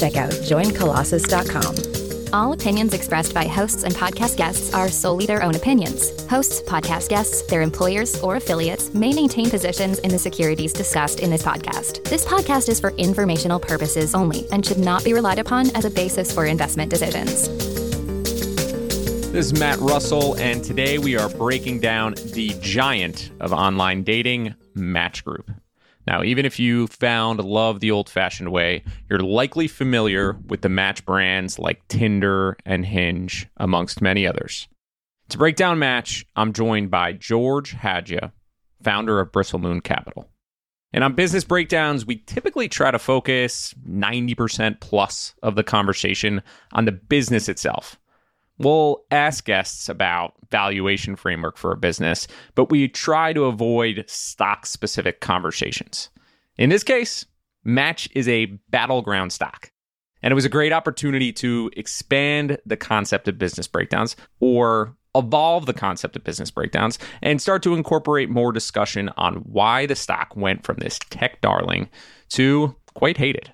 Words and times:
check 0.00 0.16
out 0.16 0.30
joincolossus.com. 0.30 2.00
All 2.32 2.52
opinions 2.52 2.94
expressed 2.94 3.34
by 3.34 3.46
hosts 3.46 3.82
and 3.82 3.92
podcast 3.94 4.36
guests 4.36 4.72
are 4.72 4.88
solely 4.88 5.26
their 5.26 5.42
own 5.42 5.56
opinions. 5.56 6.24
Hosts, 6.28 6.62
podcast 6.62 7.08
guests, 7.08 7.42
their 7.42 7.60
employers, 7.60 8.20
or 8.22 8.36
affiliates 8.36 8.94
may 8.94 9.12
maintain 9.12 9.50
positions 9.50 9.98
in 9.98 10.10
the 10.10 10.18
securities 10.18 10.72
discussed 10.72 11.20
in 11.20 11.30
this 11.30 11.42
podcast. 11.42 12.04
This 12.04 12.24
podcast 12.24 12.68
is 12.68 12.78
for 12.78 12.90
informational 12.92 13.58
purposes 13.58 14.14
only 14.14 14.46
and 14.52 14.64
should 14.64 14.78
not 14.78 15.04
be 15.04 15.12
relied 15.12 15.40
upon 15.40 15.74
as 15.76 15.84
a 15.84 15.90
basis 15.90 16.32
for 16.32 16.46
investment 16.46 16.90
decisions. 16.90 17.48
This 19.32 19.46
is 19.46 19.58
Matt 19.58 19.78
Reustle, 19.78 20.38
and 20.40 20.62
today 20.62 20.98
we 20.98 21.16
are 21.16 21.28
breaking 21.28 21.80
down 21.80 22.14
the 22.32 22.56
giant 22.60 23.30
of 23.40 23.52
online 23.52 24.02
dating, 24.02 24.54
Match 24.74 25.24
Group. 25.24 25.50
Now, 26.06 26.22
even 26.22 26.46
if 26.46 26.58
you 26.58 26.86
found 26.86 27.40
love 27.40 27.80
the 27.80 27.90
old 27.90 28.08
fashioned 28.08 28.50
way, 28.50 28.84
you're 29.08 29.20
likely 29.20 29.68
familiar 29.68 30.38
with 30.46 30.62
the 30.62 30.68
match 30.68 31.04
brands 31.04 31.58
like 31.58 31.86
Tinder 31.88 32.56
and 32.64 32.84
Hinge, 32.86 33.46
amongst 33.58 34.00
many 34.00 34.26
others. 34.26 34.66
To 35.28 35.38
break 35.38 35.56
down 35.56 35.78
Match, 35.78 36.26
I'm 36.34 36.52
joined 36.52 36.90
by 36.90 37.12
George 37.12 37.76
Hadjia, 37.76 38.32
founder 38.82 39.20
of 39.20 39.30
Bristlemoon 39.30 39.84
Capital. 39.84 40.28
And 40.92 41.04
on 41.04 41.14
business 41.14 41.44
breakdowns, 41.44 42.04
we 42.04 42.16
typically 42.16 42.68
try 42.68 42.90
to 42.90 42.98
focus 42.98 43.74
90% 43.88 44.80
plus 44.80 45.34
of 45.42 45.54
the 45.54 45.62
conversation 45.62 46.42
on 46.72 46.84
the 46.84 46.92
business 46.92 47.48
itself. 47.48 47.99
We'll 48.60 49.04
ask 49.10 49.46
guests 49.46 49.88
about 49.88 50.34
valuation 50.50 51.16
framework 51.16 51.56
for 51.56 51.72
a 51.72 51.78
business, 51.78 52.28
but 52.54 52.70
we 52.70 52.88
try 52.88 53.32
to 53.32 53.44
avoid 53.44 54.04
stock 54.06 54.66
specific 54.66 55.20
conversations. 55.20 56.10
In 56.58 56.68
this 56.68 56.84
case, 56.84 57.24
Match 57.64 58.08
is 58.14 58.28
a 58.28 58.46
battleground 58.68 59.32
stock. 59.32 59.72
And 60.22 60.30
it 60.30 60.34
was 60.34 60.44
a 60.44 60.50
great 60.50 60.72
opportunity 60.72 61.32
to 61.34 61.70
expand 61.74 62.58
the 62.66 62.76
concept 62.76 63.28
of 63.28 63.38
business 63.38 63.66
breakdowns 63.66 64.14
or 64.40 64.94
evolve 65.14 65.64
the 65.64 65.72
concept 65.72 66.14
of 66.14 66.22
business 66.22 66.50
breakdowns 66.50 66.98
and 67.22 67.40
start 67.40 67.62
to 67.62 67.74
incorporate 67.74 68.28
more 68.28 68.52
discussion 68.52 69.10
on 69.16 69.36
why 69.36 69.86
the 69.86 69.96
stock 69.96 70.36
went 70.36 70.64
from 70.64 70.76
this 70.76 70.98
tech 71.08 71.40
darling 71.40 71.88
to 72.28 72.76
quite 72.94 73.16
hated. 73.16 73.50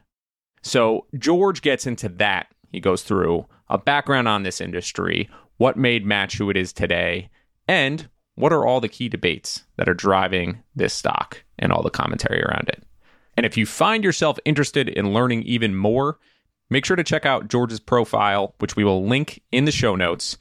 So 0.62 1.06
George 1.16 1.62
gets 1.62 1.86
into 1.86 2.08
that. 2.08 2.48
He 2.72 2.80
goes 2.80 3.04
through 3.04 3.46
a 3.68 3.78
background 3.78 4.28
on 4.28 4.42
this 4.42 4.60
industry, 4.60 5.28
what 5.56 5.76
made 5.76 6.06
Match 6.06 6.36
who 6.36 6.50
it 6.50 6.56
is 6.56 6.72
today, 6.72 7.30
and 7.68 8.08
what 8.34 8.52
are 8.52 8.66
all 8.66 8.80
the 8.80 8.88
key 8.88 9.08
debates 9.08 9.64
that 9.76 9.88
are 9.88 9.94
driving 9.94 10.62
this 10.74 10.92
stock 10.92 11.42
and 11.58 11.72
all 11.72 11.82
the 11.82 11.90
commentary 11.90 12.42
around 12.42 12.68
it. 12.68 12.82
And 13.36 13.44
if 13.44 13.56
you 13.56 13.66
find 13.66 14.04
yourself 14.04 14.38
interested 14.44 14.88
in 14.88 15.12
learning 15.12 15.42
even 15.42 15.74
more, 15.74 16.18
make 16.70 16.84
sure 16.84 16.96
to 16.96 17.04
check 17.04 17.26
out 17.26 17.48
George's 17.48 17.80
profile, 17.80 18.54
which 18.58 18.76
we 18.76 18.84
will 18.84 19.06
link 19.06 19.42
in 19.52 19.64
the 19.64 19.72
show 19.72 19.96
notes. 19.96 20.38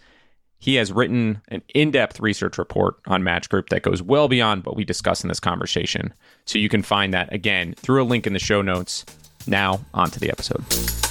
He 0.60 0.76
has 0.76 0.92
written 0.92 1.42
an 1.50 1.62
in 1.74 1.92
depth 1.92 2.20
research 2.20 2.58
report 2.58 2.96
on 3.08 3.24
Match 3.24 3.50
Group 3.50 3.70
that 3.70 3.84
goes 3.84 4.02
well 4.02 4.28
beyond 4.28 4.66
what 4.66 4.76
we 4.76 4.84
discuss 4.84 5.24
in 5.24 5.28
this 5.28 5.40
conversation. 5.40 6.14
So 6.46 6.58
you 6.58 6.70
can 6.70 6.82
find 6.82 7.14
that 7.14 7.32
again 7.34 7.74
through 7.78 8.02
a 8.02 8.06
link 8.06 8.26
in 8.26 8.34
the 8.34 8.40
show 8.40 8.62
notes. 8.62 9.06
Now, 9.48 9.86
on 9.94 10.10
to 10.10 10.20
the 10.20 10.32
episode. 10.32 11.05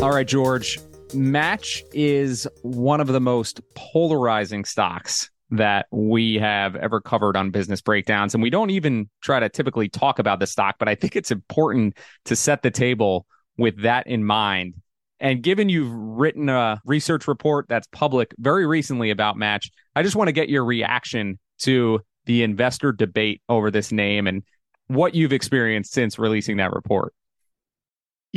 All 0.00 0.10
right, 0.12 0.28
George. 0.28 0.78
Match 1.12 1.82
is 1.92 2.46
one 2.62 3.00
of 3.00 3.08
the 3.08 3.20
most 3.20 3.60
polarizing 3.74 4.64
stocks 4.64 5.28
that 5.50 5.86
we 5.90 6.36
have 6.36 6.76
ever 6.76 7.00
covered 7.00 7.36
on 7.36 7.50
business 7.50 7.80
breakdowns. 7.80 8.32
And 8.32 8.40
we 8.40 8.48
don't 8.48 8.70
even 8.70 9.10
try 9.22 9.40
to 9.40 9.48
typically 9.48 9.88
talk 9.88 10.20
about 10.20 10.38
the 10.38 10.46
stock, 10.46 10.76
but 10.78 10.88
I 10.88 10.94
think 10.94 11.16
it's 11.16 11.32
important 11.32 11.96
to 12.26 12.36
set 12.36 12.62
the 12.62 12.70
table 12.70 13.26
with 13.56 13.82
that 13.82 14.06
in 14.06 14.24
mind. 14.24 14.74
And 15.18 15.42
given 15.42 15.68
you've 15.68 15.92
written 15.92 16.48
a 16.48 16.80
research 16.84 17.26
report 17.26 17.66
that's 17.68 17.88
public 17.88 18.32
very 18.38 18.66
recently 18.66 19.10
about 19.10 19.36
Match, 19.36 19.68
I 19.96 20.04
just 20.04 20.14
want 20.14 20.28
to 20.28 20.32
get 20.32 20.48
your 20.48 20.64
reaction 20.64 21.40
to 21.62 22.00
the 22.26 22.44
investor 22.44 22.92
debate 22.92 23.42
over 23.48 23.72
this 23.72 23.90
name 23.90 24.28
and 24.28 24.44
what 24.86 25.16
you've 25.16 25.32
experienced 25.32 25.92
since 25.92 26.20
releasing 26.20 26.58
that 26.58 26.72
report. 26.72 27.12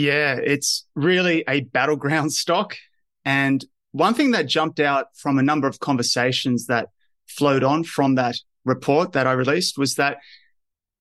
Yeah, 0.02 0.34
it's 0.36 0.88
really 0.96 1.44
a 1.48 1.62
battleground 1.62 2.34
stock. 2.34 2.76
And 3.24 3.64
one 3.92 4.16
thing 4.16 4.32
that 4.32 4.48
jumped 4.48 4.80
out 4.80 5.16
from 5.16 5.38
a 5.38 5.44
number 5.44 5.68
of 5.68 5.80
conversations 5.80 6.66
that 6.66 6.90
flowed 7.28 7.64
on 7.64 7.84
from 7.84 8.16
that 8.16 8.36
report 8.66 9.12
that 9.12 9.28
I 9.28 9.34
released 9.34 9.78
was 9.78 9.96
that 9.96 10.18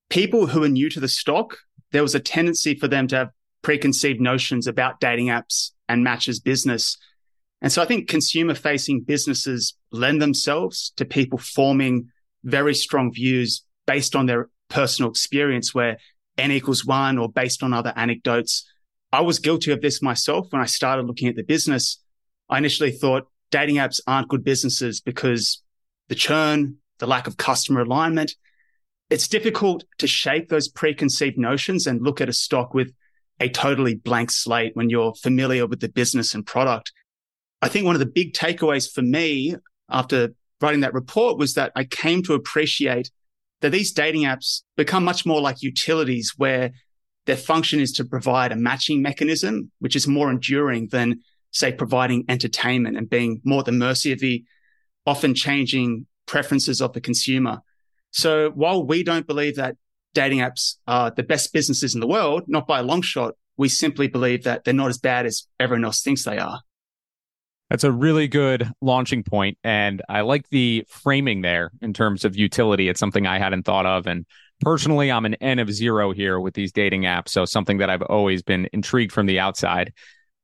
people 0.09 0.45
who 0.45 0.63
are 0.63 0.69
new 0.69 0.87
to 0.89 0.99
the 0.99 1.07
stock, 1.07 1.57
there 1.91 2.03
was 2.03 2.13
a 2.13 2.19
tendency 2.19 2.75
for 2.75 2.87
them 2.87 3.07
to 3.07 3.15
have 3.15 3.29
preconceived 3.63 4.21
notions 4.21 4.67
about 4.67 4.99
dating 4.99 5.27
apps 5.27 5.71
and 5.89 6.03
matches 6.03 6.39
business. 6.39 6.95
And 7.59 7.71
so 7.71 7.81
I 7.81 7.85
think 7.85 8.07
consumer 8.07 8.53
facing 8.53 9.01
businesses 9.01 9.75
lend 9.91 10.21
themselves 10.21 10.93
to 10.97 11.05
people 11.05 11.39
forming 11.39 12.11
very 12.43 12.75
strong 12.75 13.11
views 13.11 13.63
based 13.87 14.15
on 14.15 14.27
their 14.27 14.49
personal 14.69 15.09
experience 15.09 15.73
where 15.73 15.97
n 16.37 16.51
equals 16.51 16.85
one 16.85 17.17
or 17.17 17.29
based 17.29 17.63
on 17.63 17.73
other 17.73 17.93
anecdotes 17.95 18.70
I 19.11 19.21
was 19.21 19.39
guilty 19.39 19.71
of 19.71 19.81
this 19.81 20.01
myself 20.01 20.47
when 20.51 20.61
I 20.61 20.65
started 20.65 21.05
looking 21.05 21.27
at 21.27 21.35
the 21.35 21.43
business. 21.43 22.01
I 22.49 22.57
initially 22.57 22.91
thought 22.91 23.27
dating 23.51 23.75
apps 23.75 23.99
aren't 24.07 24.29
good 24.29 24.43
businesses 24.43 25.01
because 25.01 25.61
the 26.09 26.15
churn, 26.15 26.77
the 26.99 27.07
lack 27.07 27.27
of 27.27 27.37
customer 27.37 27.81
alignment. 27.81 28.35
It's 29.09 29.27
difficult 29.27 29.83
to 29.97 30.07
shake 30.07 30.47
those 30.47 30.69
preconceived 30.69 31.37
notions 31.37 31.85
and 31.85 32.01
look 32.01 32.21
at 32.21 32.29
a 32.29 32.33
stock 32.33 32.73
with 32.73 32.93
a 33.41 33.49
totally 33.49 33.95
blank 33.95 34.31
slate 34.31 34.75
when 34.75 34.89
you're 34.89 35.13
familiar 35.15 35.65
with 35.67 35.81
the 35.81 35.89
business 35.89 36.33
and 36.33 36.45
product. 36.45 36.93
I 37.61 37.67
think 37.67 37.85
one 37.85 37.95
of 37.95 37.99
the 37.99 38.05
big 38.05 38.33
takeaways 38.33 38.91
for 38.91 39.01
me 39.01 39.55
after 39.89 40.29
writing 40.61 40.81
that 40.81 40.93
report 40.93 41.37
was 41.37 41.55
that 41.55 41.71
I 41.75 41.83
came 41.83 42.23
to 42.23 42.33
appreciate 42.33 43.11
that 43.61 43.71
these 43.71 43.91
dating 43.91 44.23
apps 44.23 44.61
become 44.77 45.03
much 45.03 45.25
more 45.25 45.41
like 45.41 45.61
utilities 45.61 46.33
where 46.37 46.71
their 47.25 47.37
function 47.37 47.79
is 47.79 47.91
to 47.93 48.05
provide 48.05 48.51
a 48.51 48.55
matching 48.55 49.01
mechanism, 49.01 49.71
which 49.79 49.95
is 49.95 50.07
more 50.07 50.31
enduring 50.31 50.87
than, 50.87 51.21
say, 51.51 51.71
providing 51.71 52.25
entertainment 52.29 52.97
and 52.97 53.09
being 53.09 53.41
more 53.43 53.59
at 53.59 53.65
the 53.65 53.71
mercy 53.71 54.11
of 54.11 54.19
the 54.19 54.43
often 55.05 55.35
changing 55.35 56.05
preferences 56.25 56.81
of 56.81 56.93
the 56.93 57.01
consumer. 57.01 57.59
So 58.11 58.51
while 58.51 58.85
we 58.85 59.03
don't 59.03 59.27
believe 59.27 59.55
that 59.55 59.75
dating 60.13 60.39
apps 60.39 60.75
are 60.87 61.11
the 61.11 61.23
best 61.23 61.53
businesses 61.53 61.93
in 61.93 62.01
the 62.01 62.07
world, 62.07 62.43
not 62.47 62.67
by 62.67 62.79
a 62.79 62.83
long 62.83 63.01
shot, 63.01 63.35
we 63.57 63.69
simply 63.69 64.07
believe 64.07 64.43
that 64.43 64.63
they're 64.63 64.73
not 64.73 64.89
as 64.89 64.97
bad 64.97 65.25
as 65.25 65.47
everyone 65.59 65.85
else 65.85 66.01
thinks 66.01 66.23
they 66.23 66.37
are. 66.37 66.61
That's 67.69 67.83
a 67.85 67.91
really 67.91 68.27
good 68.27 68.69
launching 68.81 69.23
point, 69.23 69.57
and 69.63 70.01
I 70.09 70.21
like 70.21 70.49
the 70.49 70.83
framing 70.89 71.41
there 71.41 71.71
in 71.81 71.93
terms 71.93 72.25
of 72.25 72.35
utility. 72.35 72.89
It's 72.89 72.99
something 72.99 73.25
I 73.25 73.39
hadn't 73.39 73.63
thought 73.63 73.85
of, 73.85 74.07
and 74.07 74.25
personally, 74.61 75.11
I'm 75.11 75.25
an 75.25 75.35
N 75.35 75.59
of 75.59 75.71
zero 75.71 76.11
here 76.11 76.39
with 76.39 76.53
these 76.53 76.71
dating 76.71 77.03
apps. 77.03 77.29
So 77.29 77.45
something 77.45 77.79
that 77.79 77.89
I've 77.89 78.01
always 78.03 78.41
been 78.41 78.69
intrigued 78.73 79.11
from 79.11 79.25
the 79.25 79.39
outside. 79.39 79.93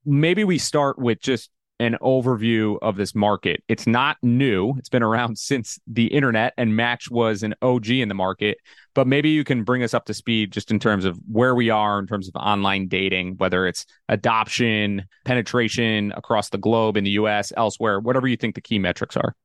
Maybe 0.05 0.43
we 0.43 0.57
start 0.57 0.99
with 0.99 1.21
just 1.21 1.49
an 1.79 1.95
overview 2.01 2.77
of 2.81 2.95
this 2.95 3.13
market. 3.13 3.63
It's 3.67 3.85
not 3.85 4.17
new. 4.23 4.73
It's 4.77 4.89
been 4.89 5.03
around 5.03 5.37
since 5.39 5.79
the 5.87 6.07
internet 6.07 6.53
and 6.57 6.75
Match 6.75 7.09
was 7.09 7.43
an 7.43 7.55
OG 7.61 7.89
in 7.89 8.09
the 8.09 8.15
market. 8.15 8.57
But 8.95 9.07
maybe 9.07 9.29
you 9.29 9.43
can 9.43 9.63
bring 9.63 9.83
us 9.83 9.93
up 9.93 10.05
to 10.05 10.13
speed 10.13 10.51
just 10.51 10.71
in 10.71 10.79
terms 10.79 11.05
of 11.05 11.19
where 11.31 11.53
we 11.53 11.69
are 11.69 11.99
in 11.99 12.07
terms 12.07 12.27
of 12.27 12.35
online 12.35 12.87
dating, 12.87 13.37
whether 13.37 13.67
it's 13.67 13.85
adoption, 14.09 15.05
penetration 15.23 16.13
across 16.17 16.49
the 16.49 16.57
globe 16.57 16.97
in 16.97 17.03
the 17.03 17.11
US, 17.11 17.53
elsewhere, 17.55 17.99
whatever 17.99 18.27
you 18.27 18.37
think 18.37 18.55
the 18.55 18.61
key 18.61 18.79
metrics 18.79 19.15
are. 19.15 19.35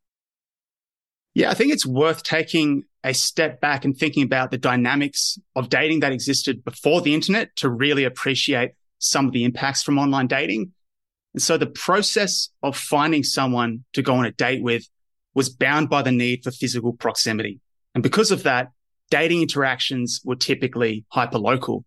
Yeah, 1.35 1.51
I 1.51 1.55
think 1.55 1.73
it's 1.73 1.87
worth 1.87 2.23
taking 2.23 2.85
a 3.05 3.13
step 3.13 3.61
back 3.61 3.85
and 3.85 3.97
thinking 3.97 4.23
about 4.23 4.51
the 4.51 4.59
dynamics 4.59 5.39
of 5.57 5.69
dating 5.69 6.01
that 6.01 6.13
existed 6.13 6.65
before 6.65 7.01
the 7.01 7.15
internet 7.15 7.55
to 7.57 7.69
really 7.69 8.05
appreciate 8.05 8.73
some 8.99 9.27
of 9.27 9.33
the 9.33 9.45
impacts 9.45 9.83
from 9.83 9.99
online 9.99 10.29
dating. 10.29 10.73
And 11.35 11.43
so 11.43 11.57
the 11.57 11.67
process 11.67 12.51
of 12.63 12.77
finding 12.77 13.25
someone 13.25 13.85
to 13.95 14.03
go 14.03 14.15
on 14.15 14.27
a 14.27 14.33
date 14.33 14.63
with 14.63 14.87
was 15.35 15.49
bound 15.49 15.89
by 15.89 16.03
the 16.03 16.13
need 16.13 16.45
for 16.45 16.51
physical 16.51 16.93
proximity. 16.93 17.61
And 17.95 18.03
because 18.03 18.31
of 18.31 18.45
that, 18.45 18.71
dating 19.11 19.43
interactions 19.43 20.21
were 20.25 20.37
typically 20.37 21.05
hyperlocal. 21.13 21.85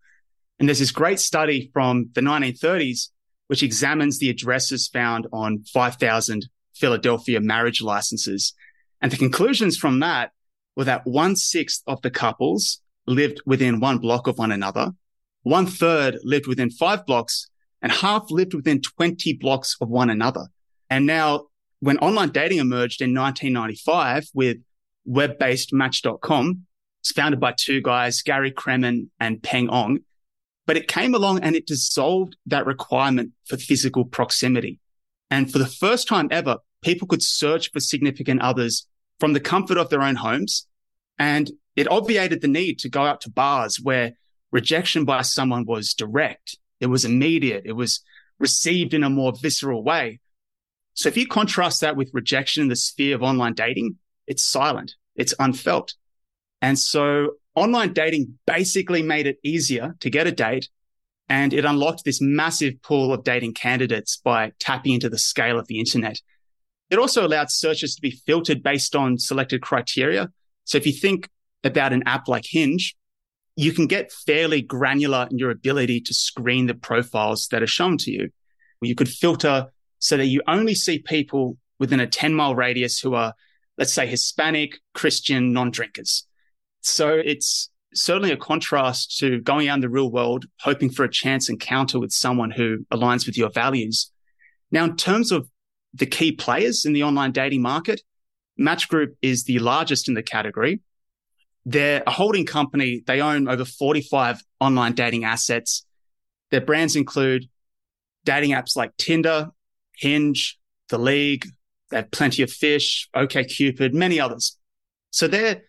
And 0.58 0.68
there's 0.68 0.78
this 0.78 0.90
great 0.90 1.20
study 1.20 1.70
from 1.72 2.10
the 2.14 2.20
1930s, 2.20 3.08
which 3.46 3.62
examines 3.62 4.18
the 4.18 4.30
addresses 4.30 4.88
found 4.88 5.26
on 5.32 5.62
5,000 5.72 6.48
Philadelphia 6.74 7.40
marriage 7.40 7.80
licenses. 7.80 8.52
And 9.00 9.10
the 9.10 9.16
conclusions 9.16 9.76
from 9.76 10.00
that 10.00 10.32
were 10.76 10.84
that 10.84 11.06
one 11.06 11.34
sixth 11.34 11.82
of 11.86 12.02
the 12.02 12.10
couples 12.10 12.80
lived 13.06 13.40
within 13.46 13.80
one 13.80 13.98
block 13.98 14.26
of 14.26 14.38
one 14.38 14.52
another. 14.52 14.92
One 15.42 15.66
third 15.66 16.18
lived 16.22 16.46
within 16.46 16.70
five 16.70 17.06
blocks 17.06 17.48
and 17.82 17.92
half 17.92 18.30
lived 18.30 18.54
within 18.54 18.80
20 18.82 19.34
blocks 19.34 19.76
of 19.80 19.88
one 19.88 20.10
another. 20.10 20.46
And 20.90 21.06
now 21.06 21.46
when 21.80 21.98
online 21.98 22.30
dating 22.30 22.58
emerged 22.58 23.00
in 23.00 23.14
1995 23.14 24.28
with 24.34 24.58
web-based 25.04 25.72
match.com, 25.72 26.66
it's 27.00 27.12
founded 27.12 27.40
by 27.40 27.52
two 27.52 27.80
guys, 27.80 28.22
Gary 28.22 28.50
Kremen 28.50 29.08
and 29.20 29.42
Peng 29.42 29.68
Ong. 29.68 30.00
But 30.66 30.76
it 30.76 30.88
came 30.88 31.14
along 31.14 31.40
and 31.40 31.54
it 31.54 31.66
dissolved 31.66 32.36
that 32.46 32.66
requirement 32.66 33.30
for 33.44 33.56
physical 33.56 34.04
proximity. 34.04 34.80
And 35.30 35.50
for 35.52 35.58
the 35.58 35.66
first 35.66 36.08
time 36.08 36.28
ever, 36.32 36.58
people 36.82 37.06
could 37.06 37.22
search 37.22 37.70
for 37.70 37.78
significant 37.78 38.40
others 38.40 38.88
from 39.20 39.32
the 39.32 39.40
comfort 39.40 39.78
of 39.78 39.90
their 39.90 40.02
own 40.02 40.16
homes. 40.16 40.66
And 41.18 41.50
it 41.74 41.90
obviated 41.90 42.40
the 42.40 42.48
need 42.48 42.78
to 42.80 42.88
go 42.88 43.02
out 43.02 43.20
to 43.22 43.30
bars 43.30 43.80
where 43.80 44.12
rejection 44.52 45.04
by 45.04 45.22
someone 45.22 45.64
was 45.66 45.94
direct. 45.94 46.58
It 46.80 46.86
was 46.86 47.04
immediate. 47.04 47.62
It 47.66 47.72
was 47.72 48.02
received 48.38 48.94
in 48.94 49.02
a 49.02 49.10
more 49.10 49.32
visceral 49.40 49.82
way. 49.82 50.20
So 50.94 51.08
if 51.08 51.16
you 51.16 51.26
contrast 51.26 51.82
that 51.82 51.96
with 51.96 52.10
rejection 52.14 52.62
in 52.62 52.68
the 52.68 52.76
sphere 52.76 53.14
of 53.14 53.22
online 53.22 53.54
dating, 53.54 53.96
it's 54.26 54.42
silent. 54.42 54.94
It's 55.14 55.34
unfelt. 55.38 55.94
And 56.62 56.78
so 56.78 57.32
online 57.54 57.92
dating 57.92 58.38
basically 58.46 59.02
made 59.02 59.26
it 59.26 59.38
easier 59.42 59.96
to 60.00 60.10
get 60.10 60.26
a 60.26 60.32
date 60.32 60.68
and 61.28 61.52
it 61.52 61.64
unlocked 61.64 62.04
this 62.04 62.20
massive 62.20 62.80
pool 62.82 63.12
of 63.12 63.24
dating 63.24 63.54
candidates 63.54 64.16
by 64.16 64.52
tapping 64.58 64.94
into 64.94 65.08
the 65.08 65.18
scale 65.18 65.58
of 65.58 65.66
the 65.66 65.78
internet. 65.78 66.20
It 66.90 66.98
also 66.98 67.26
allowed 67.26 67.50
searches 67.50 67.94
to 67.96 68.00
be 68.00 68.10
filtered 68.10 68.62
based 68.62 68.94
on 68.94 69.18
selected 69.18 69.62
criteria. 69.62 70.30
So 70.64 70.78
if 70.78 70.86
you 70.86 70.92
think 70.92 71.28
about 71.64 71.92
an 71.92 72.02
app 72.06 72.28
like 72.28 72.44
Hinge, 72.46 72.94
you 73.56 73.72
can 73.72 73.86
get 73.86 74.12
fairly 74.12 74.62
granular 74.62 75.26
in 75.30 75.38
your 75.38 75.50
ability 75.50 76.00
to 76.02 76.14
screen 76.14 76.66
the 76.66 76.74
profiles 76.74 77.48
that 77.48 77.62
are 77.62 77.66
shown 77.66 77.96
to 77.98 78.10
you. 78.10 78.30
You 78.82 78.94
could 78.94 79.08
filter 79.08 79.68
so 79.98 80.16
that 80.16 80.26
you 80.26 80.42
only 80.46 80.74
see 80.74 80.98
people 80.98 81.56
within 81.78 82.00
a 82.00 82.06
10 82.06 82.34
mile 82.34 82.54
radius 82.54 83.00
who 83.00 83.14
are, 83.14 83.34
let's 83.78 83.92
say, 83.92 84.06
Hispanic, 84.06 84.78
Christian, 84.94 85.52
non 85.52 85.70
drinkers. 85.70 86.26
So 86.82 87.14
it's 87.14 87.70
certainly 87.94 88.30
a 88.30 88.36
contrast 88.36 89.18
to 89.18 89.40
going 89.40 89.68
out 89.68 89.76
in 89.76 89.80
the 89.80 89.88
real 89.88 90.10
world, 90.10 90.44
hoping 90.60 90.90
for 90.90 91.04
a 91.04 91.10
chance 91.10 91.48
encounter 91.48 91.98
with 91.98 92.12
someone 92.12 92.50
who 92.50 92.84
aligns 92.92 93.26
with 93.26 93.38
your 93.38 93.50
values. 93.50 94.12
Now, 94.70 94.84
in 94.84 94.96
terms 94.96 95.32
of 95.32 95.48
the 95.96 96.06
key 96.06 96.32
players 96.32 96.84
in 96.84 96.92
the 96.92 97.02
online 97.02 97.32
dating 97.32 97.62
market, 97.62 98.02
Match 98.56 98.88
Group 98.88 99.16
is 99.22 99.44
the 99.44 99.58
largest 99.58 100.08
in 100.08 100.14
the 100.14 100.22
category. 100.22 100.80
They're 101.64 102.02
a 102.06 102.10
holding 102.10 102.46
company. 102.46 103.02
They 103.06 103.20
own 103.20 103.48
over 103.48 103.64
45 103.64 104.42
online 104.60 104.92
dating 104.92 105.24
assets. 105.24 105.84
Their 106.50 106.60
brands 106.60 106.96
include 106.96 107.46
dating 108.24 108.50
apps 108.50 108.76
like 108.76 108.96
Tinder, 108.96 109.48
Hinge, 109.96 110.58
The 110.88 110.98
League. 110.98 111.46
They 111.90 111.98
have 111.98 112.10
plenty 112.10 112.42
of 112.42 112.50
fish, 112.50 113.08
OKCupid, 113.14 113.92
many 113.92 114.20
others. 114.20 114.56
So 115.10 115.28
they're 115.28 115.62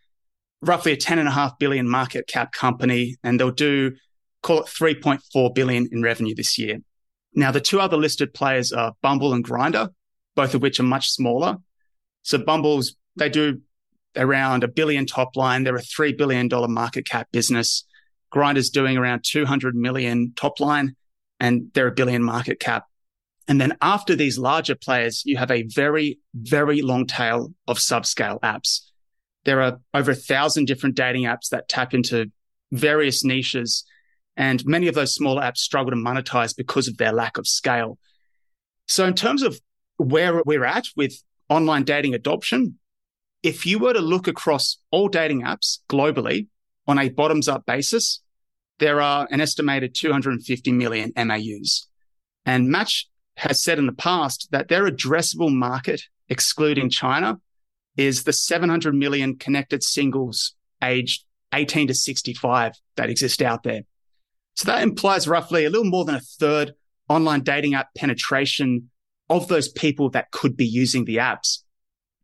roughly 0.61 0.91
a 0.91 0.97
10 0.97 1.19
and 1.19 1.27
a 1.27 1.31
half 1.31 1.57
billion 1.59 1.87
market 1.87 2.27
cap 2.27 2.51
company 2.51 3.15
and 3.23 3.39
they'll 3.39 3.51
do 3.51 3.93
call 4.41 4.61
it 4.61 4.65
3.4 4.67 5.53
billion 5.53 5.87
in 5.91 6.01
revenue 6.01 6.35
this 6.35 6.57
year. 6.57 6.79
Now, 7.33 7.51
the 7.51 7.61
two 7.61 7.79
other 7.79 7.97
listed 7.97 8.33
players 8.33 8.71
are 8.71 8.93
Bumble 9.01 9.33
and 9.33 9.43
Grindr, 9.43 9.89
both 10.37 10.53
of 10.53 10.61
which 10.61 10.79
are 10.79 10.83
much 10.83 11.09
smaller. 11.09 11.57
So 12.21 12.37
Bumble's, 12.37 12.95
they 13.15 13.27
do 13.27 13.59
around 14.15 14.63
a 14.63 14.67
billion 14.67 15.07
top 15.07 15.35
line. 15.35 15.63
They're 15.63 15.75
a 15.75 15.81
$3 15.81 16.15
billion 16.15 16.47
market 16.71 17.05
cap 17.05 17.27
business. 17.33 17.85
Grindr's 18.29 18.69
doing 18.69 18.97
around 18.97 19.23
200 19.25 19.75
million 19.75 20.33
top 20.35 20.59
line 20.59 20.95
and 21.39 21.71
they're 21.73 21.87
a 21.87 21.93
billion 21.93 22.23
market 22.23 22.59
cap. 22.59 22.85
And 23.47 23.59
then 23.59 23.77
after 23.81 24.15
these 24.15 24.37
larger 24.37 24.75
players, 24.75 25.23
you 25.25 25.37
have 25.37 25.49
a 25.49 25.63
very, 25.63 26.19
very 26.35 26.81
long 26.83 27.07
tail 27.07 27.53
of 27.67 27.77
subscale 27.79 28.39
apps. 28.41 28.81
There 29.45 29.61
are 29.61 29.79
over 29.93 30.11
a 30.11 30.15
thousand 30.15 30.65
different 30.65 30.95
dating 30.95 31.23
apps 31.23 31.49
that 31.49 31.67
tap 31.67 31.95
into 31.95 32.31
various 32.71 33.23
niches. 33.23 33.85
And 34.35 34.63
many 34.67 34.87
of 34.87 34.93
those 34.93 35.15
smaller 35.15 35.41
apps 35.41 35.57
struggle 35.57 35.91
to 35.91 35.97
monetize 35.97 36.55
because 36.55 36.87
of 36.87 36.97
their 36.97 37.13
lack 37.13 37.39
of 37.39 37.47
scale. 37.47 37.97
So 38.87 39.05
in 39.05 39.15
terms 39.15 39.41
of 39.41 39.59
where 39.97 40.41
we're 40.45 40.65
at 40.65 40.85
with 40.95 41.21
online 41.49 41.83
dating 41.83 42.13
adoption, 42.13 42.77
if 43.43 43.65
you 43.65 43.79
were 43.79 43.93
to 43.93 43.99
look 43.99 44.27
across 44.27 44.77
all 44.91 45.07
dating 45.07 45.43
apps 45.43 45.79
globally 45.89 46.47
on 46.87 46.97
a 46.99 47.09
bottoms 47.09 47.47
up 47.47 47.65
basis, 47.65 48.21
there 48.79 49.01
are 49.01 49.27
an 49.31 49.41
estimated 49.41 49.95
250 49.95 50.71
million 50.71 51.11
MAUs. 51.15 51.87
And 52.45 52.69
Match 52.69 53.09
has 53.37 53.61
said 53.61 53.79
in 53.79 53.85
the 53.85 53.93
past 53.93 54.49
that 54.51 54.67
their 54.67 54.89
addressable 54.89 55.53
market, 55.53 56.03
excluding 56.29 56.89
China, 56.89 57.39
is 57.95 58.23
the 58.23 58.33
700 58.33 58.93
million 58.93 59.35
connected 59.37 59.83
singles 59.83 60.55
aged 60.83 61.25
18 61.53 61.87
to 61.87 61.93
65 61.93 62.73
that 62.95 63.09
exist 63.09 63.41
out 63.41 63.63
there. 63.63 63.81
So 64.55 64.65
that 64.65 64.83
implies 64.83 65.27
roughly 65.27 65.65
a 65.65 65.69
little 65.69 65.89
more 65.89 66.05
than 66.05 66.15
a 66.15 66.19
third 66.19 66.73
online 67.09 67.41
dating 67.41 67.75
app 67.75 67.93
penetration 67.95 68.89
of 69.29 69.47
those 69.47 69.67
people 69.67 70.09
that 70.11 70.31
could 70.31 70.55
be 70.55 70.65
using 70.65 71.05
the 71.05 71.17
apps. 71.17 71.59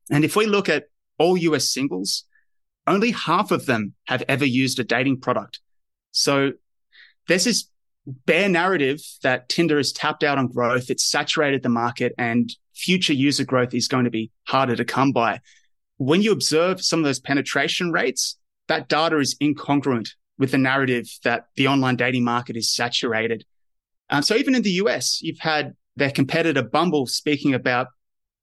And 0.10 0.24
if 0.24 0.36
we 0.36 0.46
look 0.46 0.70
at 0.70 0.86
all 1.18 1.38
US 1.38 1.70
singles, 1.70 2.26
only 2.88 3.12
half 3.12 3.52
of 3.52 3.66
them 3.66 3.94
have 4.08 4.24
ever 4.28 4.46
used 4.46 4.80
a 4.80 4.84
dating 4.84 5.22
product. 5.22 5.60
So 6.12 6.54
there's 7.28 7.46
this 7.46 7.70
bare 8.06 8.50
narrative 8.50 9.00
that 9.22 9.48
Tinder 9.50 9.78
has 9.78 9.92
tapped 9.92 10.24
out 10.24 10.38
on 10.38 10.48
growth. 10.48 10.90
It's 10.90 11.10
saturated 11.10 11.64
the 11.64 11.70
market 11.70 12.14
and 12.18 12.54
future 12.74 13.14
user 13.14 13.46
growth 13.46 13.74
is 13.74 13.88
going 13.88 14.06
to 14.06 14.12
be 14.12 14.32
harder 14.46 14.76
to 14.76 14.86
come 14.86 15.12
by. 15.12 15.40
When 15.98 16.22
you 16.22 16.32
observe 16.32 16.82
some 16.82 17.00
of 17.00 17.06
those 17.06 17.20
penetration 17.20 17.92
rates, 17.92 18.38
that 18.68 18.90
data 18.90 19.18
is 19.18 19.36
incongruent 19.42 20.10
with 20.38 20.52
the 20.52 20.58
narrative 20.58 21.08
that 21.24 21.48
the 21.56 21.68
online 21.68 21.96
dating 21.96 22.24
market 22.24 22.58
is 22.58 22.74
saturated. 22.74 23.46
Um, 24.10 24.24
so 24.24 24.36
even 24.36 24.56
in 24.56 24.64
the 24.64 24.72
US, 24.72 25.22
you've 25.22 25.40
had 25.40 25.76
their 25.96 26.12
competitor 26.12 26.64
Bumble 26.64 27.08
speaking 27.08 27.54
about 27.54 27.88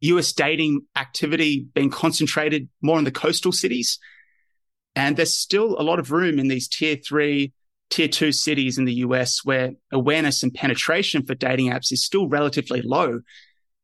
US 0.00 0.32
dating 0.32 0.82
activity 0.96 1.66
being 1.74 1.90
concentrated 1.90 2.68
more 2.80 2.98
in 2.98 3.04
the 3.04 3.10
coastal 3.10 3.52
cities. 3.52 3.98
And 4.96 5.16
there's 5.16 5.34
still 5.34 5.78
a 5.78 5.82
lot 5.82 5.98
of 5.98 6.10
room 6.10 6.38
in 6.38 6.48
these 6.48 6.68
tier 6.68 6.96
three, 6.96 7.52
tier 7.90 8.08
two 8.08 8.32
cities 8.32 8.78
in 8.78 8.84
the 8.84 8.94
US 8.94 9.44
where 9.44 9.72
awareness 9.92 10.42
and 10.42 10.54
penetration 10.54 11.26
for 11.26 11.34
dating 11.34 11.70
apps 11.70 11.92
is 11.92 12.04
still 12.04 12.28
relatively 12.28 12.82
low. 12.82 13.20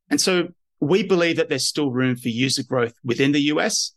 And 0.08 0.20
so 0.20 0.48
we 0.80 1.02
believe 1.02 1.36
that 1.36 1.48
there's 1.48 1.66
still 1.66 1.90
room 1.90 2.16
for 2.16 2.28
user 2.28 2.62
growth 2.62 2.94
within 3.04 3.32
the 3.32 3.42
US. 3.52 3.92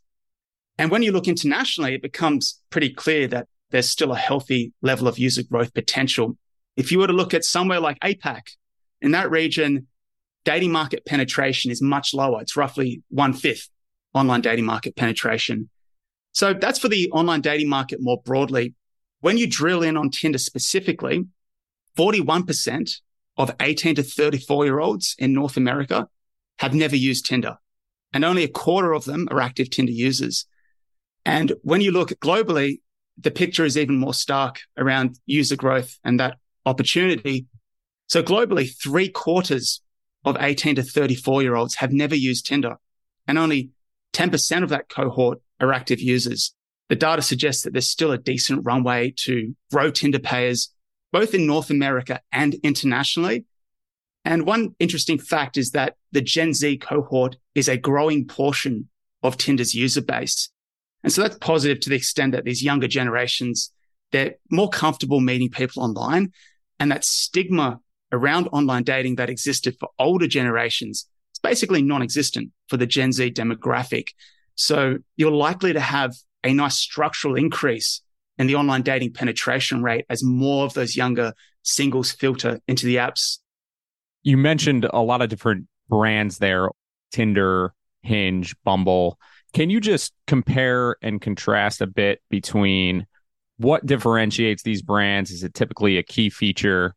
And 0.78 0.92
when 0.92 1.04
you 1.04 1.12
look 1.12 1.28
internationally, 1.28 1.96
it 1.96 2.02
becomes 2.02 2.62
pretty 2.70 2.90
clear 2.90 3.28
that 3.28 3.48
there's 3.72 3.90
still 3.90 4.12
a 4.12 4.18
healthy 4.18 4.74
level 4.82 5.08
of 5.08 5.20
user 5.20 5.44
growth 5.44 5.74
potential. 5.74 6.38
If 6.76 6.92
you 6.92 7.00
were 7.00 7.08
to 7.08 7.14
look 7.14 7.34
at 7.34 7.44
somewhere 7.44 7.80
like 7.80 8.00
APAC, 8.00 8.42
in 9.02 9.12
that 9.12 9.32
region, 9.32 9.88
dating 10.46 10.72
market 10.72 11.06
penetration 11.06 11.72
is 11.72 11.82
much 11.82 12.14
lower. 12.14 12.42
It's 12.42 12.56
roughly 12.56 13.04
one 13.10 13.34
fifth 13.34 13.70
online 14.14 14.42
dating 14.42 14.66
market 14.66 14.96
penetration. 14.96 15.70
So 16.32 16.54
that's 16.54 16.80
for 16.80 16.88
the 16.90 17.10
online 17.12 17.42
dating 17.42 17.70
market 17.70 18.00
more 18.02 18.22
broadly. 18.24 18.76
When 19.22 19.38
you 19.38 19.48
drill 19.48 19.84
in 19.84 19.98
on 19.98 20.10
Tinder 20.10 20.38
specifically, 20.38 21.26
41% 21.98 22.92
of 23.38 23.52
18 23.60 23.96
to 23.96 24.04
34 24.04 24.66
year 24.66 24.80
olds 24.80 25.16
in 25.18 25.34
North 25.34 25.58
America 25.58 26.08
have 26.60 26.74
never 26.74 26.96
used 26.96 27.26
Tinder 27.26 27.58
and 28.14 28.26
only 28.26 28.44
a 28.44 28.50
quarter 28.50 28.94
of 28.94 29.06
them 29.06 29.28
are 29.32 29.40
active 29.40 29.70
Tinder 29.70 29.92
users. 29.92 30.46
And 31.26 31.54
when 31.62 31.82
you 31.82 31.92
look 31.92 32.10
globally, 32.22 32.82
the 33.18 33.32
picture 33.32 33.66
is 33.66 33.78
even 33.78 33.98
more 33.98 34.14
stark 34.14 34.60
around 34.78 35.20
user 35.26 35.56
growth 35.56 35.98
and 36.04 36.20
that 36.20 36.38
opportunity. 36.66 37.48
So 38.10 38.22
globally, 38.22 38.70
three 38.82 39.08
quarters 39.10 39.82
of 40.26 40.36
18 40.40 40.76
to 40.76 40.84
34 40.84 41.42
year 41.42 41.56
olds 41.56 41.76
have 41.76 41.94
never 41.94 42.16
used 42.16 42.46
Tinder 42.46 42.76
and 43.28 43.38
only 43.38 43.70
10% 44.14 44.64
of 44.64 44.70
that 44.70 44.90
cohort 44.90 45.40
are 45.62 45.72
active 45.72 46.02
users 46.02 46.54
the 46.90 46.96
data 46.96 47.22
suggests 47.22 47.64
that 47.64 47.74
there's 47.74 47.90
still 47.90 48.12
a 48.12 48.18
decent 48.18 48.66
runway 48.66 49.14
to 49.18 49.56
grow 49.72 49.92
Tinder 49.92 50.20
payers, 50.20 50.74
both 51.12 51.34
in 51.34 51.46
North 51.46 51.70
America 51.70 52.20
and 52.32 52.56
internationally. 52.64 53.46
And 54.26 54.46
one 54.46 54.76
interesting 54.80 55.20
fact 55.20 55.56
is 55.56 55.72
that 55.72 55.96
the 56.12 56.22
Gen 56.22 56.54
Z 56.54 56.78
cohort 56.80 57.38
is 57.56 57.70
a 57.70 57.78
growing 57.78 58.28
portion 58.28 58.90
of 59.22 59.38
Tinder's 59.38 59.76
user 59.76 60.02
base. 60.02 60.50
And 61.04 61.14
so 61.14 61.22
that's 61.22 61.38
positive 61.38 61.80
to 61.82 61.90
the 61.90 61.96
extent 61.96 62.34
that 62.34 62.44
these 62.44 62.64
younger 62.64 62.88
generations 62.88 63.72
they're 64.12 64.34
more 64.50 64.70
comfortable 64.70 65.20
meeting 65.20 65.52
people 65.52 65.84
online. 65.84 66.34
And 66.80 66.92
that 66.92 67.06
stigma 67.06 67.80
around 68.12 68.48
online 68.52 68.84
dating 68.84 69.16
that 69.16 69.30
existed 69.30 69.76
for 69.80 69.90
older 70.00 70.28
generations 70.28 71.08
is 71.34 71.40
basically 71.42 71.82
non 71.82 72.02
existent 72.02 72.52
for 72.68 72.78
the 72.78 72.88
Gen 72.88 73.12
Z 73.12 73.32
demographic. 73.32 74.08
So 74.56 74.98
you're 75.16 75.32
likely 75.32 75.74
to 75.74 75.80
have 75.80 76.14
a 76.44 76.54
nice 76.54 76.78
structural 76.78 77.36
increase 77.36 78.02
in 78.38 78.48
the 78.48 78.56
online 78.56 78.82
dating 78.82 79.14
penetration 79.14 79.84
rate 79.84 80.06
as 80.10 80.24
more 80.24 80.66
of 80.66 80.74
those 80.74 80.96
younger 80.96 81.34
singles 81.64 82.12
filter 82.12 82.60
into 82.68 82.86
the 82.86 82.96
apps. 82.96 83.40
You 84.24 84.38
mentioned 84.38 84.88
a 84.92 85.02
lot 85.02 85.22
of 85.22 85.30
different 85.30 85.68
brands 85.90 86.38
there 86.38 86.70
Tinder, 87.12 87.74
Hinge, 88.02 88.56
Bumble. 88.64 89.20
Can 89.54 89.70
you 89.70 89.80
just 89.80 90.14
compare 90.28 90.96
and 91.02 91.20
contrast 91.20 91.82
a 91.82 91.88
bit 91.88 92.22
between 92.30 93.08
what 93.58 93.86
differentiates 93.86 94.64
these 94.64 94.82
brands? 94.82 95.32
Is 95.32 95.44
it 95.44 95.54
typically 95.54 95.98
a 95.98 96.04
key 96.04 96.30
feature? 96.30 96.94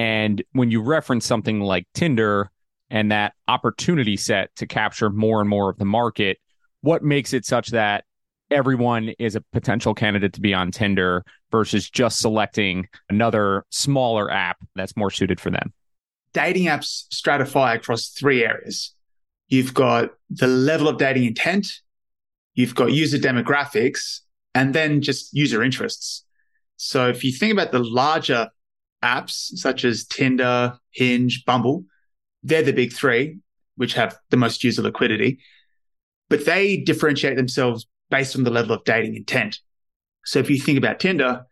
And 0.00 0.42
when 0.52 0.70
you 0.70 0.80
reference 0.80 1.26
something 1.26 1.60
like 1.60 1.86
Tinder 1.92 2.50
and 2.88 3.12
that 3.12 3.34
opportunity 3.48 4.16
set 4.16 4.48
to 4.56 4.66
capture 4.66 5.10
more 5.10 5.42
and 5.42 5.50
more 5.50 5.68
of 5.68 5.76
the 5.76 5.84
market, 5.84 6.38
what 6.80 7.02
makes 7.02 7.34
it 7.34 7.44
such 7.44 7.68
that 7.68 8.04
everyone 8.50 9.10
is 9.18 9.36
a 9.36 9.42
potential 9.52 9.92
candidate 9.92 10.32
to 10.32 10.40
be 10.40 10.54
on 10.54 10.70
Tinder 10.70 11.22
versus 11.50 11.90
just 11.90 12.18
selecting 12.18 12.88
another 13.10 13.66
smaller 13.68 14.30
app 14.30 14.56
that's 14.74 14.96
more 14.96 15.10
suited 15.10 15.38
for 15.38 15.50
them? 15.50 15.70
Dating 16.32 16.64
apps 16.64 17.04
stratify 17.12 17.74
across 17.74 18.08
three 18.08 18.42
areas. 18.42 18.94
You've 19.48 19.74
got 19.74 20.12
the 20.30 20.46
level 20.46 20.88
of 20.88 20.96
dating 20.96 21.24
intent, 21.24 21.66
you've 22.54 22.74
got 22.74 22.90
user 22.90 23.18
demographics, 23.18 24.20
and 24.54 24.74
then 24.74 25.02
just 25.02 25.34
user 25.34 25.62
interests. 25.62 26.24
So 26.78 27.06
if 27.08 27.22
you 27.22 27.32
think 27.32 27.52
about 27.52 27.70
the 27.70 27.84
larger 27.84 28.48
apps 29.02 29.56
such 29.56 29.84
as 29.84 30.04
Tinder, 30.04 30.78
Hinge, 30.90 31.44
Bumble, 31.44 31.84
they're 32.42 32.62
the 32.62 32.72
big 32.72 32.92
three, 32.92 33.38
which 33.76 33.94
have 33.94 34.18
the 34.30 34.36
most 34.36 34.64
user 34.64 34.82
liquidity, 34.82 35.38
but 36.28 36.44
they 36.44 36.76
differentiate 36.76 37.36
themselves 37.36 37.86
based 38.10 38.36
on 38.36 38.44
the 38.44 38.50
level 38.50 38.72
of 38.72 38.84
dating 38.84 39.16
intent. 39.16 39.60
So 40.24 40.38
if 40.38 40.50
you 40.50 40.58
think 40.58 40.78
about 40.78 41.00
Tinder, 41.00 41.46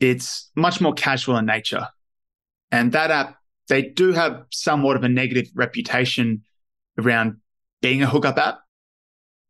it's 0.00 0.50
much 0.56 0.80
more 0.80 0.92
casual 0.92 1.36
in 1.36 1.46
nature. 1.46 1.86
And 2.70 2.92
that 2.92 3.10
app, 3.10 3.36
they 3.68 3.82
do 3.82 4.12
have 4.12 4.44
somewhat 4.50 4.96
of 4.96 5.04
a 5.04 5.08
negative 5.08 5.46
reputation 5.54 6.42
around 6.98 7.36
being 7.80 8.02
a 8.02 8.06
hookup 8.06 8.38
app. 8.38 8.60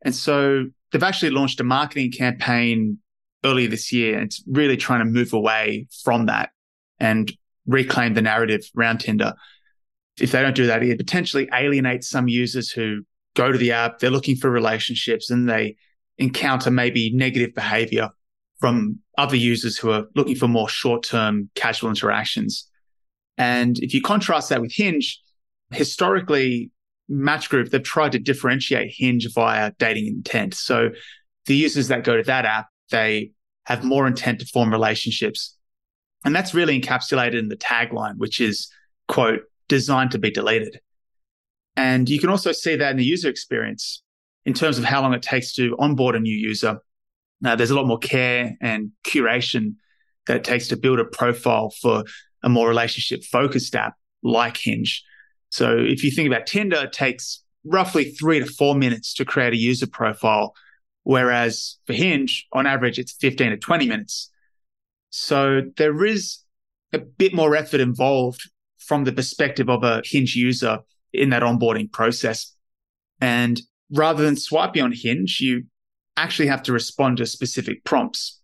And 0.05 0.15
so 0.15 0.67
they've 0.91 1.03
actually 1.03 1.31
launched 1.31 1.61
a 1.61 1.65
marketing 1.65 2.13
campaign 2.13 2.99
earlier 3.45 3.69
this 3.69 3.93
year. 3.93 4.15
And 4.15 4.25
it's 4.25 4.43
really 4.47 4.77
trying 4.77 5.01
to 5.01 5.05
move 5.05 5.33
away 5.33 5.87
from 6.03 6.27
that 6.27 6.51
and 7.03 7.33
reclaim 7.67 8.15
the 8.15 8.23
narrative 8.23 8.63
around 8.79 8.99
Tinder. 8.99 9.35
If 10.21 10.31
they 10.31 10.41
don't 10.41 10.55
do 10.55 10.67
that, 10.67 10.83
it 10.83 10.99
potentially 10.99 11.49
alienates 11.53 12.09
some 12.09 12.29
users 12.29 12.71
who 12.71 13.03
go 13.35 13.51
to 13.51 13.59
the 13.59 13.73
app, 13.73 13.99
they're 13.99 14.11
looking 14.11 14.37
for 14.37 14.51
relationships 14.51 15.29
and 15.31 15.49
they 15.49 15.77
encounter 16.19 16.71
maybe 16.71 17.13
negative 17.13 17.55
behavior 17.55 18.11
from 18.61 19.01
other 19.19 19.37
users 19.37 19.77
who 19.77 19.91
are 19.91 20.05
looking 20.15 20.37
for 20.37 20.47
more 20.47 20.69
short 20.69 21.03
term 21.03 21.51
casual 21.55 21.91
interactions. 21.91 22.69
And 23.37 23.79
if 23.81 23.93
you 23.95 24.01
contrast 24.01 24.51
that 24.51 24.61
with 24.61 24.73
Hinge, 24.73 25.21
historically, 25.73 26.71
Match 27.09 27.51
Group, 27.51 27.71
they've 27.71 27.83
tried 27.83 28.13
to 28.13 28.19
differentiate 28.19 28.93
Hinge 28.97 29.27
via 29.35 29.73
dating 29.79 30.07
intent. 30.07 30.55
So 30.55 30.91
the 31.47 31.57
users 31.57 31.89
that 31.89 32.05
go 32.05 32.17
to 32.17 32.23
that 32.25 32.45
app, 32.45 32.69
they 32.91 33.33
have 33.65 33.83
more 33.83 34.07
intent 34.07 34.41
to 34.41 34.47
form 34.47 34.71
relationships. 34.71 35.57
And 36.25 36.35
that's 36.35 36.55
really 36.55 36.81
encapsulated 36.81 37.39
in 37.39 37.49
the 37.49 37.57
tagline, 37.57 38.17
which 38.17 38.41
is, 38.41 38.71
quote, 39.09 39.43
designed 39.69 40.13
to 40.13 40.19
be 40.19 40.31
deleted. 40.31 40.81
And 41.77 42.09
you 42.09 42.21
can 42.21 42.31
also 42.31 42.53
see 42.53 42.77
that 42.77 42.91
in 42.91 42.97
the 42.97 43.05
user 43.05 43.29
experience 43.29 44.03
in 44.45 44.55
terms 44.55 44.79
of 44.79 44.85
how 44.85 45.01
long 45.03 45.15
it 45.15 45.23
takes 45.23 45.55
to 45.55 45.77
onboard 45.79 46.15
a 46.15 46.21
new 46.21 46.35
user. 46.35 46.79
Now, 47.41 47.57
there's 47.57 47.71
a 47.71 47.75
lot 47.75 47.87
more 47.87 47.99
care 47.99 48.57
and 48.61 48.93
curation 49.07 49.77
that 50.27 50.37
it 50.37 50.45
takes 50.45 50.69
to 50.69 50.77
build 50.77 51.01
a 51.01 51.05
profile 51.05 51.71
for 51.81 52.05
a 52.43 52.49
more 52.49 52.69
relationship 52.69 53.25
focused 53.25 53.75
app 53.75 53.95
like 54.23 54.57
Hinge. 54.57 55.03
So 55.51 55.77
if 55.79 56.05
you 56.05 56.11
think 56.11 56.27
about 56.29 56.47
Tinder, 56.47 56.85
it 56.85 56.93
takes 56.93 57.43
roughly 57.65 58.11
three 58.13 58.41
to 58.41 58.47
four 58.47 58.75
minutes 58.75 59.15
to 59.15 59.25
create 59.25 59.53
a 59.53 59.57
user 59.57 59.87
profile. 59.87 60.55
Whereas 61.05 61.77
for 61.87 61.93
Hinge, 61.93 62.47
on 62.53 62.67
average, 62.67 62.99
it's 62.99 63.13
15 63.13 63.51
to 63.51 63.57
20 63.57 63.87
minutes. 63.87 64.31
So 65.15 65.61
there 65.77 66.07
is 66.07 66.39
a 66.95 66.99
bit 66.99 67.35
more 67.35 67.55
effort 67.55 67.81
involved 67.81 68.51
from 68.79 69.05
the 69.05 69.13
perspective 69.13 69.69
of 69.69 69.85
a 69.85 70.01
Hinge 70.05 70.35
user 70.35 70.79
in 71.13 71.29
that 71.31 71.43
onboarding 71.43 71.93
process. 71.93 72.55
And 73.21 73.61
rather 73.93 74.25
than 74.25 74.37
swiping 74.37 74.83
on 74.83 74.93
Hinge, 74.93 75.39
you 75.39 75.65
actually 76.17 76.49
have 76.49 76.63
to 76.63 76.73
respond 76.73 77.19
to 77.19 77.27
specific 77.27 77.85
prompts. 77.85 78.41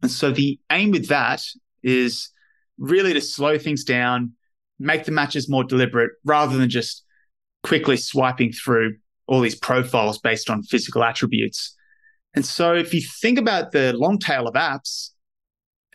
And 0.00 0.10
so 0.10 0.30
the 0.30 0.60
aim 0.70 0.92
with 0.92 1.08
that 1.08 1.42
is 1.82 2.30
really 2.78 3.12
to 3.12 3.20
slow 3.20 3.58
things 3.58 3.82
down, 3.82 4.32
make 4.78 5.06
the 5.06 5.12
matches 5.12 5.48
more 5.48 5.64
deliberate 5.64 6.12
rather 6.24 6.56
than 6.56 6.70
just 6.70 7.04
quickly 7.64 7.96
swiping 7.96 8.52
through 8.52 8.94
all 9.26 9.40
these 9.40 9.56
profiles 9.56 10.18
based 10.18 10.50
on 10.50 10.62
physical 10.62 11.02
attributes. 11.02 11.74
And 12.34 12.46
so 12.46 12.74
if 12.74 12.94
you 12.94 13.00
think 13.00 13.40
about 13.40 13.72
the 13.72 13.92
long 13.92 14.20
tail 14.20 14.46
of 14.46 14.54
apps, 14.54 15.10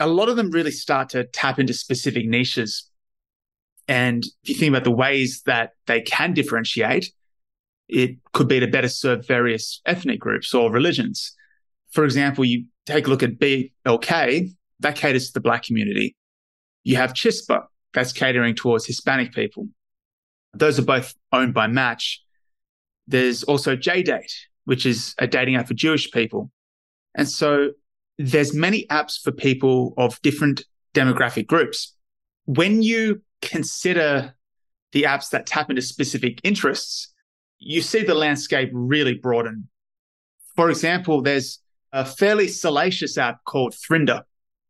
a 0.02 0.08
lot 0.08 0.30
of 0.30 0.36
them 0.36 0.50
really 0.50 0.72
start 0.72 1.10
to 1.10 1.26
tap 1.26 1.60
into 1.60 1.74
specific 1.74 2.26
niches. 2.26 2.90
And 3.88 4.24
if 4.44 4.50
you 4.50 4.56
think 4.56 4.72
about 4.72 4.84
the 4.84 4.92
ways 4.92 5.44
that 5.46 5.72
they 5.86 6.02
can 6.02 6.34
differentiate, 6.34 7.12
it 7.88 8.18
could 8.34 8.48
be 8.48 8.60
to 8.60 8.68
better 8.68 8.90
serve 8.90 9.28
various 9.28 9.80
ethnic 9.86 10.20
groups 10.20 10.54
or 10.54 10.72
religions. 10.72 11.36
For 11.92 12.04
example, 12.04 12.44
you 12.44 12.66
take 12.86 13.06
a 13.06 13.10
look 13.10 13.22
at 13.22 13.38
BLK, 13.38 14.50
that 14.80 14.96
caters 14.96 15.28
to 15.28 15.34
the 15.34 15.40
black 15.42 15.64
community. 15.64 16.16
You 16.84 16.96
have 16.96 17.14
Chispa, 17.14 17.66
that's 17.94 18.12
catering 18.12 18.56
towards 18.56 18.88
Hispanic 18.88 19.34
people. 19.34 19.68
Those 20.54 20.80
are 20.80 20.86
both 20.86 21.14
owned 21.32 21.54
by 21.54 21.68
Match. 21.68 22.24
There's 23.08 23.44
also 23.44 23.76
JDate, 23.76 24.34
which 24.66 24.88
is 24.88 25.14
a 25.20 25.28
dating 25.28 25.58
app 25.58 25.68
for 25.68 25.76
Jewish 25.76 26.10
people. 26.12 26.50
And 27.14 27.30
so 27.30 27.72
there's 28.18 28.54
many 28.54 28.86
apps 28.88 29.20
for 29.22 29.32
people 29.32 29.94
of 29.98 30.22
different 30.22 30.64
demographic 30.94 31.48
groups. 31.48 31.96
When 32.46 32.82
you 32.82 33.22
consider 33.42 34.36
the 34.92 35.04
apps 35.04 35.30
that 35.30 35.46
tap 35.46 35.70
into 35.70 35.82
specific 35.82 36.40
interests, 36.44 37.14
you 37.60 37.82
see 37.82 38.04
the 38.04 38.16
landscape 38.16 38.70
really 38.74 39.14
broaden. 39.14 39.70
For 40.56 40.70
example, 40.70 41.22
there's 41.22 41.60
a 41.94 42.06
fairly 42.06 42.48
salacious 42.48 43.18
app 43.18 43.44
called 43.46 43.74
Thrinder, 43.74 44.24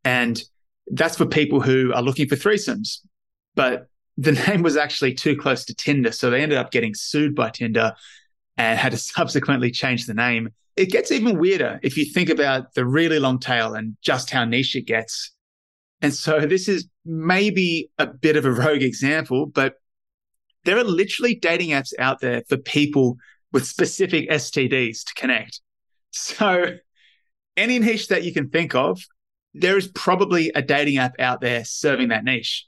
and 0.03 0.41
that's 0.87 1.17
for 1.17 1.25
people 1.25 1.61
who 1.61 1.93
are 1.93 2.01
looking 2.01 2.27
for 2.27 2.35
threesomes. 2.35 2.99
But 3.55 3.87
the 4.17 4.31
name 4.47 4.61
was 4.61 4.77
actually 4.77 5.13
too 5.13 5.35
close 5.35 5.65
to 5.65 5.73
Tinder, 5.73 6.11
so 6.11 6.29
they 6.29 6.41
ended 6.41 6.57
up 6.57 6.71
getting 6.71 6.93
sued 6.93 7.35
by 7.35 7.49
Tinder 7.49 7.93
and 8.57 8.77
had 8.77 8.91
to 8.91 8.97
subsequently 9.15 9.71
change 9.71 10.05
the 10.05 10.13
name. 10.13 10.49
It 10.77 10.91
gets 10.91 11.11
even 11.11 11.37
weirder 11.37 11.79
if 11.83 11.97
you 11.97 12.05
think 12.05 12.29
about 12.29 12.73
the 12.73 12.85
really 12.85 13.19
long 13.19 13.39
tail 13.39 13.73
and 13.73 13.97
just 14.01 14.29
how 14.29 14.45
niche 14.45 14.75
it 14.75 14.87
gets. 14.87 15.31
And 16.01 16.13
so 16.13 16.39
this 16.45 16.67
is 16.67 16.87
maybe 17.05 17.89
a 17.97 18.07
bit 18.07 18.35
of 18.35 18.45
a 18.45 18.51
rogue 18.51 18.81
example, 18.81 19.45
but 19.45 19.75
there 20.63 20.77
are 20.77 20.83
literally 20.83 21.35
dating 21.35 21.69
apps 21.69 21.93
out 21.99 22.21
there 22.21 22.43
for 22.47 22.57
people 22.57 23.17
with 23.51 23.65
specific 23.65 24.29
STDs 24.29 25.03
to 25.03 25.13
connect. 25.15 25.61
So, 26.11 26.77
any 27.57 27.79
niche 27.79 28.07
that 28.07 28.23
you 28.23 28.33
can 28.33 28.49
think 28.49 28.75
of, 28.75 29.01
there 29.53 29.77
is 29.77 29.87
probably 29.87 30.51
a 30.55 30.61
dating 30.61 30.97
app 30.97 31.19
out 31.19 31.41
there 31.41 31.65
serving 31.65 32.09
that 32.09 32.23
niche. 32.23 32.65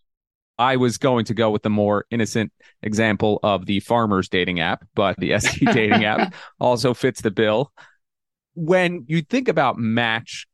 I 0.60 0.75
was 0.75 0.98
going 0.98 1.25
to 1.25 1.33
go 1.33 1.50
with 1.50 1.63
the 1.63 1.69
more 1.69 2.05
innocent 2.12 2.51
example 2.83 3.39
of 3.43 3.65
the 3.65 3.79
farmers 3.79 4.29
dating 4.29 4.60
app, 4.60 4.86
but 4.93 5.17
the 5.17 5.38
ST 5.39 5.67
dating 5.74 6.05
app 6.05 6.33
also 6.60 6.93
fits 6.93 7.22
the 7.22 7.31
bill. 7.31 7.72
When 8.55 9.05
you 9.07 9.22
think 9.22 9.48
about 9.48 9.77
Match 9.77 10.48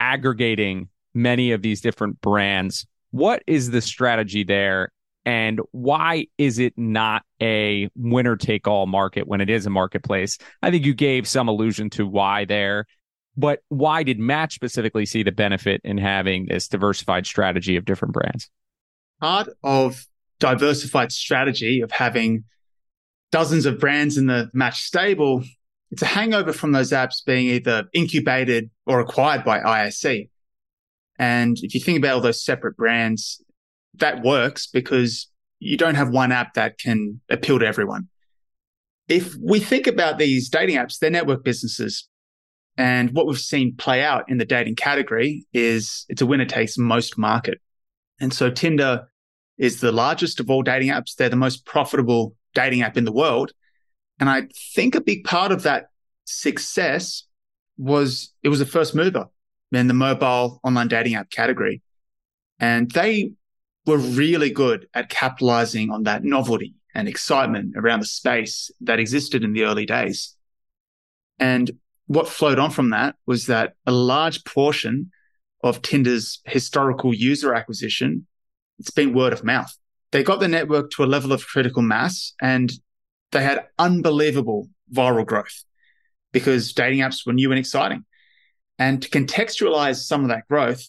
aggregating 0.00 0.88
many 1.14 1.52
of 1.52 1.62
these 1.62 1.80
different 1.80 2.20
brands, 2.20 2.86
what 3.10 3.42
is 3.46 3.70
the 3.70 3.80
strategy 3.80 4.44
there? 4.44 4.90
and 5.24 5.60
why 5.70 6.26
is 6.38 6.58
it 6.58 6.74
not 6.76 7.22
a 7.40 7.88
winner 7.94 8.36
take 8.36 8.66
all 8.66 8.86
market 8.86 9.26
when 9.26 9.40
it 9.40 9.48
is 9.48 9.66
a 9.66 9.70
marketplace? 9.70 10.38
I 10.62 10.70
think 10.70 10.84
you 10.84 10.94
gave 10.94 11.28
some 11.28 11.48
allusion 11.48 11.90
to 11.90 12.06
why 12.06 12.44
there, 12.44 12.86
but 13.36 13.60
why 13.68 14.02
did 14.02 14.18
Match 14.18 14.54
specifically 14.54 15.06
see 15.06 15.22
the 15.22 15.32
benefit 15.32 15.80
in 15.84 15.98
having 15.98 16.46
this 16.46 16.68
diversified 16.68 17.26
strategy 17.26 17.76
of 17.76 17.84
different 17.84 18.14
brands? 18.14 18.50
Part 19.20 19.50
of 19.62 20.04
diversified 20.40 21.12
strategy 21.12 21.80
of 21.80 21.92
having 21.92 22.44
dozens 23.30 23.64
of 23.64 23.78
brands 23.78 24.18
in 24.18 24.26
the 24.26 24.50
Match 24.52 24.82
stable, 24.82 25.44
it's 25.92 26.02
a 26.02 26.06
hangover 26.06 26.54
from 26.54 26.72
those 26.72 26.90
apps 26.90 27.24
being 27.24 27.48
either 27.48 27.84
incubated 27.92 28.70
or 28.86 29.00
acquired 29.00 29.44
by 29.44 29.60
IAC. 29.60 30.30
And 31.18 31.58
if 31.60 31.74
you 31.74 31.80
think 31.80 31.98
about 31.98 32.14
all 32.14 32.20
those 32.22 32.42
separate 32.42 32.78
brands, 32.78 33.42
that 33.98 34.24
works 34.24 34.66
because 34.66 35.28
you 35.58 35.76
don't 35.76 35.94
have 35.94 36.08
one 36.08 36.32
app 36.32 36.54
that 36.54 36.78
can 36.78 37.20
appeal 37.28 37.58
to 37.58 37.66
everyone. 37.66 38.08
If 39.06 39.34
we 39.36 39.60
think 39.60 39.86
about 39.86 40.18
these 40.18 40.48
dating 40.48 40.76
apps, 40.76 40.98
they're 40.98 41.10
network 41.10 41.44
businesses. 41.44 42.08
And 42.78 43.10
what 43.10 43.26
we've 43.26 43.38
seen 43.38 43.76
play 43.76 44.02
out 44.02 44.24
in 44.30 44.38
the 44.38 44.46
dating 44.46 44.76
category 44.76 45.46
is 45.52 46.06
it's 46.08 46.22
a 46.22 46.26
winner 46.26 46.46
takes 46.46 46.78
most 46.78 47.18
market. 47.18 47.60
And 48.18 48.32
so 48.32 48.50
Tinder 48.50 49.08
is 49.58 49.80
the 49.80 49.92
largest 49.92 50.40
of 50.40 50.48
all 50.48 50.62
dating 50.62 50.88
apps. 50.88 51.16
They're 51.16 51.28
the 51.28 51.36
most 51.36 51.66
profitable 51.66 52.34
dating 52.54 52.80
app 52.80 52.96
in 52.96 53.04
the 53.04 53.12
world. 53.12 53.52
And 54.22 54.30
I 54.30 54.46
think 54.76 54.94
a 54.94 55.00
big 55.00 55.24
part 55.24 55.50
of 55.50 55.64
that 55.64 55.86
success 56.26 57.24
was 57.76 58.32
it 58.44 58.50
was 58.50 58.60
a 58.60 58.64
first 58.64 58.94
mover 58.94 59.26
in 59.72 59.88
the 59.88 59.94
mobile 59.94 60.60
online 60.62 60.86
dating 60.86 61.16
app 61.16 61.28
category. 61.28 61.82
And 62.60 62.88
they 62.92 63.32
were 63.84 63.98
really 63.98 64.50
good 64.50 64.86
at 64.94 65.08
capitalizing 65.08 65.90
on 65.90 66.04
that 66.04 66.22
novelty 66.22 66.76
and 66.94 67.08
excitement 67.08 67.74
around 67.76 67.98
the 67.98 68.06
space 68.06 68.70
that 68.82 69.00
existed 69.00 69.42
in 69.42 69.54
the 69.54 69.64
early 69.64 69.86
days. 69.86 70.36
And 71.40 71.72
what 72.06 72.28
flowed 72.28 72.60
on 72.60 72.70
from 72.70 72.90
that 72.90 73.16
was 73.26 73.46
that 73.46 73.74
a 73.88 73.90
large 73.92 74.44
portion 74.44 75.10
of 75.64 75.82
Tinder's 75.82 76.38
historical 76.44 77.12
user 77.12 77.54
acquisition, 77.54 78.28
it's 78.78 78.90
been 78.92 79.14
word 79.14 79.32
of 79.32 79.42
mouth. 79.42 79.76
They 80.12 80.22
got 80.22 80.38
the 80.38 80.46
network 80.46 80.92
to 80.92 81.02
a 81.02 81.06
level 81.06 81.32
of 81.32 81.44
critical 81.44 81.82
mass 81.82 82.34
and 82.40 82.72
they 83.32 83.42
had 83.42 83.66
unbelievable 83.78 84.68
viral 84.92 85.26
growth 85.26 85.64
because 86.32 86.72
dating 86.72 87.00
apps 87.00 87.26
were 87.26 87.32
new 87.32 87.50
and 87.50 87.58
exciting. 87.58 88.04
And 88.78 89.02
to 89.02 89.08
contextualize 89.10 90.04
some 90.04 90.22
of 90.22 90.28
that 90.28 90.48
growth, 90.48 90.88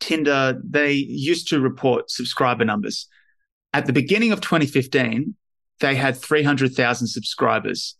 Tinder, 0.00 0.60
they 0.64 0.92
used 0.92 1.48
to 1.48 1.60
report 1.60 2.10
subscriber 2.10 2.64
numbers. 2.64 3.08
At 3.72 3.86
the 3.86 3.92
beginning 3.92 4.32
of 4.32 4.40
2015, 4.40 5.34
they 5.80 5.94
had 5.94 6.16
300,000 6.16 7.06
subscribers. 7.06 7.96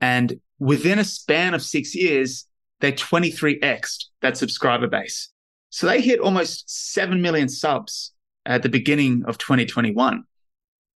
And 0.00 0.40
within 0.58 0.98
a 0.98 1.04
span 1.04 1.54
of 1.54 1.62
six 1.62 1.94
years, 1.94 2.46
they 2.80 2.92
23xed 2.92 4.04
that 4.22 4.36
subscriber 4.36 4.86
base. 4.86 5.30
So 5.70 5.86
they 5.86 6.00
hit 6.00 6.20
almost 6.20 6.70
7 6.92 7.20
million 7.20 7.48
subs 7.48 8.12
at 8.46 8.62
the 8.62 8.68
beginning 8.68 9.24
of 9.26 9.38
2021. 9.38 10.24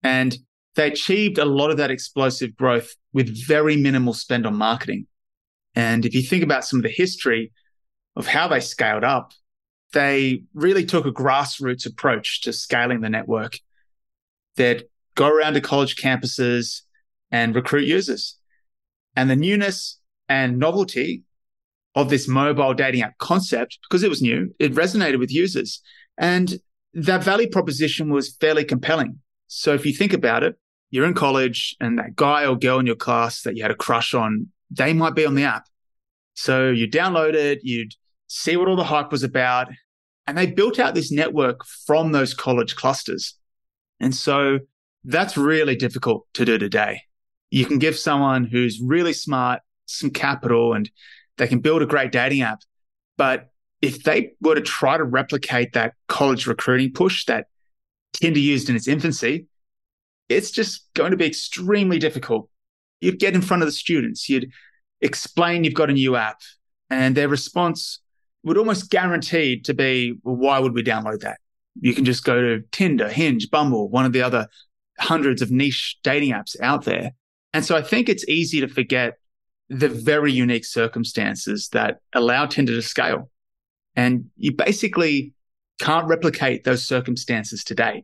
And 0.04 0.38
they 0.76 0.88
achieved 0.88 1.38
a 1.38 1.46
lot 1.46 1.72
of 1.72 1.78
that 1.78 1.92
explosive 1.92 2.56
growth 2.56 2.96
with 3.14 3.46
very 3.48 3.78
minimal 3.78 4.14
spend 4.14 4.46
on 4.46 4.56
marketing. 4.56 5.08
And 5.74 6.06
if 6.06 6.14
you 6.14 6.22
think 6.22 6.44
about 6.44 6.66
some 6.66 6.80
of 6.80 6.84
the 6.84 6.90
history 6.90 7.52
of 8.16 8.28
how 8.28 8.48
they 8.48 8.60
scaled 8.60 9.04
up, 9.04 9.34
they 9.94 10.44
really 10.54 10.86
took 10.86 11.06
a 11.06 11.12
grassroots 11.12 11.86
approach 11.86 12.42
to 12.42 12.54
scaling 12.54 13.02
the 13.02 13.10
network. 13.10 13.58
They'd 14.56 14.86
go 15.16 15.28
around 15.28 15.54
to 15.54 15.62
college 15.62 15.96
campuses 15.96 16.82
and 17.32 17.56
recruit 17.56 17.88
users. 17.88 18.38
And 19.16 19.30
the 19.30 19.36
newness 19.36 20.00
and 20.28 20.60
novelty 20.60 21.24
of 21.94 22.10
this 22.10 22.28
mobile 22.28 22.74
dating 22.74 23.02
app 23.02 23.18
concept, 23.18 23.80
because 23.88 24.04
it 24.04 24.10
was 24.10 24.22
new, 24.22 24.54
it 24.60 24.74
resonated 24.74 25.20
with 25.20 25.32
users. 25.32 25.82
And 26.18 26.60
that 26.94 27.24
value 27.24 27.50
proposition 27.50 28.12
was 28.12 28.36
fairly 28.36 28.66
compelling. 28.66 29.20
So 29.48 29.74
if 29.74 29.86
you 29.86 29.94
think 29.94 30.12
about 30.12 30.44
it, 30.44 30.58
you're 30.92 31.06
in 31.06 31.14
college 31.14 31.76
and 31.80 31.98
that 32.00 32.16
guy 32.16 32.46
or 32.46 32.56
girl 32.56 32.80
in 32.80 32.86
your 32.86 32.96
class 32.96 33.42
that 33.42 33.56
you 33.56 33.62
had 33.62 33.72
a 33.72 33.76
crush 33.76 34.14
on, 34.14 34.48
they 34.72 34.94
might 34.94 35.16
be 35.16 35.26
on 35.26 35.36
the 35.36 35.44
app. 35.44 35.66
So 36.36 36.70
you 36.70 36.88
download 36.88 37.34
it, 37.34 37.60
you'd 37.64 37.94
see 38.28 38.58
what 38.58 38.68
all 38.68 38.76
the 38.76 38.84
hype 38.84 39.12
was 39.12 39.24
about. 39.24 39.68
And 40.28 40.38
they 40.38 40.48
built 40.48 40.80
out 40.80 40.96
this 40.96 41.12
network 41.12 41.66
from 41.86 42.12
those 42.12 42.34
college 42.34 42.76
clusters. 42.76 43.36
And 44.00 44.14
so 44.14 44.60
that's 45.04 45.38
really 45.38 45.76
difficult 45.76 46.26
to 46.34 46.46
do 46.46 46.58
today. 46.58 47.02
You 47.52 47.66
can 47.66 47.78
give 47.78 47.98
someone 47.98 48.44
who's 48.44 48.82
really 48.82 49.14
smart 49.14 49.62
some 49.86 50.10
capital 50.10 50.74
and 50.74 50.90
they 51.38 51.48
can 51.48 51.60
build 51.60 51.82
a 51.82 51.86
great 51.86 52.12
dating 52.12 52.42
app. 52.42 52.62
But 53.18 53.50
if 53.82 54.04
they 54.04 54.32
were 54.42 54.56
to 54.56 54.62
try 54.62 54.98
to 54.98 55.04
replicate 55.04 55.74
that 55.74 55.94
college 56.08 56.48
recruiting 56.48 56.92
push 56.92 57.26
that 57.26 57.48
Tinder 58.14 58.40
used 58.40 58.70
in 58.70 58.76
its 58.76 58.88
infancy, 58.88 59.48
it's 60.30 60.52
just 60.52 60.88
going 60.94 61.12
to 61.12 61.18
be 61.18 61.26
extremely 61.26 62.00
difficult. 62.00 62.50
You'd 63.02 63.20
get 63.20 63.36
in 63.36 63.42
front 63.42 63.64
of 63.64 63.68
the 63.68 63.74
students, 63.74 64.30
you'd 64.30 64.52
explain 65.02 65.64
you've 65.64 65.74
got 65.74 65.90
a 65.90 65.94
new 65.94 66.16
app, 66.16 66.42
and 66.90 67.16
their 67.16 67.28
response 67.28 68.00
would 68.44 68.58
almost 68.58 68.90
guaranteed 68.90 69.66
to 69.66 69.74
be, 69.74 70.18
well, 70.24 70.36
why 70.36 70.60
would 70.60 70.74
we 70.74 70.84
download 70.84 71.20
that? 71.22 71.40
You 71.82 71.94
can 71.94 72.06
just 72.06 72.24
go 72.24 72.40
to 72.40 72.64
Tinder, 72.72 73.10
Hinge, 73.10 73.50
Bumble, 73.50 73.90
one 73.90 74.06
of 74.06 74.14
the 74.14 74.22
other 74.22 74.48
hundreds 75.00 75.42
of 75.42 75.52
niche 75.52 75.98
dating 76.04 76.32
apps 76.32 76.56
out 76.62 76.86
there. 76.86 77.12
And 77.54 77.66
so 77.66 77.76
I 77.76 77.82
think 77.82 78.08
it's 78.08 78.28
easy 78.28 78.62
to 78.62 78.68
forget 78.68 79.18
the 79.70 79.90
very 79.90 80.32
unique 80.32 80.66
circumstances 80.66 81.70
that 81.70 82.00
allow 82.14 82.46
Tinder 82.46 82.74
to 82.74 82.82
scale. 82.82 83.30
And 83.96 84.26
you 84.38 84.52
basically 84.54 85.34
can't 85.80 86.08
replicate 86.08 86.64
those 86.64 86.86
circumstances 86.86 87.64
today. 87.64 88.04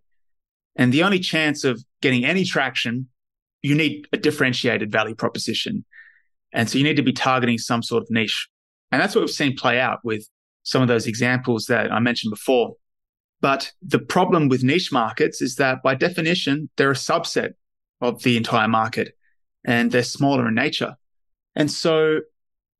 And 0.75 0.93
the 0.93 1.03
only 1.03 1.19
chance 1.19 1.63
of 1.63 1.83
getting 2.01 2.25
any 2.25 2.45
traction, 2.45 3.07
you 3.61 3.75
need 3.75 4.07
a 4.13 4.17
differentiated 4.17 4.91
value 4.91 5.15
proposition. 5.15 5.85
And 6.53 6.69
so 6.69 6.77
you 6.77 6.83
need 6.83 6.95
to 6.97 7.03
be 7.03 7.13
targeting 7.13 7.57
some 7.57 7.83
sort 7.83 8.03
of 8.03 8.09
niche. 8.09 8.47
And 8.91 9.01
that's 9.01 9.15
what 9.15 9.21
we've 9.21 9.29
seen 9.29 9.55
play 9.55 9.79
out 9.79 9.99
with 10.03 10.27
some 10.63 10.81
of 10.81 10.87
those 10.87 11.07
examples 11.07 11.65
that 11.65 11.91
I 11.91 11.99
mentioned 11.99 12.31
before. 12.31 12.75
But 13.41 13.71
the 13.81 13.99
problem 13.99 14.49
with 14.49 14.63
niche 14.63 14.91
markets 14.91 15.41
is 15.41 15.55
that 15.55 15.81
by 15.83 15.95
definition, 15.95 16.69
they're 16.77 16.91
a 16.91 16.95
subset 16.95 17.53
of 17.99 18.21
the 18.23 18.37
entire 18.37 18.67
market 18.67 19.15
and 19.65 19.91
they're 19.91 20.03
smaller 20.03 20.47
in 20.47 20.55
nature. 20.55 20.95
And 21.55 21.69
so 21.69 22.19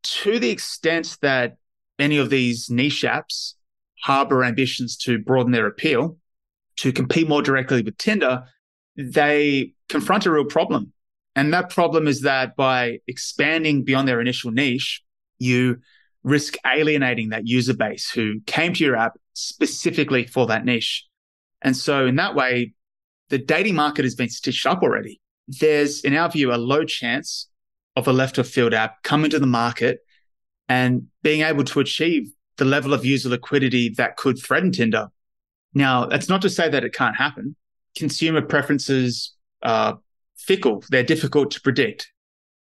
to 0.04 0.40
the 0.40 0.50
extent 0.50 1.18
that 1.22 1.58
any 2.00 2.18
of 2.18 2.30
these 2.30 2.70
niche 2.70 3.04
apps 3.04 3.54
harbor 4.04 4.44
ambitions 4.44 4.98
to 4.98 5.20
broaden 5.20 5.52
their 5.52 5.68
appeal, 5.68 6.18
to 6.82 6.92
compete 6.92 7.30
more 7.30 7.44
directly 7.44 7.84
with 7.84 7.96
Tinder, 7.98 8.44
they 8.98 9.74
confront 9.88 10.26
a 10.26 10.32
real 10.32 10.46
problem. 10.46 10.92
And 11.36 11.54
that 11.54 11.70
problem 11.70 12.08
is 12.08 12.22
that 12.22 12.56
by 12.56 12.98
expanding 13.08 13.84
beyond 13.84 14.08
their 14.08 14.20
initial 14.20 14.50
niche, 14.50 15.04
you 15.38 15.78
risk 16.24 16.56
alienating 16.66 17.30
that 17.30 17.48
user 17.48 17.76
base 17.76 18.10
who 18.10 18.40
came 18.48 18.74
to 18.74 18.84
your 18.84 18.96
app 18.96 19.14
specifically 19.34 20.26
for 20.26 20.48
that 20.48 20.66
niche. 20.66 21.06
And 21.62 21.78
so 21.78 22.08
in 22.08 22.16
that 22.16 22.34
way, 22.34 22.74
the 23.30 23.38
dating 23.38 23.76
market 23.76 24.04
has 24.04 24.16
been 24.16 24.30
stitched 24.30 24.66
up 24.66 24.82
already. 24.82 25.22
There's, 25.48 26.02
in 26.02 26.16
our 26.16 26.32
view, 26.32 26.52
a 26.52 26.56
low 26.56 26.84
chance 26.84 27.48
of 27.96 28.08
a 28.08 28.14
left 28.14 28.40
of 28.40 28.48
field 28.48 28.74
app 28.74 29.04
coming 29.04 29.30
to 29.30 29.40
the 29.40 29.46
market 29.46 30.00
and 30.68 31.08
being 31.22 31.42
able 31.42 31.64
to 31.66 31.80
achieve 31.80 32.32
the 32.58 32.66
level 32.66 32.92
of 32.92 33.06
user 33.06 33.30
liquidity 33.30 33.90
that 33.90 34.18
could 34.18 34.42
threaten 34.42 34.72
Tinder. 34.72 35.10
Now, 35.74 36.06
that's 36.06 36.30
not 36.30 36.42
to 36.42 36.50
say 36.50 36.70
that 36.70 36.84
it 36.84 36.94
can't 36.94 37.16
happen. 37.16 37.56
Consumer 37.98 38.42
preferences 38.42 39.34
are 39.64 40.00
fickle. 40.38 40.84
They're 40.90 41.04
difficult 41.04 41.52
to 41.52 41.62
predict 41.62 42.12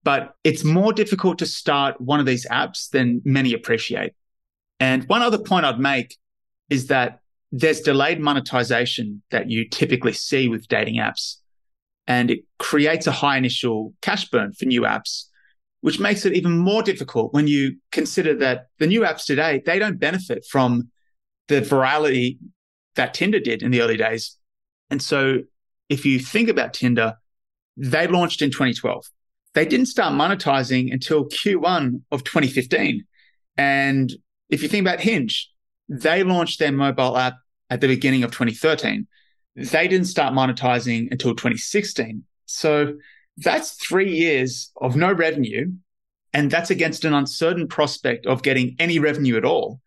but 0.05 0.35
it's 0.45 0.65
more 0.65 0.93
difficult 0.93 1.39
to 1.39 1.47
start 1.47 2.01
one 2.01 2.21
of 2.21 2.27
these 2.27 2.47
apps 2.47 2.91
than 2.91 3.23
many 3.25 3.53
appreciate. 3.53 4.13
And 4.81 5.05
one 5.05 5.23
other 5.23 5.39
point 5.39 5.65
I'd 5.65 5.79
make 5.79 6.17
is 6.71 6.89
that 6.89 7.21
there's 7.53 7.81
delayed 7.81 8.19
monetization 8.19 9.23
that 9.31 9.51
you 9.51 9.69
typically 9.69 10.13
see 10.13 10.49
with 10.49 10.67
dating 10.69 10.97
apps. 10.97 11.37
And 12.07 12.31
it 12.31 12.41
creates 12.59 13.07
a 13.07 13.13
high 13.13 13.37
initial 13.37 13.95
cash 14.03 14.29
burn 14.29 14.53
for 14.55 14.65
new 14.65 14.83
apps, 14.83 15.27
which 15.83 16.01
makes 16.01 16.27
it 16.27 16.35
even 16.35 16.59
more 16.59 16.83
difficult 16.83 17.33
when 17.33 17.47
you 17.47 17.77
consider 17.93 18.35
that 18.39 18.67
the 18.79 18.87
new 18.89 19.03
apps 19.03 19.25
today, 19.25 19.63
they 19.65 19.79
don't 19.79 20.01
benefit 20.01 20.45
from 20.51 20.91
the 21.47 21.61
virality 21.61 22.39
that 22.97 23.15
Tinder 23.15 23.41
did 23.41 23.63
in 23.63 23.71
the 23.71 23.81
early 23.81 23.97
days. 23.97 24.37
And 24.91 25.03
so 25.03 25.41
if 25.89 26.05
you 26.05 26.19
think 26.19 26.49
about 26.49 26.75
Tinder, 26.75 27.17
they 27.77 28.07
launched 28.07 28.43
in 28.43 28.51
2012 28.51 29.07
they 29.55 29.67
didn't 29.67 29.87
start 29.87 30.15
monetizing 30.15 30.93
until 30.93 31.27
Q1 31.27 32.03
of 32.11 32.25
2015. 32.25 33.05
And 33.57 34.13
if 34.49 34.63
you 34.63 34.69
think 34.69 34.87
about 34.87 35.01
Hinge, 35.01 35.51
they 35.89 36.23
launched 36.23 36.59
their 36.59 36.73
mobile 36.73 37.17
app 37.19 37.35
at 37.69 37.81
the 37.81 37.89
beginning 37.89 38.23
of 38.23 38.31
2013. 38.31 39.07
They 39.57 39.89
didn't 39.89 40.07
start 40.07 40.33
monetizing 40.33 41.09
until 41.11 41.35
2016. 41.35 42.25
So 42.47 42.95
that's 43.37 43.73
three 43.73 44.15
years 44.15 44.71
of 44.81 44.97
no 44.97 45.13
revenue. 45.13 45.73
And 46.33 46.51
that's 46.51 46.71
against 46.71 47.05
an 47.05 47.13
uncertain 47.13 47.69
prospect 47.69 48.25
of 48.25 48.43
getting 48.43 48.75
any 48.79 48.99
revenue 48.99 49.37
at 49.37 49.45
all, 49.45 49.83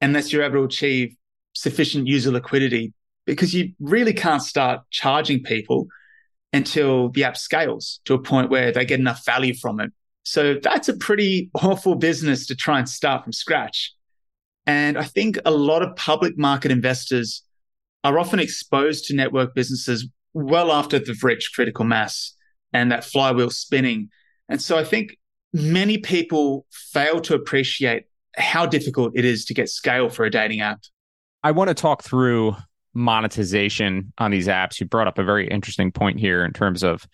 unless 0.00 0.32
you're 0.32 0.42
able 0.42 0.58
to 0.58 0.64
achieve 0.64 1.16
sufficient 1.54 2.06
user 2.06 2.30
liquidity, 2.30 2.92
because 3.26 3.54
you 3.54 3.72
really 3.80 4.12
can't 4.12 4.42
start 4.42 4.82
charging 4.90 5.42
people 5.42 5.86
until 6.52 7.08
the 7.08 7.24
app 7.24 7.36
scales 7.36 8.00
to 8.04 8.14
a 8.14 8.22
point 8.22 8.50
where 8.50 8.70
they 8.70 8.84
get 8.84 9.00
enough 9.00 9.24
value 9.24 9.54
from 9.54 9.80
it. 9.80 9.90
So 10.24 10.54
that's 10.54 10.88
a 10.88 10.96
pretty 10.96 11.50
awful 11.54 11.96
business 11.96 12.46
to 12.46 12.54
try 12.54 12.78
and 12.78 12.88
start 12.88 13.24
from 13.24 13.32
scratch. 13.32 13.92
And 14.66 14.96
I 14.96 15.04
think 15.04 15.38
a 15.44 15.50
lot 15.50 15.82
of 15.82 15.96
public 15.96 16.38
market 16.38 16.70
investors 16.70 17.42
are 18.04 18.18
often 18.18 18.38
exposed 18.38 19.06
to 19.06 19.14
network 19.14 19.54
businesses 19.54 20.08
well 20.32 20.72
after 20.72 20.98
they've 20.98 21.24
reached 21.24 21.54
critical 21.54 21.84
mass 21.84 22.34
and 22.72 22.90
that 22.90 23.04
flywheel 23.04 23.50
spinning. 23.50 24.08
And 24.48 24.60
so 24.60 24.78
I 24.78 24.84
think 24.84 25.18
many 25.52 25.98
people 25.98 26.66
fail 26.70 27.20
to 27.22 27.34
appreciate 27.34 28.04
how 28.36 28.66
difficult 28.66 29.12
it 29.14 29.24
is 29.24 29.44
to 29.46 29.54
get 29.54 29.68
scale 29.68 30.08
for 30.08 30.24
a 30.24 30.30
dating 30.30 30.60
app. 30.60 30.80
I 31.44 31.50
want 31.50 31.68
to 31.68 31.74
talk 31.74 32.02
through 32.02 32.56
monetization 32.94 34.14
on 34.16 34.30
these 34.30 34.48
apps. 34.48 34.80
You 34.80 34.86
brought 34.86 35.08
up 35.08 35.18
a 35.18 35.24
very 35.24 35.46
interesting 35.46 35.92
point 35.92 36.18
here 36.18 36.42
in 36.42 36.54
terms 36.54 36.82
of 36.82 37.06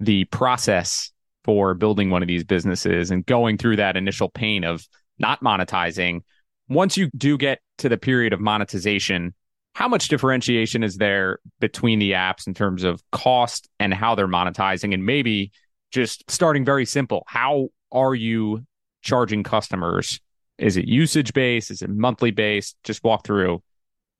the 0.00 0.24
process 0.24 1.12
for 1.44 1.74
building 1.74 2.08
one 2.08 2.22
of 2.22 2.26
these 2.26 2.42
businesses 2.42 3.10
and 3.10 3.26
going 3.26 3.58
through 3.58 3.76
that 3.76 3.98
initial 3.98 4.30
pain 4.30 4.64
of 4.64 4.88
not 5.18 5.42
monetizing. 5.42 6.22
Once 6.70 6.96
you 6.96 7.10
do 7.18 7.36
get 7.36 7.60
to 7.76 7.90
the 7.90 7.98
period 7.98 8.32
of 8.32 8.40
monetization, 8.40 9.34
how 9.74 9.88
much 9.88 10.08
differentiation 10.08 10.82
is 10.82 10.96
there 10.96 11.38
between 11.60 11.98
the 11.98 12.12
apps 12.12 12.46
in 12.46 12.54
terms 12.54 12.82
of 12.82 13.02
cost 13.12 13.68
and 13.78 13.92
how 13.92 14.14
they're 14.14 14.26
monetizing? 14.26 14.94
And 14.94 15.04
maybe 15.04 15.52
just 15.92 16.24
starting 16.30 16.64
very 16.64 16.86
simple, 16.86 17.24
how 17.26 17.68
are 17.92 18.14
you 18.14 18.64
charging 19.02 19.42
customers? 19.42 20.18
Is 20.56 20.78
it 20.78 20.86
usage 20.86 21.34
based? 21.34 21.70
Is 21.70 21.82
it 21.82 21.90
monthly 21.90 22.30
based? 22.30 22.78
Just 22.82 23.04
walk 23.04 23.26
through 23.26 23.62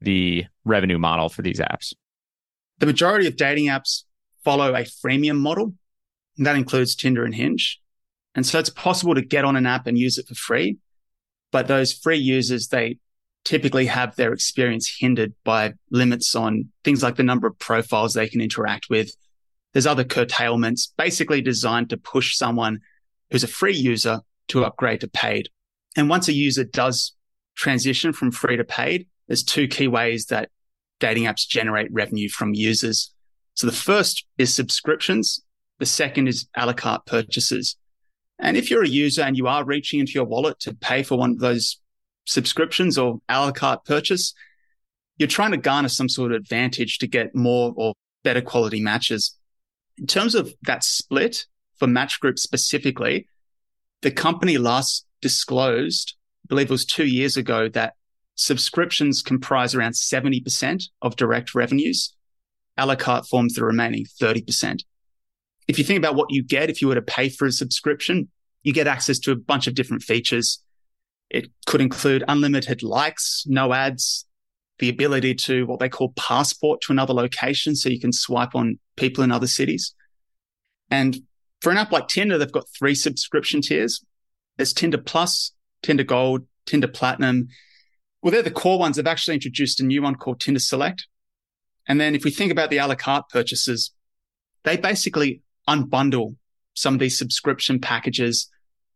the 0.00 0.44
revenue 0.64 0.98
model 0.98 1.28
for 1.28 1.42
these 1.42 1.60
apps. 1.60 1.92
The 2.78 2.86
majority 2.86 3.26
of 3.26 3.36
dating 3.36 3.66
apps 3.66 4.02
follow 4.44 4.74
a 4.74 4.82
freemium 4.82 5.38
model. 5.38 5.74
And 6.36 6.46
that 6.46 6.56
includes 6.56 6.94
Tinder 6.94 7.24
and 7.24 7.34
Hinge. 7.34 7.80
And 8.34 8.44
so 8.44 8.58
it's 8.58 8.70
possible 8.70 9.14
to 9.14 9.22
get 9.22 9.44
on 9.44 9.56
an 9.56 9.66
app 9.66 9.86
and 9.86 9.98
use 9.98 10.18
it 10.18 10.28
for 10.28 10.34
free. 10.34 10.76
But 11.50 11.68
those 11.68 11.92
free 11.92 12.18
users, 12.18 12.68
they 12.68 12.98
typically 13.44 13.86
have 13.86 14.14
their 14.16 14.32
experience 14.32 14.94
hindered 14.98 15.32
by 15.44 15.72
limits 15.90 16.34
on 16.34 16.68
things 16.84 17.02
like 17.02 17.16
the 17.16 17.22
number 17.22 17.46
of 17.46 17.58
profiles 17.58 18.12
they 18.12 18.28
can 18.28 18.40
interact 18.40 18.88
with. 18.90 19.16
There's 19.72 19.86
other 19.86 20.04
curtailments 20.04 20.92
basically 20.96 21.40
designed 21.40 21.90
to 21.90 21.96
push 21.96 22.36
someone 22.36 22.80
who's 23.30 23.44
a 23.44 23.48
free 23.48 23.76
user 23.76 24.20
to 24.48 24.64
upgrade 24.64 25.00
to 25.00 25.08
paid. 25.08 25.48
And 25.96 26.08
once 26.08 26.28
a 26.28 26.32
user 26.32 26.64
does 26.64 27.14
transition 27.56 28.12
from 28.12 28.30
free 28.30 28.56
to 28.56 28.64
paid, 28.64 29.06
there's 29.26 29.42
two 29.42 29.68
key 29.68 29.88
ways 29.88 30.26
that 30.26 30.50
dating 31.00 31.24
apps 31.24 31.46
generate 31.46 31.92
revenue 31.92 32.28
from 32.28 32.54
users. 32.54 33.12
So 33.54 33.66
the 33.66 33.72
first 33.72 34.24
is 34.38 34.54
subscriptions. 34.54 35.42
The 35.78 35.86
second 35.86 36.28
is 36.28 36.48
a 36.56 36.66
la 36.66 36.72
carte 36.72 37.06
purchases. 37.06 37.76
And 38.38 38.56
if 38.56 38.70
you're 38.70 38.84
a 38.84 38.88
user 38.88 39.22
and 39.22 39.36
you 39.36 39.46
are 39.46 39.64
reaching 39.64 40.00
into 40.00 40.12
your 40.12 40.24
wallet 40.24 40.60
to 40.60 40.74
pay 40.74 41.02
for 41.02 41.18
one 41.18 41.32
of 41.32 41.38
those 41.38 41.80
subscriptions 42.26 42.98
or 42.98 43.20
a 43.28 43.40
la 43.40 43.52
carte 43.52 43.84
purchase, 43.84 44.34
you're 45.18 45.28
trying 45.28 45.52
to 45.52 45.56
garner 45.56 45.88
some 45.88 46.08
sort 46.08 46.32
of 46.32 46.36
advantage 46.36 46.98
to 46.98 47.06
get 47.06 47.34
more 47.34 47.72
or 47.76 47.94
better 48.22 48.42
quality 48.42 48.80
matches. 48.80 49.36
In 49.96 50.06
terms 50.06 50.34
of 50.34 50.52
that 50.62 50.84
split 50.84 51.46
for 51.78 51.86
Match 51.86 52.20
Group 52.20 52.38
specifically, 52.38 53.28
the 54.02 54.10
company 54.10 54.58
last 54.58 55.06
disclosed, 55.22 56.14
I 56.44 56.46
believe 56.48 56.66
it 56.66 56.72
was 56.72 56.84
two 56.84 57.06
years 57.06 57.38
ago, 57.38 57.68
that 57.70 57.94
subscriptions 58.36 59.22
comprise 59.22 59.74
around 59.74 59.92
70% 59.92 60.84
of 61.02 61.16
direct 61.16 61.54
revenues. 61.54 62.14
A 62.76 62.86
la 62.86 62.94
carte 62.94 63.26
forms 63.26 63.54
the 63.54 63.64
remaining 63.64 64.04
30%. 64.20 64.82
If 65.66 65.78
you 65.78 65.84
think 65.84 65.98
about 65.98 66.14
what 66.14 66.30
you 66.30 66.44
get 66.44 66.70
if 66.70 66.80
you 66.80 66.88
were 66.88 66.94
to 66.94 67.02
pay 67.02 67.28
for 67.28 67.46
a 67.46 67.52
subscription, 67.52 68.28
you 68.62 68.72
get 68.72 68.86
access 68.86 69.18
to 69.20 69.32
a 69.32 69.36
bunch 69.36 69.66
of 69.66 69.74
different 69.74 70.02
features. 70.02 70.62
It 71.30 71.50
could 71.66 71.80
include 71.80 72.22
unlimited 72.28 72.82
likes, 72.82 73.44
no 73.46 73.72
ads, 73.72 74.26
the 74.78 74.88
ability 74.88 75.34
to 75.34 75.66
what 75.66 75.80
they 75.80 75.88
call 75.88 76.12
passport 76.16 76.80
to 76.82 76.92
another 76.92 77.14
location. 77.14 77.74
So 77.74 77.88
you 77.88 77.98
can 77.98 78.12
swipe 78.12 78.54
on 78.54 78.78
people 78.96 79.24
in 79.24 79.32
other 79.32 79.46
cities. 79.46 79.94
And 80.90 81.16
for 81.60 81.70
an 81.70 81.78
app 81.78 81.90
like 81.90 82.08
Tinder, 82.08 82.38
they've 82.38 82.52
got 82.52 82.68
three 82.78 82.94
subscription 82.94 83.60
tiers. 83.60 84.04
There's 84.56 84.72
Tinder 84.72 84.98
Plus, 84.98 85.52
Tinder 85.82 86.04
Gold, 86.04 86.46
Tinder 86.66 86.88
Platinum. 86.88 87.48
Well, 88.22 88.32
they're 88.32 88.42
the 88.42 88.50
core 88.50 88.78
ones. 88.78 88.96
They've 88.96 89.06
actually 89.06 89.34
introduced 89.34 89.80
a 89.80 89.84
new 89.84 90.02
one 90.02 90.14
called 90.14 90.40
Tinder 90.40 90.60
Select. 90.60 91.06
And 91.88 92.00
then 92.00 92.14
if 92.14 92.24
we 92.24 92.30
think 92.30 92.50
about 92.50 92.70
the 92.70 92.78
a 92.78 92.86
la 92.86 92.94
carte 92.94 93.28
purchases, 93.28 93.92
they 94.64 94.76
basically 94.76 95.42
unbundle 95.68 96.36
some 96.74 96.94
of 96.94 97.00
these 97.00 97.16
subscription 97.16 97.80
packages 97.80 98.48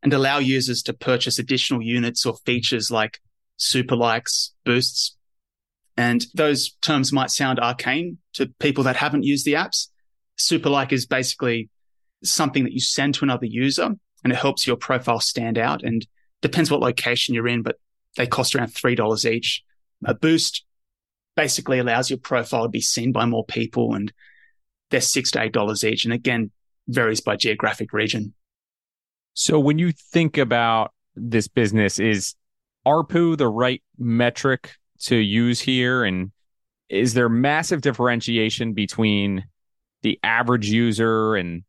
and 0.03 0.13
allow 0.13 0.39
users 0.39 0.83
to 0.83 0.93
purchase 0.93 1.39
additional 1.39 1.83
units 1.83 2.25
or 2.27 2.37
features 2.45 2.91
like 2.91 3.21
super 3.57 3.97
likes, 3.97 4.53
boosts. 4.65 5.17
And 5.97 6.25
those 6.35 6.73
terms 6.81 7.13
might 7.13 7.31
sound 7.31 7.61
arcane 7.61 8.19
to 8.35 8.47
people 8.59 8.85
that 8.85 8.97
haven't 8.97 9.25
used 9.25 9.45
the 9.45 9.55
apps. 9.55 9.89
Super 10.37 10.71
like 10.71 10.93
is 10.93 11.07
basically 11.07 11.69
something 12.25 12.65
that 12.65 12.73
you 12.73 12.81
send 12.81 13.15
to 13.15 13.25
another 13.25 13.47
user 13.47 13.95
and 14.25 14.33
it 14.33 14.37
helps 14.37 14.67
your 14.67 14.77
profile 14.77 15.21
stand 15.21 15.59
out 15.59 15.83
and 15.83 16.07
depends 16.41 16.71
what 16.71 16.81
location 16.81 17.35
you're 17.35 17.49
in, 17.49 17.63
but 17.63 17.77
they 18.17 18.27
cost 18.27 18.55
around 18.55 18.75
$3 18.75 19.31
each. 19.31 19.63
A 20.05 20.15
boost 20.15 20.65
basically 21.37 21.79
allows 21.79 22.11
your 22.11 22.19
profile 22.19 22.65
to 22.65 22.69
be 22.69 22.81
seen 22.81 23.13
by 23.13 23.25
more 23.25 23.45
people 23.45 23.95
and 23.95 24.13
they're 24.91 25.01
six 25.01 25.31
to 25.31 25.43
eight 25.43 25.53
dollars 25.53 25.85
each. 25.85 26.05
And 26.05 26.13
again, 26.13 26.51
varies 26.89 27.21
by 27.21 27.37
geographic 27.37 27.93
region. 27.93 28.35
So 29.35 29.59
when 29.59 29.79
you 29.79 29.93
think 29.93 30.37
about 30.37 30.93
this 31.15 31.49
business, 31.49 31.99
is 31.99 32.35
ARPU 32.87 33.37
the 33.37 33.49
right 33.49 33.83
metric 33.99 34.77
to 35.03 35.17
use 35.17 35.61
here? 35.61 36.05
And 36.05 36.33
is 36.89 37.15
there 37.15 37.29
massive 37.29 37.81
differentiation 37.81 38.75
between 38.75 39.45
the 40.03 40.19
average 40.23 40.69
user 40.69 41.37
and 41.37 41.63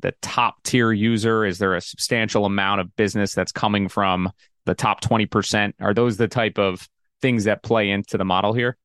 the 0.00 0.12
top 0.20 0.62
tier 0.62 0.92
user? 0.92 1.44
Is 1.44 1.58
there 1.58 1.74
a 1.74 1.80
substantial 1.80 2.44
amount 2.44 2.82
of 2.82 2.94
business 2.96 3.34
that's 3.34 3.52
coming 3.52 3.88
from 3.88 4.30
the 4.66 4.74
top 4.74 5.00
20%? 5.00 5.72
Are 5.80 5.94
those 5.94 6.18
the 6.18 6.28
type 6.28 6.58
of 6.58 6.88
things 7.22 7.44
that 7.44 7.62
play 7.62 7.90
into 7.90 8.18
the 8.18 8.24
model 8.24 8.52
here? 8.52 8.76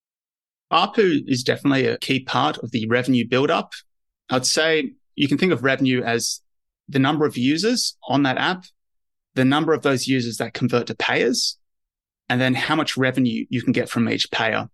ARPU 0.72 1.22
is 1.28 1.44
definitely 1.44 1.86
a 1.86 1.98
key 1.98 2.22
part 2.22 2.58
of 2.60 2.72
the 2.72 2.88
revenue 2.88 3.28
buildup. 3.28 3.74
I'd 4.30 4.46
say 4.46 4.94
you 5.16 5.28
can 5.28 5.38
think 5.38 5.52
of 5.52 5.64
revenue 5.64 6.02
as 6.02 6.42
the 6.88 7.00
number 7.00 7.26
of 7.26 7.38
users 7.38 7.98
on 8.08 8.24
that 8.24 8.38
app, 8.38 8.66
the 9.36 9.44
number 9.44 9.74
of 9.74 9.82
those 9.82 10.08
users 10.08 10.38
that 10.38 10.54
convert 10.54 10.88
to 10.88 10.96
payers, 10.96 11.58
and 12.30 12.40
then 12.40 12.54
how 12.54 12.76
much 12.76 12.96
revenue 12.96 13.46
you 13.50 13.62
can 13.62 13.74
get 13.74 13.90
from 13.90 14.10
each 14.10 14.32
payer. 14.32 14.70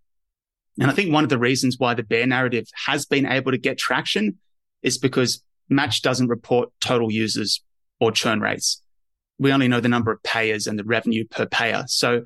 And 0.80 0.88
I 0.88 0.94
think 0.94 1.12
one 1.12 1.24
of 1.24 1.30
the 1.30 1.38
reasons 1.38 1.76
why 1.78 1.94
the 1.94 2.04
bear 2.04 2.26
narrative 2.26 2.66
has 2.86 3.04
been 3.04 3.26
able 3.26 3.50
to 3.50 3.58
get 3.58 3.78
traction 3.78 4.38
is 4.82 4.96
because 4.96 5.42
Match 5.68 6.02
doesn't 6.02 6.28
report 6.28 6.70
total 6.80 7.10
users 7.10 7.62
or 8.00 8.12
churn 8.12 8.40
rates. 8.40 8.80
We 9.38 9.52
only 9.52 9.68
know 9.68 9.80
the 9.80 9.88
number 9.88 10.10
of 10.10 10.22
payers 10.22 10.66
and 10.66 10.78
the 10.78 10.84
revenue 10.84 11.24
per 11.24 11.46
payer. 11.46 11.84
So 11.86 12.22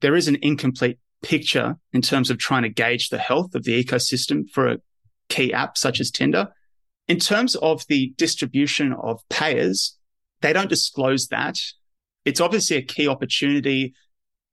there 0.00 0.16
is 0.16 0.28
an 0.28 0.38
incomplete 0.42 0.98
picture 1.22 1.76
in 1.92 2.02
terms 2.02 2.30
of 2.30 2.38
trying 2.38 2.62
to 2.62 2.68
gauge 2.68 3.08
the 3.08 3.18
health 3.18 3.54
of 3.54 3.64
the 3.64 3.82
ecosystem 3.82 4.48
for 4.50 4.68
a 4.68 4.78
key 5.28 5.52
app 5.52 5.76
such 5.76 6.00
as 6.00 6.10
Tinder. 6.10 6.48
In 7.08 7.18
terms 7.18 7.56
of 7.56 7.84
the 7.88 8.12
distribution 8.16 8.92
of 8.92 9.20
payers, 9.28 9.96
they 10.40 10.52
don't 10.52 10.68
disclose 10.68 11.28
that. 11.28 11.56
It's 12.24 12.40
obviously 12.40 12.76
a 12.76 12.82
key 12.82 13.08
opportunity 13.08 13.94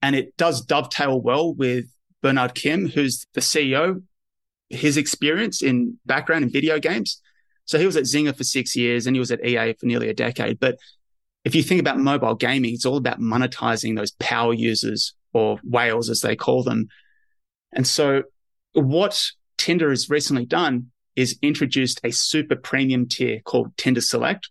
and 0.01 0.15
it 0.15 0.35
does 0.37 0.61
dovetail 0.61 1.21
well 1.21 1.53
with 1.53 1.85
Bernard 2.21 2.55
Kim, 2.55 2.87
who's 2.87 3.25
the 3.33 3.41
CEO, 3.41 4.03
his 4.69 4.97
experience 4.97 5.61
in 5.61 5.97
background 6.05 6.43
in 6.43 6.51
video 6.51 6.79
games. 6.79 7.21
So 7.65 7.77
he 7.77 7.85
was 7.85 7.97
at 7.97 8.03
Zynga 8.03 8.35
for 8.35 8.43
six 8.43 8.75
years 8.75 9.07
and 9.07 9.15
he 9.15 9.19
was 9.19 9.31
at 9.31 9.45
EA 9.45 9.73
for 9.73 9.85
nearly 9.85 10.09
a 10.09 10.13
decade. 10.13 10.59
But 10.59 10.77
if 11.47 11.55
you 11.55 11.63
think 11.63 11.79
about 11.79 11.97
mobile 11.97 12.35
gaming, 12.35 12.73
it's 12.73 12.85
all 12.85 12.97
about 12.97 13.21
monetizing 13.21 13.95
those 13.95 14.11
power 14.11 14.53
users 14.53 15.15
or 15.31 15.57
whales, 15.63 16.09
as 16.09 16.19
they 16.19 16.35
call 16.35 16.61
them. 16.61 16.89
And 17.71 17.87
so 17.87 18.23
what 18.73 19.31
Tinder 19.57 19.89
has 19.89 20.09
recently 20.09 20.45
done 20.45 20.87
is 21.15 21.39
introduced 21.41 22.01
a 22.03 22.11
super 22.11 22.57
premium 22.57 23.07
tier 23.07 23.39
called 23.45 23.71
Tinder 23.77 24.01
Select. 24.01 24.49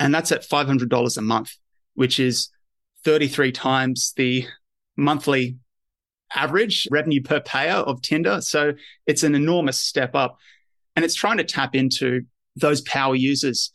And 0.00 0.12
that's 0.12 0.32
at 0.32 0.42
$500 0.42 1.16
a 1.16 1.22
month, 1.22 1.52
which 1.94 2.18
is 2.18 2.48
33 3.04 3.52
times 3.52 4.12
the 4.16 4.44
monthly 4.96 5.56
average 6.34 6.88
revenue 6.90 7.22
per 7.22 7.38
payer 7.38 7.74
of 7.74 8.02
Tinder. 8.02 8.40
So 8.40 8.72
it's 9.06 9.22
an 9.22 9.36
enormous 9.36 9.78
step 9.78 10.16
up. 10.16 10.36
And 10.96 11.04
it's 11.04 11.14
trying 11.14 11.36
to 11.36 11.44
tap 11.44 11.76
into 11.76 12.22
those 12.56 12.80
power 12.80 13.14
users. 13.14 13.70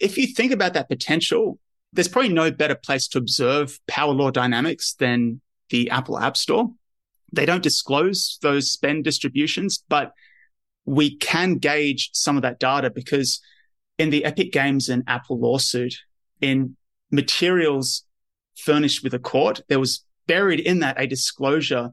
If 0.00 0.16
you 0.16 0.26
think 0.26 0.52
about 0.52 0.74
that 0.74 0.88
potential, 0.88 1.58
there's 1.92 2.08
probably 2.08 2.32
no 2.32 2.50
better 2.50 2.74
place 2.74 3.08
to 3.08 3.18
observe 3.18 3.78
power 3.86 4.12
law 4.12 4.30
dynamics 4.30 4.94
than 4.94 5.40
the 5.70 5.90
Apple 5.90 6.18
App 6.18 6.36
Store. 6.36 6.70
They 7.32 7.46
don't 7.46 7.62
disclose 7.62 8.38
those 8.42 8.70
spend 8.70 9.04
distributions, 9.04 9.82
but 9.88 10.12
we 10.84 11.16
can 11.16 11.56
gauge 11.56 12.10
some 12.12 12.36
of 12.36 12.42
that 12.42 12.58
data 12.58 12.90
because 12.90 13.40
in 13.98 14.10
the 14.10 14.24
Epic 14.24 14.52
Games 14.52 14.88
and 14.88 15.02
Apple 15.06 15.38
lawsuit, 15.38 15.94
in 16.40 16.76
materials 17.10 18.04
furnished 18.56 19.02
with 19.02 19.12
a 19.14 19.18
court, 19.18 19.60
there 19.68 19.80
was 19.80 20.04
buried 20.26 20.60
in 20.60 20.78
that 20.80 21.00
a 21.00 21.06
disclosure 21.06 21.90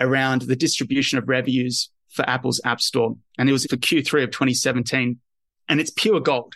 around 0.00 0.42
the 0.42 0.56
distribution 0.56 1.18
of 1.18 1.28
revenues 1.28 1.90
for 2.10 2.28
Apple's 2.28 2.60
App 2.64 2.80
Store. 2.80 3.16
And 3.38 3.48
it 3.48 3.52
was 3.52 3.66
for 3.66 3.76
Q3 3.76 4.24
of 4.24 4.30
2017. 4.30 5.18
And 5.68 5.80
it's 5.80 5.90
pure 5.90 6.20
gold. 6.20 6.54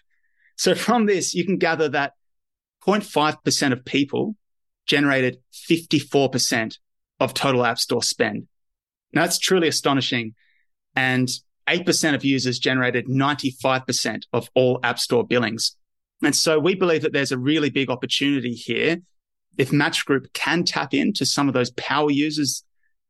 So 0.57 0.75
from 0.75 1.07
this, 1.07 1.35
you 1.35 1.45
can 1.45 1.59
gather 1.59 1.89
that 1.91 2.13
0.5% 2.87 3.73
of 3.73 3.85
people 3.85 4.37
generated 4.87 5.39
54% 5.69 6.79
of 7.21 7.35
total 7.35 7.65
App 7.65 7.79
Store 7.79 8.03
spend. 8.03 8.47
Now, 9.13 9.23
that's 9.23 9.39
truly 9.39 9.69
astonishing. 9.69 10.35
And 10.95 11.29
8% 11.69 12.15
of 12.15 12.25
users 12.25 12.59
generated 12.59 13.07
95% 13.07 14.23
of 14.33 14.49
all 14.55 14.81
App 14.83 14.99
Store 14.99 15.27
billings. 15.27 15.77
And 16.23 16.35
so 16.35 16.59
we 16.59 16.75
believe 16.75 17.03
that 17.03 17.13
there's 17.13 17.33
a 17.33 17.39
really 17.39 17.71
big 17.71 17.91
opportunity 17.91 18.53
here. 18.53 18.99
If 19.59 19.73
Match 19.73 20.05
Group 20.05 20.33
can 20.33 20.65
tap 20.65 20.95
into 20.95 21.27
some 21.27 21.49
of 21.49 21.55
those 21.55 21.71
power 21.73 22.11
users 22.11 22.63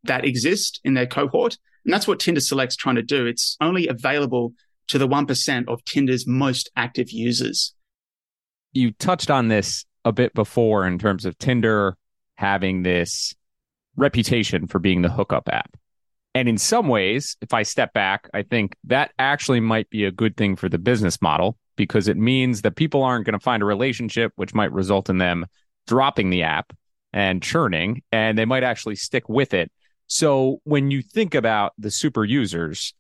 that 0.05 0.25
exist 0.25 0.81
in 0.85 0.95
their 0.95 1.07
cohort, 1.07 1.59
and 1.85 1.93
that's 1.93 2.09
what 2.09 2.19
Tinder 2.19 2.41
Select's 2.41 2.77
trying 2.77 2.97
to 2.97 3.03
do. 3.03 3.27
It's 3.27 3.57
only 3.61 3.87
available 3.87 4.55
to 4.89 4.99
the 4.99 5.09
1% 5.09 5.69
of 5.69 5.85
Tinder's 5.85 6.27
most 6.27 6.71
active 6.77 7.11
users. 7.11 7.75
You 8.73 8.93
touched 8.93 9.31
on 9.31 9.49
this 9.49 9.85
a 10.05 10.13
bit 10.13 10.35
before 10.35 10.87
in 10.87 10.99
terms 10.99 11.25
of 11.25 11.37
Tinder 11.39 11.97
having 12.37 12.83
this 12.83 13.35
reputation 13.97 14.67
for 14.67 14.79
being 14.79 15.03
the 15.03 15.11
hookup 15.11 15.49
app. 15.49 15.77
And 16.35 16.49
in 16.49 16.59
some 16.59 16.89
ways, 16.89 17.37
if 17.41 17.55
I 17.55 17.63
step 17.63 17.95
back, 17.95 18.29
I 18.35 18.43
think 18.43 18.77
that 18.85 19.13
actually 19.19 19.61
might 19.61 19.89
be 19.89 20.05
a 20.05 20.13
good 20.13 20.37
thing 20.37 20.55
for 20.55 20.69
the 20.69 20.79
business 20.79 21.23
model 21.23 21.57
because 21.77 22.09
it 22.09 22.19
means 22.19 22.63
that 22.63 22.77
people 22.77 23.03
aren't 23.03 23.25
going 23.25 23.39
to 23.39 23.43
find 23.43 23.63
a 23.63 23.67
relationship, 23.67 24.33
which 24.37 24.55
might 24.55 24.73
result 24.73 25.09
in 25.09 25.19
them 25.19 25.47
dropping 25.87 26.31
the 26.31 26.43
app 26.43 26.73
and 27.13 27.43
churning, 27.43 28.03
and 28.13 28.37
they 28.37 28.45
might 28.45 28.65
actually 28.65 28.97
stick 28.97 29.29
with 29.29 29.55
it. 29.55 29.73
So 30.09 30.61
when 30.65 30.91
you 30.91 31.01
think 31.01 31.35
about 31.35 31.73
the 31.79 31.91
super 31.91 32.25
users, 32.25 32.93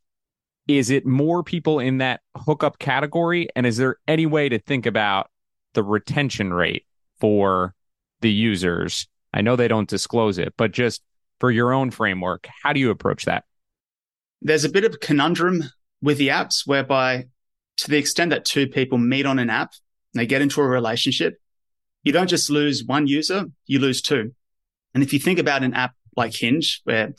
is 0.66 0.90
it 0.90 1.07
more 1.07 1.42
people 1.42 1.79
in 1.79 1.98
that 1.98 2.20
hookup 2.37 2.79
category? 2.79 3.48
And 3.55 3.66
is 3.66 3.76
there 3.76 3.96
any 4.09 4.26
way 4.26 4.48
to 4.48 4.59
think 4.59 4.87
about 4.87 5.31
the 5.74 5.83
retention 5.83 6.52
rate 6.52 6.85
for 7.20 7.74
the 8.20 8.31
users? 8.31 9.07
I 9.33 9.42
know 9.42 9.57
they 9.57 9.68
don't 9.68 9.88
disclose 9.88 10.38
it, 10.38 10.55
but 10.57 10.72
just 10.72 11.02
for 11.38 11.50
your 11.50 11.72
own 11.72 11.90
framework, 11.90 12.48
how 12.62 12.72
do 12.72 12.81
you 12.81 12.90
approach 12.90 13.26
that? 13.26 13.44
There's 14.42 14.64
a 14.64 14.70
bit 14.70 14.85
of 14.85 14.94
a 14.94 14.98
conundrum 14.98 15.64
with 16.02 16.18
the 16.18 16.29
apps 16.29 16.66
whereby, 16.66 17.26
to 17.79 17.90
the 17.90 17.98
extent 17.98 18.31
that 18.31 18.44
two 18.44 18.66
people 18.66 18.98
meet 18.98 19.26
on 19.26 19.38
an 19.38 19.50
app 19.50 19.72
and 20.14 20.20
they 20.20 20.26
get 20.26 20.42
into 20.42 20.61
a 20.61 20.66
relationship, 20.66 21.38
you 22.02 22.12
don't 22.12 22.29
just 22.29 22.50
lose 22.50 22.85
one 22.85 23.07
user, 23.07 23.46
you 23.66 23.79
lose 23.79 24.00
two. 24.00 24.33
And 24.94 25.02
if 25.02 25.12
you 25.12 25.18
think 25.18 25.38
about 25.38 25.62
an 25.62 25.74
app 25.74 25.94
like 26.16 26.35
Hinge, 26.35 26.81
where 26.85 27.14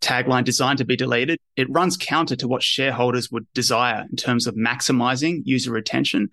tagline 0.00 0.44
designed 0.44 0.78
to 0.78 0.84
be 0.84 0.96
deleted, 0.96 1.38
it 1.56 1.70
runs 1.70 1.96
counter 1.96 2.36
to 2.36 2.48
what 2.48 2.62
shareholders 2.62 3.30
would 3.30 3.46
desire 3.52 4.06
in 4.10 4.16
terms 4.16 4.46
of 4.46 4.54
maximizing 4.54 5.42
user 5.44 5.70
retention. 5.72 6.28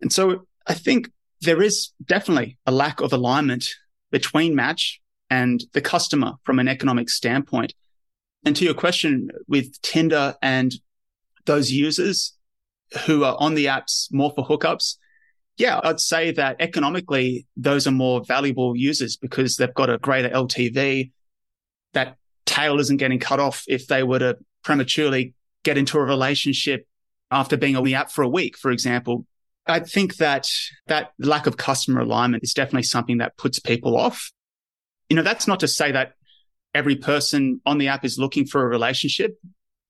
And 0.00 0.12
so 0.12 0.46
I 0.66 0.74
think 0.74 1.10
there 1.40 1.62
is 1.62 1.90
definitely 2.04 2.58
a 2.66 2.72
lack 2.72 3.00
of 3.00 3.12
alignment 3.12 3.68
between 4.10 4.54
Match 4.54 5.00
and 5.30 5.62
the 5.72 5.80
customer 5.80 6.34
from 6.44 6.58
an 6.58 6.68
economic 6.68 7.10
standpoint. 7.10 7.74
And 8.44 8.56
to 8.56 8.64
your 8.64 8.74
question 8.74 9.30
with 9.46 9.80
Tinder 9.82 10.34
and 10.42 10.72
those 11.44 11.70
users 11.70 12.36
who 13.06 13.24
are 13.24 13.36
on 13.38 13.54
the 13.54 13.66
apps 13.66 14.08
more 14.12 14.32
for 14.34 14.46
hookups, 14.46 14.96
yeah, 15.56 15.80
I'd 15.82 16.00
say 16.00 16.30
that 16.32 16.56
economically, 16.60 17.46
those 17.56 17.86
are 17.86 17.92
more 17.92 18.24
valuable 18.24 18.76
users 18.76 19.16
because 19.16 19.56
they've 19.56 19.74
got 19.74 19.90
a 19.90 19.98
greater 19.98 20.30
LTV. 20.30 21.10
That 21.94 22.16
tail 22.48 22.80
isn't 22.80 22.96
getting 22.96 23.18
cut 23.18 23.38
off 23.38 23.62
if 23.68 23.86
they 23.86 24.02
were 24.02 24.18
to 24.18 24.38
prematurely 24.64 25.34
get 25.64 25.76
into 25.76 25.98
a 25.98 26.02
relationship 26.02 26.86
after 27.30 27.56
being 27.58 27.76
on 27.76 27.84
the 27.84 27.94
app 27.94 28.10
for 28.10 28.22
a 28.22 28.28
week, 28.28 28.56
for 28.56 28.70
example. 28.70 29.26
I 29.66 29.80
think 29.80 30.16
that 30.16 30.48
that 30.86 31.12
lack 31.18 31.46
of 31.46 31.58
customer 31.58 32.00
alignment 32.00 32.42
is 32.42 32.54
definitely 32.54 32.84
something 32.84 33.18
that 33.18 33.36
puts 33.36 33.58
people 33.58 33.98
off. 33.98 34.32
You 35.10 35.16
know, 35.16 35.22
that's 35.22 35.46
not 35.46 35.60
to 35.60 35.68
say 35.68 35.92
that 35.92 36.14
every 36.74 36.96
person 36.96 37.60
on 37.66 37.76
the 37.76 37.88
app 37.88 38.04
is 38.04 38.18
looking 38.18 38.46
for 38.46 38.62
a 38.62 38.66
relationship. 38.66 39.38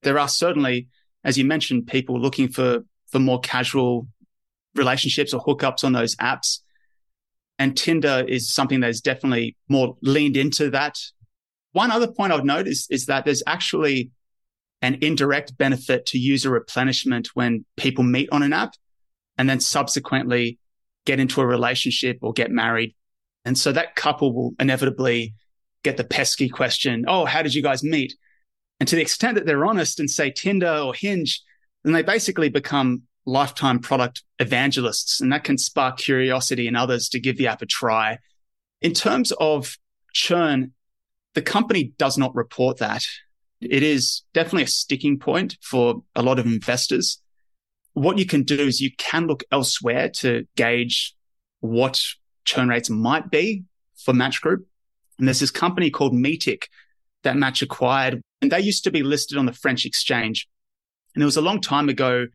There 0.02 0.18
are 0.18 0.28
certainly, 0.28 0.88
as 1.22 1.38
you 1.38 1.44
mentioned, 1.44 1.86
people 1.86 2.20
looking 2.20 2.48
for, 2.48 2.80
for 3.12 3.20
more 3.20 3.38
casual 3.40 4.08
relationships 4.74 5.32
or 5.32 5.44
hookups 5.44 5.84
on 5.84 5.92
those 5.92 6.16
apps. 6.16 6.58
And 7.60 7.76
Tinder 7.76 8.24
is 8.26 8.52
something 8.52 8.80
that 8.80 8.90
is 8.90 9.00
definitely 9.00 9.56
more 9.68 9.96
leaned 10.02 10.36
into 10.36 10.70
that. 10.70 10.98
One 11.72 11.90
other 11.90 12.10
point 12.10 12.32
I've 12.32 12.44
noticed 12.44 12.92
is, 12.92 13.06
that 13.06 13.24
there's 13.24 13.42
actually 13.46 14.10
an 14.82 14.98
indirect 15.00 15.56
benefit 15.58 16.06
to 16.06 16.18
user 16.18 16.50
replenishment 16.50 17.28
when 17.34 17.64
people 17.76 18.04
meet 18.04 18.28
on 18.30 18.42
an 18.42 18.52
app 18.52 18.74
and 19.36 19.48
then 19.48 19.60
subsequently 19.60 20.58
get 21.04 21.20
into 21.20 21.40
a 21.40 21.46
relationship 21.46 22.18
or 22.22 22.32
get 22.32 22.50
married. 22.50 22.94
And 23.44 23.56
so 23.56 23.72
that 23.72 23.96
couple 23.96 24.32
will 24.32 24.52
inevitably 24.60 25.34
get 25.82 25.96
the 25.96 26.04
pesky 26.04 26.48
question, 26.48 27.04
Oh, 27.08 27.24
how 27.24 27.42
did 27.42 27.54
you 27.54 27.62
guys 27.62 27.82
meet? 27.82 28.14
And 28.80 28.88
to 28.88 28.96
the 28.96 29.02
extent 29.02 29.34
that 29.34 29.46
they're 29.46 29.64
honest 29.64 30.00
and 30.00 30.10
say 30.10 30.30
Tinder 30.30 30.78
or 30.84 30.94
Hinge, 30.94 31.42
then 31.84 31.92
they 31.92 32.02
basically 32.02 32.48
become 32.48 33.02
lifetime 33.24 33.78
product 33.78 34.22
evangelists, 34.38 35.20
and 35.20 35.32
that 35.32 35.44
can 35.44 35.58
spark 35.58 35.98
curiosity 35.98 36.66
in 36.66 36.76
others 36.76 37.08
to 37.10 37.20
give 37.20 37.36
the 37.36 37.46
app 37.46 37.62
a 37.62 37.66
try. 37.66 38.18
In 38.80 38.94
terms 38.94 39.32
of 39.32 39.76
churn, 40.12 40.72
the 41.38 41.42
company 41.42 41.92
does 41.98 42.18
not 42.18 42.34
report 42.34 42.78
that. 42.78 43.04
It 43.60 43.84
is 43.84 44.22
definitely 44.34 44.64
a 44.64 44.66
sticking 44.66 45.20
point 45.20 45.56
for 45.62 46.02
a 46.16 46.20
lot 46.20 46.40
of 46.40 46.46
investors. 46.46 47.22
What 47.92 48.18
you 48.18 48.26
can 48.26 48.42
do 48.42 48.58
is 48.58 48.80
you 48.80 48.90
can 48.98 49.28
look 49.28 49.44
elsewhere 49.52 50.08
to 50.14 50.48
gauge 50.56 51.14
what 51.60 52.02
churn 52.44 52.68
rates 52.68 52.90
might 52.90 53.30
be 53.30 53.62
for 53.96 54.12
Match 54.12 54.40
Group. 54.40 54.66
And 55.16 55.28
there's 55.28 55.38
this 55.38 55.52
company 55.52 55.90
called 55.90 56.12
Meetic 56.12 56.68
that 57.22 57.36
Match 57.36 57.62
acquired, 57.62 58.20
and 58.42 58.50
they 58.50 58.58
used 58.58 58.82
to 58.82 58.90
be 58.90 59.04
listed 59.04 59.38
on 59.38 59.46
the 59.46 59.52
French 59.52 59.86
exchange. 59.86 60.48
And 61.14 61.22
it 61.22 61.24
was 61.24 61.36
a 61.36 61.40
long 61.40 61.60
time 61.60 61.88
ago 61.88 62.22
It 62.22 62.30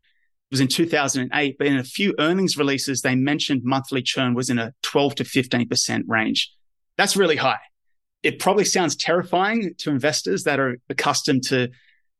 was 0.50 0.60
in 0.62 0.68
2008, 0.68 1.58
but 1.58 1.66
in 1.66 1.76
a 1.76 1.84
few 1.84 2.14
earnings 2.18 2.56
releases, 2.56 3.02
they 3.02 3.16
mentioned 3.16 3.64
monthly 3.64 4.00
churn 4.00 4.32
was 4.32 4.48
in 4.48 4.58
a 4.58 4.72
12 4.82 5.16
to 5.16 5.24
15% 5.24 6.04
range. 6.06 6.50
That's 6.96 7.18
really 7.18 7.36
high. 7.36 7.60
It 8.24 8.38
probably 8.38 8.64
sounds 8.64 8.96
terrifying 8.96 9.74
to 9.78 9.90
investors 9.90 10.44
that 10.44 10.58
are 10.58 10.78
accustomed 10.88 11.44
to 11.44 11.68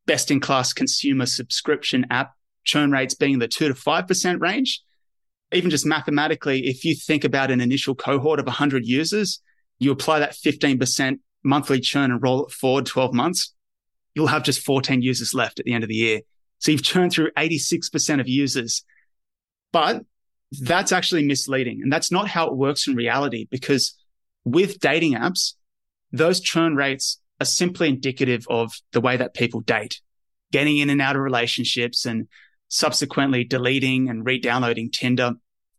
best 0.07 0.31
in 0.31 0.38
class 0.38 0.75
consumer 0.75 1.25
subscription 1.25 2.07
app 2.11 2.35
churn 2.62 2.93
rates 2.93 3.14
being 3.14 3.38
the 3.38 3.49
2 3.49 3.69
to 3.69 3.75
5% 3.75 4.40
range. 4.40 4.83
Even 5.51 5.71
just 5.71 5.87
mathematically, 5.87 6.67
if 6.67 6.85
you 6.85 6.95
think 6.95 7.25
about 7.25 7.51
an 7.51 7.61
initial 7.61 7.95
cohort 7.95 8.38
of 8.38 8.45
100 8.45 8.87
users, 8.87 9.40
you 9.79 9.90
apply 9.90 10.19
that 10.19 10.35
15% 10.35 11.21
monthly 11.43 11.81
churn 11.81 12.11
and 12.11 12.23
roll 12.23 12.47
it 12.47 12.53
forward 12.53 12.85
12 12.85 13.14
months, 13.14 13.55
you'll 14.14 14.27
have 14.27 14.43
just 14.43 14.61
14 14.61 15.01
users 15.01 15.33
left 15.33 15.59
at 15.59 15.64
the 15.64 15.73
end 15.73 15.85
of 15.85 15.88
the 15.88 15.95
year. 15.95 16.21
So 16.59 16.71
you've 16.71 16.83
churned 16.83 17.12
through 17.12 17.31
86% 17.33 18.21
of 18.21 18.29
users. 18.29 18.85
But 19.73 20.03
that's 20.61 20.93
actually 20.93 21.25
misleading. 21.25 21.81
And 21.83 21.90
that's 21.90 22.12
not 22.12 22.29
how 22.29 22.47
it 22.47 22.57
works 22.57 22.87
in 22.87 22.95
reality 22.95 23.47
because 23.51 23.97
with 24.45 24.81
dating 24.81 25.14
apps, 25.14 25.55
those 26.14 26.40
churn 26.40 26.77
rates 26.77 27.20
are 27.40 27.46
simply 27.46 27.88
indicative 27.88 28.46
of 28.48 28.72
the 28.92 29.00
way 29.00 29.16
that 29.16 29.35
people 29.35 29.61
date, 29.61 30.00
getting 30.53 30.79
in 30.79 30.88
and 30.88 31.03
out 31.03 31.16
of 31.16 31.22
relationships 31.22 32.07
and 32.07 32.29
subsequently 32.68 33.42
deleting 33.44 34.09
and 34.09 34.24
re-downloading 34.24 34.90
Tinder. 34.90 35.33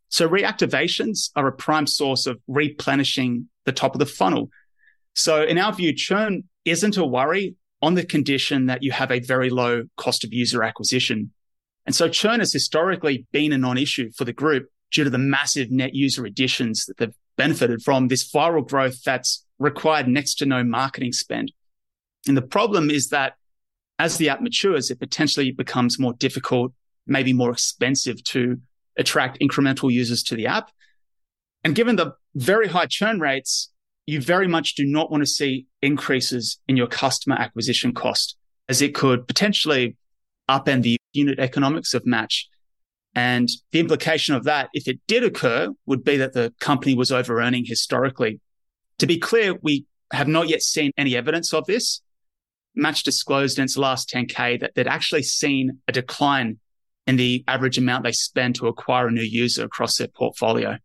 So 0.09 0.27
reactivations 0.27 1.29
are 1.35 1.47
a 1.47 1.53
prime 1.53 1.87
source 1.87 2.25
of 2.25 2.39
replenishing 2.47 3.49
the 3.63 3.71
top 3.71 3.95
of 3.95 3.99
the 3.99 4.05
funnel. 4.05 4.49
So 5.13 5.41
in 5.41 5.57
our 5.57 5.71
view, 5.71 5.93
churn 5.93 6.43
isn't 6.65 6.97
a 6.97 7.05
worry 7.05 7.55
on 7.81 7.93
the 7.93 8.05
condition 8.05 8.65
that 8.65 8.83
you 8.83 8.91
have 8.91 9.11
a 9.11 9.19
very 9.19 9.49
low 9.49 9.83
cost 9.95 10.25
of 10.25 10.33
user 10.33 10.63
acquisition. 10.63 11.31
And 11.85 11.95
so 11.95 12.09
churn 12.09 12.39
has 12.39 12.51
historically 12.51 13.25
been 13.31 13.53
a 13.53 13.57
non-issue 13.57 14.11
for 14.11 14.25
the 14.25 14.33
group 14.33 14.67
due 14.91 15.05
to 15.05 15.09
the 15.09 15.17
massive 15.17 15.71
net 15.71 15.93
user 15.93 16.25
additions 16.25 16.85
that 16.85 16.97
they've 16.97 17.15
benefited 17.37 17.81
from 17.83 18.07
this 18.07 18.29
viral 18.29 18.67
growth 18.67 19.01
that's 19.03 19.44
required 19.59 20.07
next 20.07 20.35
to 20.35 20.45
no 20.45 20.63
marketing 20.63 21.13
spend. 21.13 21.51
And 22.27 22.35
the 22.35 22.41
problem 22.41 22.89
is 22.89 23.09
that 23.09 23.33
as 23.99 24.17
the 24.17 24.29
app 24.29 24.41
matures, 24.41 24.91
it 24.91 24.99
potentially 24.99 25.51
becomes 25.51 25.99
more 25.99 26.13
difficult, 26.13 26.73
maybe 27.07 27.33
more 27.33 27.51
expensive 27.51 28.23
to 28.25 28.59
attract 28.97 29.39
incremental 29.39 29.91
users 29.91 30.23
to 30.23 30.35
the 30.35 30.47
app. 30.47 30.71
And 31.63 31.75
given 31.75 31.95
the 31.95 32.13
very 32.35 32.67
high 32.67 32.87
churn 32.87 33.19
rates, 33.19 33.71
you 34.05 34.21
very 34.21 34.47
much 34.47 34.75
do 34.75 34.85
not 34.85 35.09
want 35.09 35.21
to 35.21 35.27
see 35.27 35.65
increases 35.81 36.59
in 36.67 36.77
your 36.77 36.87
customer 36.87 37.35
acquisition 37.37 37.93
cost 37.93 38.37
as 38.69 38.81
it 38.81 38.93
could 38.93 39.27
potentially 39.27 39.95
upend 40.49 40.83
the 40.83 40.97
unit 41.13 41.39
economics 41.39 41.93
of 41.93 42.05
Match. 42.05 42.47
And 43.15 43.49
the 43.71 43.79
implication 43.79 44.35
of 44.35 44.43
that, 44.43 44.69
if 44.73 44.87
it 44.87 44.99
did 45.07 45.23
occur, 45.23 45.69
would 45.85 46.03
be 46.03 46.17
that 46.17 46.33
the 46.33 46.53
company 46.59 46.95
was 46.95 47.11
over 47.11 47.41
earning 47.41 47.65
historically. 47.65 48.41
To 48.99 49.07
be 49.07 49.19
clear, 49.19 49.55
we 49.61 49.85
have 50.11 50.27
not 50.27 50.47
yet 50.47 50.61
seen 50.61 50.91
any 50.97 51.15
evidence 51.15 51.53
of 51.53 51.65
this. 51.65 52.01
Match 52.75 53.03
disclosed 53.03 53.57
in 53.57 53.65
its 53.65 53.77
last 53.77 54.09
10K 54.09 54.59
that 54.59 54.75
they'd 54.75 54.87
actually 54.87 55.23
seen 55.23 55.79
a 55.87 55.91
decline 55.91 56.59
in 57.07 57.15
the 57.15 57.43
average 57.47 57.77
amount 57.77 58.03
they 58.03 58.11
spend 58.11 58.55
to 58.55 58.67
acquire 58.67 59.07
a 59.07 59.11
new 59.11 59.21
user 59.21 59.63
across 59.63 59.97
their 59.97 60.07
portfolio. 60.07 60.77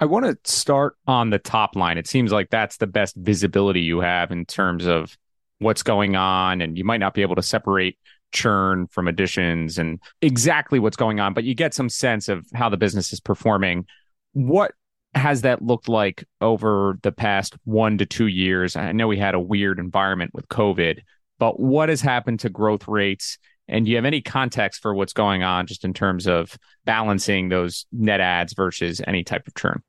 I 0.00 0.04
want 0.06 0.24
to 0.26 0.50
start 0.50 0.96
on 1.06 1.30
the 1.30 1.38
top 1.38 1.76
line. 1.76 1.96
It 1.96 2.08
seems 2.08 2.32
like 2.32 2.50
that's 2.50 2.78
the 2.78 2.88
best 2.88 3.14
visibility 3.16 3.80
you 3.80 4.00
have 4.00 4.32
in 4.32 4.44
terms 4.44 4.84
of 4.86 5.16
what's 5.60 5.84
going 5.84 6.16
on, 6.16 6.60
and 6.60 6.76
you 6.76 6.84
might 6.84 6.98
not 6.98 7.14
be 7.14 7.22
able 7.22 7.36
to 7.36 7.42
separate 7.42 7.98
churn 8.32 8.88
from 8.88 9.06
additions 9.06 9.78
and 9.78 10.00
exactly 10.20 10.78
what's 10.78 10.96
going 10.96 11.20
on, 11.20 11.34
but 11.34 11.44
you 11.44 11.54
get 11.54 11.72
some 11.72 11.88
sense 11.88 12.28
of 12.28 12.44
how 12.54 12.68
the 12.68 12.76
business 12.76 13.12
is 13.12 13.20
performing. 13.20 13.86
What 14.32 14.72
has 15.14 15.42
that 15.42 15.62
looked 15.62 15.88
like 15.88 16.24
over 16.40 16.98
the 17.02 17.12
past 17.12 17.54
one 17.64 17.98
to 17.98 18.06
two 18.06 18.26
years? 18.26 18.76
I 18.76 18.92
know 18.92 19.08
we 19.08 19.18
had 19.18 19.34
a 19.34 19.40
weird 19.40 19.78
environment 19.78 20.32
with 20.34 20.48
COVID, 20.48 21.00
but 21.38 21.60
what 21.60 21.88
has 21.88 22.00
happened 22.00 22.40
to 22.40 22.48
growth 22.48 22.88
rates? 22.88 23.38
And 23.68 23.84
do 23.84 23.90
you 23.90 23.96
have 23.96 24.04
any 24.04 24.20
context 24.20 24.80
for 24.80 24.94
what's 24.94 25.12
going 25.12 25.42
on 25.42 25.66
just 25.66 25.84
in 25.84 25.92
terms 25.92 26.26
of 26.26 26.56
balancing 26.84 27.48
those 27.48 27.86
net 27.92 28.20
adds 28.20 28.54
versus 28.54 29.00
any 29.06 29.22
type 29.22 29.46
of 29.46 29.54
churn? 29.54 29.82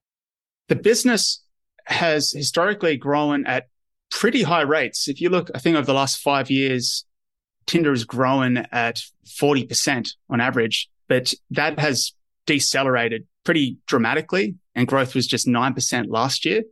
The 0.67 0.75
business 0.75 1.43
has 1.85 2.31
historically 2.31 2.97
grown 2.97 3.45
at 3.45 3.67
pretty 4.09 4.43
high 4.43 4.61
rates. 4.61 5.07
If 5.07 5.21
you 5.21 5.29
look, 5.29 5.49
I 5.55 5.59
think 5.59 5.75
over 5.75 5.85
the 5.85 5.93
last 5.93 6.17
five 6.17 6.49
years, 6.49 7.05
Tinder 7.65 7.91
has 7.91 8.03
grown 8.03 8.57
at 8.71 9.01
40% 9.25 10.09
on 10.29 10.41
average, 10.41 10.89
but 11.07 11.33
that 11.51 11.79
has 11.79 12.13
decelerated 12.45 13.25
pretty 13.43 13.77
dramatically 13.87 14.55
and 14.75 14.87
growth 14.87 15.15
was 15.15 15.27
just 15.27 15.47
9% 15.47 16.05
last 16.09 16.45
year. 16.45 16.63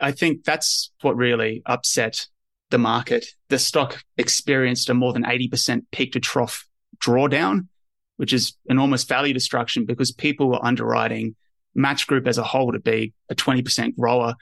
I 0.00 0.12
think 0.12 0.44
that's 0.44 0.90
what 1.00 1.16
really 1.16 1.62
upset 1.66 2.26
the 2.70 2.78
market. 2.78 3.26
The 3.48 3.58
stock 3.58 4.02
experienced 4.16 4.90
a 4.90 4.94
more 4.94 5.12
than 5.12 5.24
80% 5.24 5.82
peak 5.92 6.12
to 6.12 6.20
trough 6.20 6.66
drawdown, 6.98 7.68
which 8.16 8.32
is 8.32 8.54
enormous 8.66 9.04
value 9.04 9.34
destruction 9.34 9.84
because 9.84 10.12
people 10.12 10.48
were 10.48 10.64
underwriting 10.64 11.36
Match 11.74 12.06
Group 12.06 12.26
as 12.26 12.38
a 12.38 12.44
whole 12.44 12.72
to 12.72 12.80
be 12.80 13.12
a 13.28 13.34
20% 13.34 13.96
grower. 13.96 14.34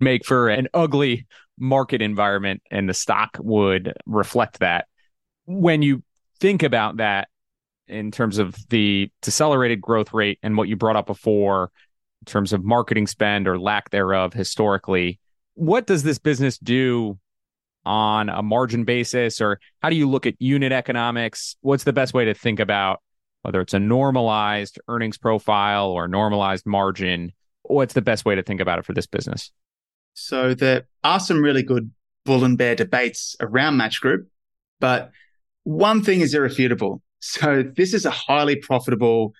Make 0.00 0.24
for 0.24 0.48
an 0.48 0.68
ugly 0.74 1.26
market 1.58 2.02
environment, 2.02 2.62
and 2.70 2.88
the 2.88 2.94
stock 2.94 3.36
would 3.40 3.92
reflect 4.06 4.60
that. 4.60 4.86
When 5.46 5.82
you 5.82 6.02
think 6.40 6.62
about 6.62 6.98
that 6.98 7.28
in 7.88 8.10
terms 8.10 8.38
of 8.38 8.54
the 8.68 9.10
decelerated 9.22 9.80
growth 9.80 10.12
rate 10.12 10.38
and 10.42 10.56
what 10.56 10.68
you 10.68 10.76
brought 10.76 10.96
up 10.96 11.06
before, 11.06 11.70
in 12.22 12.26
terms 12.26 12.52
of 12.52 12.64
marketing 12.64 13.06
spend 13.06 13.46
or 13.48 13.58
lack 13.58 13.90
thereof 13.90 14.32
historically, 14.32 15.18
what 15.54 15.86
does 15.86 16.02
this 16.02 16.18
business 16.18 16.58
do 16.58 17.18
on 17.84 18.28
a 18.28 18.42
margin 18.42 18.84
basis, 18.84 19.40
or 19.40 19.58
how 19.80 19.88
do 19.88 19.96
you 19.96 20.08
look 20.08 20.26
at 20.26 20.34
unit 20.38 20.72
economics? 20.72 21.56
What's 21.62 21.84
the 21.84 21.92
best 21.92 22.12
way 22.12 22.26
to 22.26 22.34
think 22.34 22.60
about 22.60 23.00
whether 23.42 23.60
it's 23.60 23.72
a 23.72 23.78
normalized 23.78 24.78
earnings 24.88 25.16
profile 25.16 25.86
or 25.88 26.06
normalized 26.06 26.66
margin? 26.66 27.32
What's 27.62 27.94
the 27.94 28.02
best 28.02 28.24
way 28.24 28.34
to 28.34 28.42
think 28.42 28.60
about 28.60 28.78
it 28.78 28.84
for 28.84 28.92
this 28.92 29.06
business? 29.06 29.52
So 30.14 30.52
there 30.52 30.86
are 31.02 31.20
some 31.20 31.42
really 31.42 31.62
good 31.62 31.90
bull 32.24 32.44
and 32.44 32.58
bear 32.58 32.74
debates 32.74 33.36
around 33.40 33.76
Match 33.78 34.00
Group, 34.00 34.28
but 34.80 35.10
one 35.64 36.02
thing 36.02 36.20
is 36.20 36.34
irrefutable. 36.34 37.02
So 37.20 37.62
this 37.62 37.94
is 37.94 38.04
a 38.04 38.10
highly 38.10 38.56
profitable, 38.56 39.32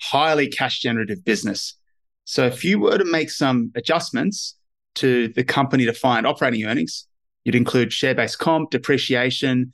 highly 0.00 0.48
cash 0.48 0.80
generative 0.80 1.24
business. 1.24 1.74
So 2.24 2.46
if 2.46 2.64
you 2.64 2.78
were 2.78 2.98
to 2.98 3.04
make 3.04 3.30
some 3.30 3.70
adjustments 3.74 4.56
to 4.96 5.28
the 5.28 5.44
company 5.44 5.84
defined 5.84 6.26
operating 6.26 6.64
earnings, 6.64 7.06
you'd 7.44 7.54
include 7.54 7.92
share 7.92 8.14
based 8.14 8.38
comp, 8.38 8.70
depreciation. 8.70 9.72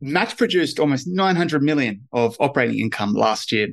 Match 0.00 0.36
produced 0.36 0.78
almost 0.78 1.06
900 1.08 1.62
million 1.62 2.08
of 2.12 2.36
operating 2.40 2.78
income 2.78 3.14
last 3.14 3.52
year. 3.52 3.68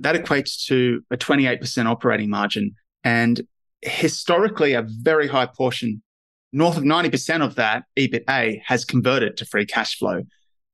That 0.00 0.16
equates 0.16 0.66
to 0.66 1.02
a 1.10 1.16
28% 1.16 1.86
operating 1.86 2.28
margin. 2.28 2.74
And 3.04 3.40
historically 3.82 4.74
a 4.74 4.84
very 4.86 5.28
high 5.28 5.46
portion, 5.46 6.02
north 6.52 6.76
of 6.76 6.82
90% 6.82 7.44
of 7.44 7.54
that 7.54 7.84
EBITA 7.96 8.60
has 8.64 8.84
converted 8.84 9.36
to 9.38 9.44
free 9.44 9.64
cash 9.64 9.96
flow. 9.96 10.22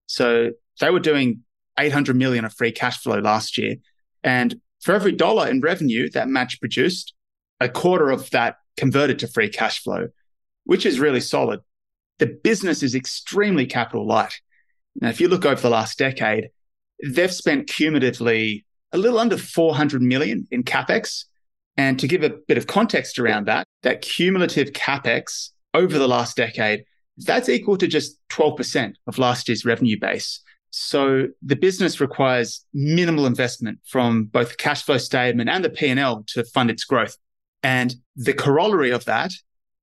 So 0.06 0.52
they 0.80 0.90
were 0.90 1.00
doing 1.00 1.42
800 1.78 2.16
million 2.16 2.44
of 2.44 2.54
free 2.54 2.72
cash 2.72 3.02
flow 3.02 3.18
last 3.18 3.58
year. 3.58 3.76
And 4.24 4.60
for 4.86 4.94
every 4.94 5.10
dollar 5.10 5.48
in 5.48 5.60
revenue 5.60 6.08
that 6.10 6.28
Match 6.28 6.60
produced, 6.60 7.12
a 7.58 7.68
quarter 7.68 8.08
of 8.10 8.30
that 8.30 8.58
converted 8.76 9.18
to 9.18 9.26
free 9.26 9.48
cash 9.48 9.82
flow, 9.82 10.10
which 10.62 10.86
is 10.86 11.00
really 11.00 11.20
solid. 11.20 11.58
The 12.20 12.28
business 12.28 12.84
is 12.84 12.94
extremely 12.94 13.66
capital 13.66 14.06
light. 14.06 14.40
Now, 15.00 15.08
if 15.08 15.20
you 15.20 15.26
look 15.26 15.44
over 15.44 15.60
the 15.60 15.70
last 15.70 15.98
decade, 15.98 16.50
they've 17.04 17.34
spent 17.34 17.66
cumulatively 17.66 18.64
a 18.92 18.98
little 18.98 19.18
under 19.18 19.36
400 19.36 20.02
million 20.02 20.46
in 20.52 20.62
capex 20.62 21.24
and 21.76 21.98
to 21.98 22.06
give 22.06 22.22
a 22.22 22.30
bit 22.30 22.56
of 22.56 22.68
context 22.68 23.18
around 23.18 23.48
that, 23.48 23.66
that 23.82 24.02
cumulative 24.02 24.70
capex 24.70 25.50
over 25.74 25.98
the 25.98 26.06
last 26.06 26.36
decade, 26.36 26.84
that's 27.18 27.48
equal 27.48 27.76
to 27.78 27.88
just 27.88 28.20
12% 28.28 28.94
of 29.08 29.18
last 29.18 29.48
year's 29.48 29.64
revenue 29.64 29.98
base. 29.98 30.42
So 30.78 31.28
the 31.40 31.56
business 31.56 32.02
requires 32.02 32.66
minimal 32.74 33.24
investment 33.24 33.78
from 33.86 34.24
both 34.24 34.50
the 34.50 34.56
cash 34.56 34.82
flow 34.82 34.98
statement 34.98 35.48
and 35.48 35.64
the 35.64 35.70
P&L 35.70 36.24
to 36.34 36.44
fund 36.44 36.70
its 36.70 36.84
growth. 36.84 37.16
And 37.62 37.94
the 38.14 38.34
corollary 38.34 38.90
of 38.90 39.06
that 39.06 39.30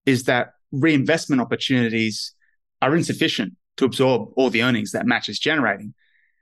is 0.06 0.26
that 0.26 0.52
reinvestment 0.72 1.42
opportunities 1.42 2.36
are 2.80 2.96
insufficient 2.96 3.54
to 3.78 3.86
absorb 3.86 4.30
all 4.36 4.52
the 4.52 4.62
earnings 4.62 4.92
that 4.92 5.08
Match 5.08 5.30
is 5.30 5.40
generating. 5.40 5.96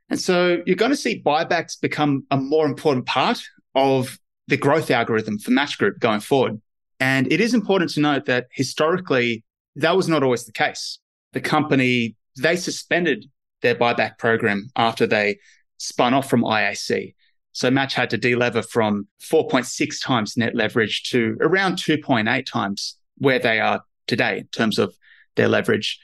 And 0.10 0.20
so 0.20 0.62
you're 0.66 0.76
going 0.76 0.92
to 0.92 0.98
see 0.98 1.24
buybacks 1.26 1.80
become 1.80 2.26
a 2.30 2.36
more 2.36 2.66
important 2.66 3.06
part 3.06 3.42
of 3.74 4.20
the 4.50 4.58
growth 4.58 4.92
algorithm 4.92 5.40
for 5.40 5.52
Match 5.52 5.78
Group 5.78 5.98
going 6.00 6.20
forward. 6.20 6.60
And 7.00 7.32
it 7.32 7.40
is 7.40 7.54
important 7.54 7.92
to 7.92 8.02
note 8.02 8.26
that 8.26 8.48
historically, 8.52 9.46
that 9.78 9.96
was 9.96 10.10
not 10.10 10.24
always 10.24 10.44
the 10.44 10.52
case. 10.52 11.00
The 11.32 11.40
company, 11.40 12.18
they 12.38 12.58
suspended 12.58 13.28
their 13.62 13.76
buyback 13.76 14.18
program 14.18 14.70
after 14.76 15.08
they 15.08 15.40
spun 15.78 16.14
off 16.14 16.30
from 16.30 16.44
IAC. 16.44 17.16
So 17.54 17.70
Match 17.70 17.94
had 17.94 18.10
to 18.12 18.18
delever 18.18 18.66
from 18.66 19.08
4.6 19.22 20.02
times 20.02 20.38
net 20.38 20.56
leverage 20.56 21.04
to 21.10 21.38
around 21.42 21.76
2.8 21.76 22.46
times 22.46 22.98
where 23.18 23.40
they 23.40 23.60
are 23.60 23.84
today 24.08 24.40
in 24.40 24.48
terms 24.48 24.80
of 24.80 24.96
their 25.36 25.48
leverage. 25.48 26.00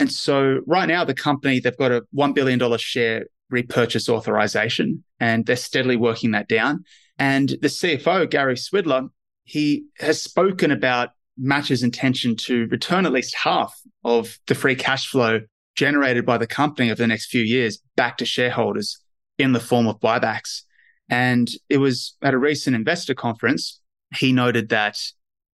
And 0.00 0.10
so 0.10 0.60
right 0.66 0.86
now, 0.86 1.04
the 1.04 1.14
company, 1.14 1.60
they've 1.60 1.76
got 1.76 1.92
a 1.92 2.04
$1 2.16 2.34
billion 2.34 2.78
share 2.78 3.26
repurchase 3.50 4.08
authorization 4.08 5.04
and 5.18 5.46
they're 5.46 5.56
steadily 5.56 5.96
working 5.96 6.30
that 6.32 6.48
down. 6.48 6.84
And 7.18 7.48
the 7.48 7.68
CFO, 7.68 8.30
Gary 8.30 8.54
Swidler, 8.54 9.08
he 9.44 9.86
has 9.98 10.22
spoken 10.22 10.70
about 10.70 11.10
Match's 11.36 11.82
intention 11.82 12.36
to 12.36 12.66
return 12.66 13.06
at 13.06 13.12
least 13.12 13.34
half 13.34 13.78
of 14.04 14.38
the 14.46 14.54
free 14.54 14.74
cash 14.74 15.08
flow 15.08 15.40
generated 15.78 16.26
by 16.26 16.36
the 16.36 16.46
company 16.46 16.90
over 16.90 17.00
the 17.00 17.06
next 17.06 17.26
few 17.26 17.42
years 17.42 17.78
back 17.96 18.18
to 18.18 18.24
shareholders 18.24 18.98
in 19.38 19.52
the 19.52 19.60
form 19.60 19.86
of 19.86 20.00
buybacks. 20.00 20.62
And 21.08 21.48
it 21.68 21.78
was 21.78 22.16
at 22.20 22.34
a 22.34 22.38
recent 22.38 22.74
investor 22.74 23.14
conference, 23.14 23.80
he 24.16 24.32
noted 24.32 24.70
that 24.70 24.98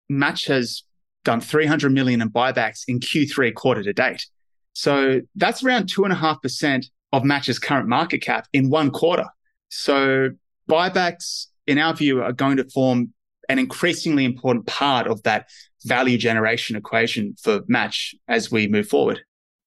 Match 0.09 0.47
has 0.47 0.83
done 1.25 1.41
300 1.41 1.93
million 1.93 2.23
in 2.23 2.31
buybacks 2.31 2.85
in 2.89 3.01
Q3 3.01 3.55
quarter 3.55 3.83
to 3.83 3.93
date. 3.93 4.27
So 4.73 5.21
that's 5.37 5.63
around 5.63 5.89
two 5.89 6.05
and 6.05 6.13
a 6.13 6.17
half 6.17 6.41
percent 6.41 6.87
of 7.13 7.23
Match's 7.23 7.59
current 7.59 7.87
market 7.87 8.19
cap 8.19 8.49
in 8.55 8.71
one 8.71 8.91
quarter. 8.91 9.27
So 9.69 10.31
buybacks 10.69 11.49
in 11.67 11.79
our 11.79 11.95
view, 11.95 12.23
are 12.23 12.33
going 12.33 12.57
to 12.57 12.69
form 12.71 13.13
an 13.49 13.59
increasingly 13.59 14.25
important 14.25 14.67
part 14.67 15.07
of 15.07 15.23
that 15.23 15.49
value 15.85 16.17
generation 16.17 16.77
equation 16.77 17.35
for 17.43 17.61
Match 17.69 18.15
as 18.27 18.51
we 18.51 18.67
move 18.67 18.89
forward. 18.89 19.21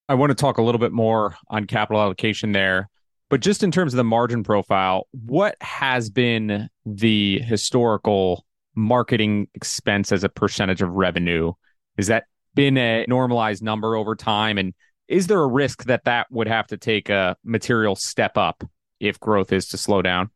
I 0.09 0.13
want 0.13 0.29
to 0.29 0.35
talk 0.35 0.57
a 0.57 0.61
little 0.61 0.79
bit 0.79 0.91
more 0.91 1.35
on 1.49 1.65
capital 1.65 2.01
allocation 2.01 2.53
there. 2.53 2.89
But 3.29 3.41
just 3.41 3.61
in 3.61 3.71
terms 3.71 3.93
of 3.93 3.97
the 3.97 4.05
margin 4.05 4.43
profile, 4.43 5.07
what 5.11 5.57
has 5.59 6.09
been 6.09 6.69
the 6.85 7.39
historical 7.39 8.45
marketing 8.73 9.49
expense 9.53 10.13
as 10.13 10.23
a 10.23 10.29
percentage 10.29 10.81
of 10.81 10.91
revenue? 10.91 11.51
Has 11.97 12.07
that 12.07 12.25
been 12.55 12.77
a 12.77 13.05
normalized 13.07 13.61
number 13.61 13.95
over 13.95 14.15
time? 14.15 14.57
And 14.57 14.73
is 15.09 15.27
there 15.27 15.41
a 15.41 15.47
risk 15.47 15.85
that 15.85 16.05
that 16.05 16.27
would 16.31 16.47
have 16.47 16.67
to 16.67 16.77
take 16.77 17.09
a 17.09 17.35
material 17.43 17.95
step 17.95 18.37
up 18.37 18.63
if 18.99 19.19
growth 19.19 19.51
is 19.51 19.67
to 19.69 19.77
slow 19.77 20.01
down? 20.01 20.29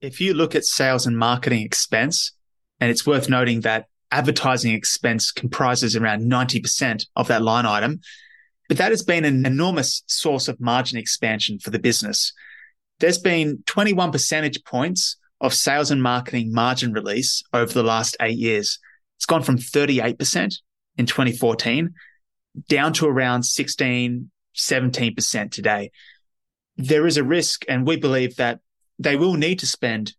If 0.00 0.20
you 0.20 0.34
look 0.34 0.54
at 0.54 0.64
sales 0.64 1.06
and 1.06 1.18
marketing 1.18 1.62
expense, 1.62 2.32
and 2.80 2.90
it's 2.90 3.06
worth 3.06 3.28
noting 3.28 3.62
that 3.62 3.86
advertising 4.12 4.72
expense 4.72 5.32
comprises 5.32 5.96
around 5.96 6.30
90% 6.30 7.06
of 7.16 7.28
that 7.28 7.42
line 7.42 7.66
item, 7.66 8.00
but 8.68 8.78
that 8.78 8.90
has 8.90 9.02
been 9.02 9.24
an 9.24 9.46
enormous 9.46 10.02
source 10.06 10.48
of 10.48 10.60
margin 10.60 10.98
expansion 10.98 11.58
for 11.58 11.70
the 11.70 11.78
business. 11.78 12.32
There's 13.00 13.18
been 13.18 13.62
21 13.66 14.12
percentage 14.12 14.64
points 14.64 15.16
of 15.40 15.54
sales 15.54 15.90
and 15.90 16.02
marketing 16.02 16.52
margin 16.52 16.92
release 16.92 17.42
over 17.52 17.72
the 17.72 17.82
last 17.82 18.16
eight 18.20 18.38
years. 18.38 18.78
It's 19.16 19.26
gone 19.26 19.42
from 19.42 19.58
38% 19.58 20.54
in 20.96 21.06
2014 21.06 21.94
down 22.68 22.92
to 22.94 23.06
around 23.06 23.42
16, 23.42 24.30
17% 24.56 25.50
today. 25.50 25.90
There 26.76 27.06
is 27.06 27.16
a 27.16 27.24
risk, 27.24 27.64
and 27.68 27.86
we 27.86 27.96
believe 27.96 28.36
that 28.36 28.60
they 28.98 29.16
will 29.16 29.34
need 29.34 29.58
to 29.60 29.66
spend 29.66 30.14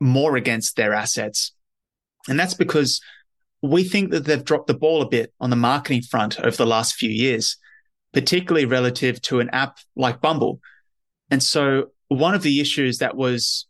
more 0.00 0.36
against 0.36 0.76
their 0.76 0.92
assets. 0.92 1.52
And 2.28 2.38
that's 2.38 2.54
because 2.54 3.00
we 3.62 3.84
think 3.84 4.10
that 4.10 4.24
they've 4.24 4.44
dropped 4.44 4.66
the 4.66 4.74
ball 4.74 5.02
a 5.02 5.08
bit 5.08 5.32
on 5.40 5.50
the 5.50 5.56
marketing 5.56 6.02
front 6.02 6.38
over 6.40 6.56
the 6.56 6.66
last 6.66 6.94
few 6.94 7.10
years, 7.10 7.56
particularly 8.14 8.64
relative 8.64 9.20
to 9.22 9.40
an 9.40 9.50
app 9.50 9.78
like 9.96 10.22
Bumble. 10.22 10.60
And 11.30 11.42
so 11.42 11.88
one 12.08 12.34
of 12.34 12.42
the 12.42 12.60
issues 12.60 12.98
that 12.98 13.16
was 13.16 13.66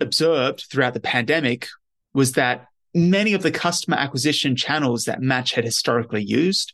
observed 0.00 0.66
throughout 0.70 0.94
the 0.94 1.00
pandemic 1.00 1.66
was 2.14 2.32
that 2.32 2.66
many 2.94 3.32
of 3.32 3.42
the 3.42 3.50
customer 3.50 3.96
acquisition 3.96 4.54
channels 4.54 5.04
that 5.04 5.20
Match 5.20 5.52
had 5.52 5.64
historically 5.64 6.22
used, 6.22 6.72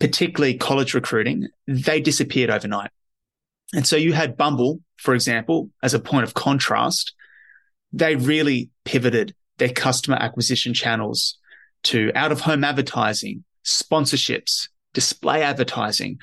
particularly 0.00 0.54
college 0.54 0.94
recruiting, 0.94 1.48
they 1.66 2.00
disappeared 2.00 2.50
overnight. 2.50 2.90
And 3.72 3.86
so 3.86 3.96
you 3.96 4.12
had 4.12 4.36
Bumble, 4.36 4.80
for 4.96 5.14
example, 5.14 5.70
as 5.82 5.94
a 5.94 5.98
point 5.98 6.24
of 6.24 6.34
contrast. 6.34 7.14
They 7.92 8.16
really 8.16 8.70
pivoted 8.84 9.34
their 9.58 9.72
customer 9.72 10.16
acquisition 10.16 10.74
channels 10.74 11.38
to 11.84 12.10
out 12.14 12.32
of 12.32 12.40
home 12.40 12.64
advertising, 12.64 13.44
sponsorships, 13.64 14.68
display 14.96 15.42
advertising, 15.42 16.18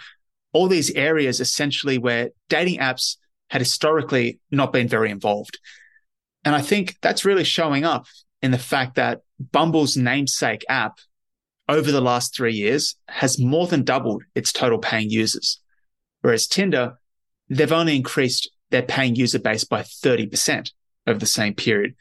all 0.52 0.68
these 0.68 0.90
areas 0.96 1.40
essentially 1.40 2.00
where 2.00 2.32
dating 2.50 2.80
apps 2.80 3.18
had 3.52 3.62
historically 3.62 4.40
not 4.50 4.74
been 4.74 4.88
very 4.88 5.12
involved. 5.12 5.60
And 6.44 6.56
I 6.56 6.62
think 6.62 6.98
that's 7.00 7.24
really 7.24 7.44
showing 7.44 7.86
up 7.86 8.08
in 8.42 8.50
the 8.50 8.58
fact 8.58 8.96
that 8.96 9.22
Bumble's 9.52 9.96
namesake 9.96 10.66
app 10.68 10.98
over 11.70 11.92
the 11.92 12.02
last 12.02 12.36
three 12.36 12.56
years 12.56 12.96
has 13.08 13.40
more 13.40 13.68
than 13.68 13.84
doubled 13.84 14.24
its 14.34 14.52
total 14.52 14.80
paying 14.80 15.12
users. 15.12 15.62
Whereas 16.22 16.48
Tinder, 16.48 16.96
they've 17.48 17.72
only 17.72 17.96
increased 17.96 18.50
their 18.72 18.82
paying 18.82 19.16
user 19.16 19.38
base 19.38 19.64
by 19.64 19.84
30% 19.84 20.72
over 21.06 21.20
the 21.20 21.28
same 21.28 21.54
period. 21.54 21.94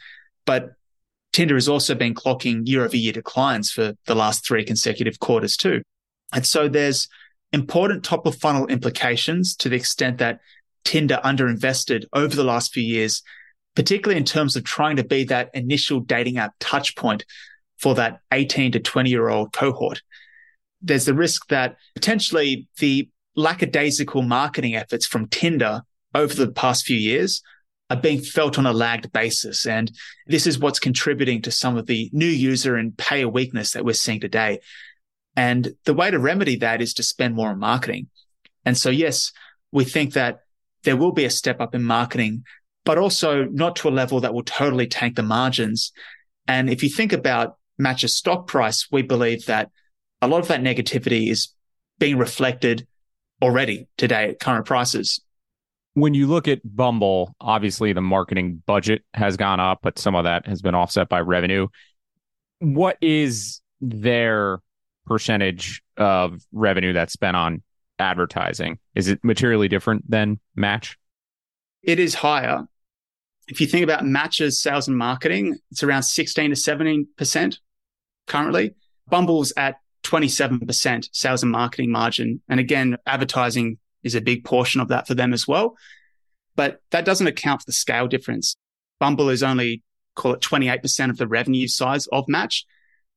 But 0.47 0.71
Tinder 1.35 1.55
has 1.57 1.69
also 1.69 1.95
been 1.95 2.15
clocking 2.15 2.67
year 2.67 2.83
over 2.83 2.97
year 2.97 3.13
declines 3.13 3.71
for 3.71 3.93
the 4.07 4.15
last 4.15 4.47
three 4.47 4.65
consecutive 4.65 5.21
quarters 5.21 5.59
too. 5.59 5.83
And 6.33 6.47
so 6.47 6.69
there's 6.69 7.09
important 7.53 8.05
top 8.05 8.27
of 8.27 8.37
funnel 8.37 8.67
implications 8.67 9.55
to 9.57 9.69
the 9.69 9.77
extent 9.77 10.19
that 10.19 10.41
Tinder 10.85 11.21
underinvested 11.25 12.05
over 12.13 12.35
the 12.35 12.45
last 12.45 12.73
few 12.73 12.83
years, 12.83 13.23
particularly 13.77 14.19
in 14.19 14.25
terms 14.25 14.57
of 14.57 14.65
trying 14.65 14.97
to 14.97 15.05
be 15.05 15.25
that 15.25 15.51
initial 15.55 16.01
dating 16.01 16.39
app 16.39 16.55
touch 16.61 16.97
point 16.97 17.25
for 17.79 17.95
that 17.95 18.21
18 18.33 18.73
to 18.73 18.81
20 18.81 19.11
year 19.11 19.29
old 19.29 19.53
cohort. 19.53 20.03
There's 20.81 21.05
the 21.05 21.15
risk 21.15 21.49
that 21.49 21.77
potentially 21.95 22.69
the 22.79 23.09
lackadaisical 23.37 24.23
marketing 24.23 24.75
efforts 24.75 25.07
from 25.07 25.29
Tinder 25.29 25.83
over 26.15 26.35
the 26.35 26.51
past 26.51 26.85
few 26.85 26.97
years 26.97 27.43
are 27.91 27.97
being 27.97 28.21
felt 28.21 28.59
on 28.59 28.67
a 28.67 28.73
lagged 28.73 29.13
basis. 29.13 29.67
And 29.67 29.93
this 30.27 30.47
is 30.47 30.59
what's 30.59 30.79
contributing 30.79 31.43
to 31.43 31.51
some 31.51 31.77
of 31.77 31.87
the 31.87 32.11
new 32.13 32.27
user 32.27 32.77
and 32.77 32.97
payer 32.97 33.29
weakness 33.29 33.73
that 33.73 33.85
we're 33.85 33.93
seeing 33.93 34.21
today. 34.21 34.61
And 35.37 35.75
the 35.85 35.95
way 35.95 36.11
to 36.11 36.19
remedy 36.19 36.57
that 36.57 36.83
is 36.83 36.95
to 36.95 37.03
spend 37.03 37.35
more 37.35 37.51
on 37.51 37.59
marketing. 37.59 38.09
And 38.65 38.77
so, 38.77 38.91
yes, 38.91 39.33
we 39.71 39.85
think 39.85 40.13
that 40.15 40.41
there 40.85 40.97
will 40.97 41.13
be 41.13 41.25
a 41.25 41.31
step 41.31 41.61
up 41.61 41.75
in 41.75 41.83
marketing, 41.83 42.45
but 42.85 42.99
also 42.99 43.45
not 43.45 43.77
to 43.77 43.89
a 43.89 43.91
level 43.91 44.21
that 44.21 44.35
will 44.35 44.43
totally 44.43 44.87
tank 44.87 45.17
the 45.17 45.23
margins. 45.23 45.93
And 46.47 46.69
if 46.69 46.83
you 46.83 46.91
think 46.91 47.13
about 47.13 47.57
Match's 47.79 48.17
stock 48.17 48.47
price, 48.47 48.89
we 48.91 49.03
believe 49.03 49.47
that 49.47 49.71
a 50.21 50.29
lot 50.29 50.41
of 50.41 50.49
that 50.49 50.61
negativity 50.61 51.29
is 51.29 51.49
being 51.99 52.19
reflected 52.19 52.87
already 53.41 53.89
today 53.97 54.31
at 54.31 54.41
current 54.41 54.67
prices. 54.67 55.21
When 55.95 56.15
you 56.15 56.27
look 56.27 56.49
at 56.49 56.61
Bumble, 56.65 57.35
obviously 57.41 57.93
the 57.93 58.01
marketing 58.01 58.63
budget 58.67 59.03
has 59.15 59.37
gone 59.37 59.61
up, 59.61 59.81
but 59.83 59.99
some 59.99 60.15
of 60.15 60.25
that 60.25 60.47
has 60.47 60.63
been 60.63 60.75
offset 60.75 61.09
by 61.09 61.21
revenue. 61.21 61.69
What 62.61 62.97
is 63.01 63.61
their 63.81 64.61
percentage 65.07 65.83
of 65.97 66.41
revenue 66.53 66.93
that's 66.93 67.13
spent 67.13 67.37
on 67.37 67.63
advertising? 67.99 68.79
Is 68.95 69.09
it 69.09 69.23
materially 69.23 69.69
different 69.69 70.11
than 70.11 70.41
Match? 70.55 70.99
It 71.83 71.99
is 71.99 72.15
higher. 72.15 72.67
If 73.49 73.61
you 73.61 73.67
think 73.67 73.85
about 73.85 74.05
Match's 74.05 74.63
sales 74.63 74.89
and 74.89 74.97
marketing, 74.97 75.59
it's 75.71 75.83
around 75.83 76.05
16 76.05 76.51
to 76.51 76.57
17% 76.57 77.59
currently. 78.27 78.75
Bumble's 79.09 79.53
at 79.57 79.77
27% 80.05 81.09
sales 81.13 81.43
and 81.43 81.53
marketing 81.53 81.91
margin. 81.91 82.41
And 82.49 82.61
again, 82.61 82.97
advertising 83.07 83.79
is 84.03 84.15
a 84.15 84.21
big 84.21 84.45
portion 84.45 84.81
of 84.81 84.89
that 84.89 85.07
for 85.07 85.15
them 85.15 85.33
as 85.33 85.47
well. 85.47 85.77
But 86.55 86.81
that 86.91 87.05
doesn't 87.05 87.27
account 87.27 87.63
for 87.63 87.67
the 87.67 87.73
scale 87.73 88.09
difference. 88.09 88.57
Bumble 89.01 89.29
is 89.29 89.43
only, 89.43 89.83
call 90.15 90.35
it 90.35 90.41
28% 90.41 91.11
of 91.11 91.17
the 91.17 91.27
revenue 91.27 91.67
size 91.67 92.07
of 92.09 92.29
Match. 92.29 92.65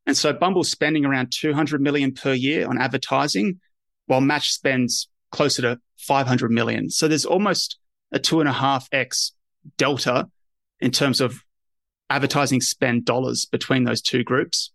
And 0.05 0.15
so 0.15 0.33
Bumble's 0.33 0.69
spending 0.69 1.05
around 1.05 1.31
200 1.31 1.81
million 1.81 2.13
per 2.13 2.33
year 2.33 2.67
on 2.67 2.77
advertising, 2.79 3.59
while 4.05 4.21
Match 4.21 4.51
spends 4.51 5.07
closer 5.31 5.61
to 5.63 5.79
500 5.97 6.51
million. 6.51 6.89
So 6.89 7.07
there's 7.07 7.25
almost 7.25 7.77
a 8.11 8.19
two 8.19 8.39
and 8.39 8.49
a 8.49 8.53
half 8.53 8.87
X 8.91 9.33
delta 9.77 10.29
in 10.79 10.91
terms 10.91 11.21
of 11.21 11.43
advertising 12.09 12.61
spend 12.61 13.05
dollars 13.05 13.45
between 13.45 13.83
those 13.83 14.01
two 14.01 14.23
groups. 14.23 14.71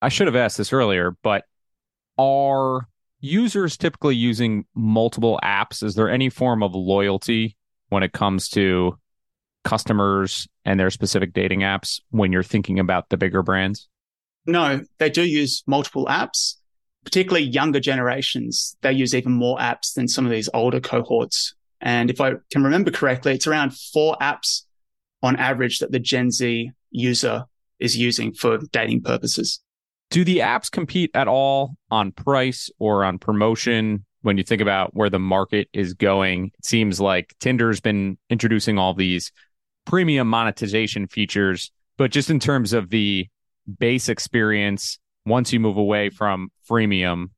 I 0.00 0.08
should 0.08 0.26
have 0.26 0.36
asked 0.36 0.58
this 0.58 0.72
earlier, 0.72 1.16
but 1.22 1.44
are 2.18 2.88
users 3.20 3.76
typically 3.76 4.14
using 4.14 4.66
multiple 4.74 5.40
apps? 5.42 5.82
Is 5.82 5.94
there 5.94 6.10
any 6.10 6.28
form 6.28 6.62
of 6.62 6.74
loyalty 6.74 7.56
when 7.88 8.02
it 8.02 8.12
comes 8.12 8.48
to 8.50 8.98
customers 9.64 10.46
and 10.64 10.78
their 10.78 10.90
specific 10.90 11.32
dating 11.32 11.60
apps 11.60 12.00
when 12.10 12.32
you're 12.32 12.42
thinking 12.42 12.78
about 12.78 13.08
the 13.08 13.16
bigger 13.16 13.42
brands? 13.42 13.88
No, 14.46 14.82
they 14.98 15.10
do 15.10 15.22
use 15.22 15.62
multiple 15.66 16.06
apps, 16.06 16.54
particularly 17.04 17.46
younger 17.46 17.80
generations. 17.80 18.76
They 18.82 18.92
use 18.92 19.14
even 19.14 19.32
more 19.32 19.58
apps 19.58 19.94
than 19.94 20.08
some 20.08 20.24
of 20.24 20.30
these 20.30 20.48
older 20.52 20.80
cohorts. 20.80 21.54
And 21.80 22.10
if 22.10 22.20
I 22.20 22.32
can 22.50 22.64
remember 22.64 22.90
correctly, 22.90 23.34
it's 23.34 23.46
around 23.46 23.76
four 23.76 24.16
apps 24.20 24.62
on 25.22 25.36
average 25.36 25.78
that 25.78 25.92
the 25.92 25.98
Gen 25.98 26.30
Z 26.30 26.70
user 26.90 27.44
is 27.78 27.96
using 27.96 28.32
for 28.32 28.58
dating 28.72 29.02
purposes. 29.02 29.60
Do 30.10 30.24
the 30.24 30.38
apps 30.38 30.70
compete 30.70 31.10
at 31.14 31.28
all 31.28 31.76
on 31.90 32.12
price 32.12 32.70
or 32.78 33.04
on 33.04 33.18
promotion? 33.18 34.04
When 34.22 34.38
you 34.38 34.44
think 34.44 34.62
about 34.62 34.94
where 34.94 35.10
the 35.10 35.18
market 35.18 35.68
is 35.74 35.92
going, 35.92 36.52
it 36.58 36.64
seems 36.64 37.00
like 37.00 37.34
Tinder's 37.40 37.80
been 37.80 38.16
introducing 38.30 38.78
all 38.78 38.94
these 38.94 39.32
premium 39.84 40.28
monetization 40.28 41.08
features, 41.08 41.70
but 41.98 42.10
just 42.10 42.30
in 42.30 42.40
terms 42.40 42.72
of 42.72 42.88
the 42.88 43.26
base 43.78 44.08
experience 44.08 44.98
once 45.26 45.52
you 45.52 45.60
move 45.60 45.76
away 45.76 46.10
from 46.10 46.50
freemium. 46.68 47.30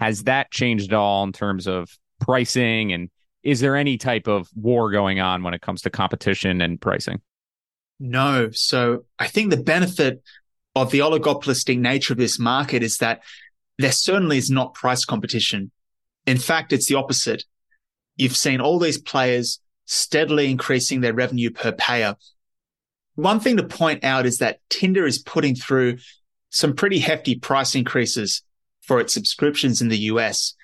Has 0.00 0.24
that 0.24 0.50
changed 0.50 0.92
at 0.92 0.96
all 0.96 1.24
in 1.24 1.32
terms 1.32 1.66
of 1.66 1.88
pricing? 2.20 2.92
And 2.92 3.10
is 3.42 3.60
there 3.60 3.76
any 3.76 3.96
type 3.98 4.26
of 4.26 4.48
war 4.54 4.90
going 4.90 5.20
on 5.20 5.42
when 5.42 5.54
it 5.54 5.60
comes 5.60 5.82
to 5.82 5.90
competition 5.90 6.60
and 6.60 6.80
pricing? 6.80 7.20
No. 8.00 8.50
So 8.50 9.04
i 9.18 9.26
think 9.26 9.50
the 9.50 9.56
benefit 9.56 10.22
of 10.74 10.90
the 10.90 10.98
oligopolistic 10.98 11.78
nature 11.78 12.14
of 12.14 12.18
this 12.18 12.38
market 12.38 12.82
is 12.82 12.98
that 12.98 13.22
there 13.78 13.92
certainly 13.92 14.38
is 14.38 14.50
not 14.50 14.74
price 14.74 15.04
competition. 15.04 15.70
In 16.26 16.38
fact 16.38 16.72
it's 16.72 16.86
the 16.86 16.96
opposite. 16.96 17.44
You've 18.16 18.36
seen 18.36 18.60
all 18.60 18.78
these 18.78 18.98
players 18.98 19.60
steadily 19.86 20.50
increasing 20.50 21.00
their 21.00 21.12
revenue 21.12 21.50
per 21.50 21.72
payer 21.72 22.16
one 23.14 23.40
thing 23.40 23.56
to 23.56 23.64
point 23.64 24.04
out 24.04 24.26
is 24.26 24.38
that 24.38 24.60
Tinder 24.68 25.06
is 25.06 25.18
putting 25.18 25.54
through 25.54 25.98
some 26.50 26.74
pretty 26.74 26.98
hefty 26.98 27.36
price 27.36 27.74
increases 27.74 28.42
for 28.82 29.00
its 29.00 29.14
subscriptions 29.14 29.80
in 29.80 29.88
the 29.88 29.98
US. 29.98 30.54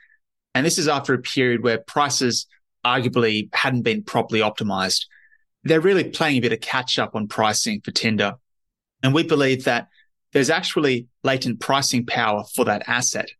And 0.54 0.66
this 0.66 0.78
is 0.78 0.88
after 0.88 1.14
a 1.14 1.18
period 1.18 1.62
where 1.62 1.78
prices 1.78 2.46
arguably 2.84 3.48
hadn't 3.54 3.82
been 3.82 4.02
properly 4.02 4.40
optimized. 4.40 5.06
They're 5.64 5.80
really 5.80 6.04
playing 6.04 6.38
a 6.38 6.40
bit 6.40 6.52
of 6.52 6.60
catch 6.60 6.98
up 6.98 7.14
on 7.14 7.28
pricing 7.28 7.80
for 7.82 7.90
Tinder. 7.90 8.34
And 9.02 9.14
we 9.14 9.22
believe 9.22 9.64
that 9.64 9.88
there's 10.32 10.50
actually 10.50 11.08
latent 11.22 11.60
pricing 11.60 12.06
power 12.06 12.44
for 12.54 12.64
that 12.64 12.84
asset. 12.86 13.30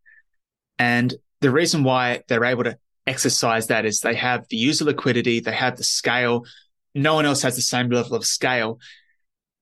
And 0.79 1.15
the 1.41 1.51
reason 1.51 1.85
why 1.85 2.23
they're 2.29 2.45
able 2.45 2.65
to 2.65 2.79
exercise 3.07 3.69
that 3.69 3.85
is 3.85 4.01
they 4.01 4.15
have 4.15 4.47
the 4.49 4.57
user 4.57 4.85
liquidity, 4.85 5.41
they 5.41 5.53
have 5.53 5.77
the 5.77 5.85
scale. 5.85 6.45
No 6.95 7.15
one 7.15 7.27
else 7.27 7.43
has 7.43 7.57
the 7.57 7.63
same 7.63 7.91
level 7.91 8.17
of 8.17 8.25
scale. 8.25 8.79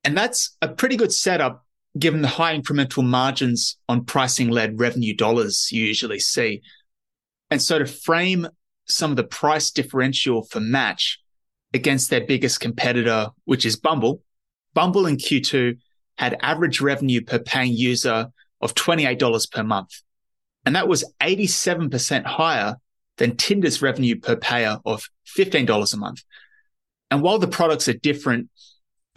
And 0.05 0.17
that's 0.17 0.57
a 0.63 0.69
pretty 0.69 0.97
good 0.97 1.13
setup 1.13 1.65
given 1.99 2.23
the 2.23 2.29
high 2.29 2.57
incremental 2.57 3.05
margins 3.05 3.77
on 3.89 4.05
pricing 4.05 4.49
led 4.49 4.79
revenue 4.79 5.15
dollars 5.15 5.69
you 5.73 5.85
usually 5.85 6.21
see. 6.21 6.63
And 7.51 7.61
so 7.61 7.79
to 7.79 7.87
frame 7.87 8.47
some 8.87 9.11
of 9.11 9.17
the 9.17 9.25
price 9.25 9.71
differential 9.71 10.45
for 10.45 10.61
Match 10.61 11.21
against 11.75 12.11
their 12.11 12.25
biggest 12.25 12.61
competitor, 12.61 13.29
which 13.45 13.67
is 13.67 13.77
Bumble, 13.77 14.23
Bumble 14.75 15.07
in 15.07 15.17
Q2 15.17 15.79
had 16.17 16.37
average 16.41 16.81
revenue 16.81 17.23
per 17.23 17.39
paying 17.39 17.73
user 17.73 18.29
of 18.61 18.75
$28 18.75 19.51
per 19.51 19.63
month. 19.63 20.03
And 20.65 20.77
that 20.77 20.89
was 20.89 21.05
87% 21.21 22.25
higher 22.25 22.77
than 23.17 23.37
Tinder's 23.37 23.83
revenue 23.83 24.19
per 24.19 24.37
payer 24.37 24.79
of 24.85 25.09
$15 25.37 25.95
a 25.95 25.97
month. 25.97 26.23
And 27.11 27.23
while 27.23 27.39
the 27.39 27.49
products 27.49 27.89
are 27.89 27.95
different 27.95 28.51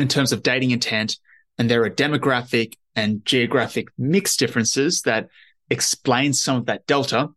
in 0.02 0.08
terms 0.08 0.32
of 0.32 0.44
dating 0.44 0.72
intent, 0.72 1.18
and 1.58 1.70
there 1.70 1.84
are 1.84 1.90
demographic 1.90 2.76
and 2.96 3.26
geographic 3.26 3.88
mix 3.98 4.36
differences 4.36 5.02
that 5.04 5.30
explain 5.70 6.34
some 6.34 6.58
of 6.58 6.66
that 6.66 6.86
delta, 6.88 7.30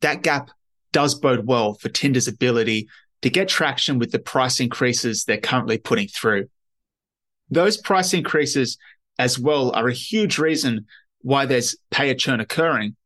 that 0.00 0.22
gap 0.22 0.50
does 0.92 1.14
bode 1.14 1.46
well 1.46 1.74
for 1.74 1.88
Tinder's 1.88 2.28
ability 2.28 2.88
to 3.22 3.30
get 3.30 3.48
traction 3.48 3.98
with 3.98 4.10
the 4.10 4.18
price 4.18 4.60
increases 4.60 5.24
they're 5.24 5.38
currently 5.38 5.78
putting 5.78 6.08
through. 6.08 6.48
Those 7.50 7.76
price 7.76 8.14
increases 8.14 8.78
as 9.18 9.38
well 9.38 9.70
are 9.74 9.88
a 9.88 9.94
huge 9.94 10.38
reason 10.38 10.86
why 11.20 11.46
there's 11.46 11.76
payer 11.90 12.14
churn 12.14 12.40
occurring. 12.40 12.96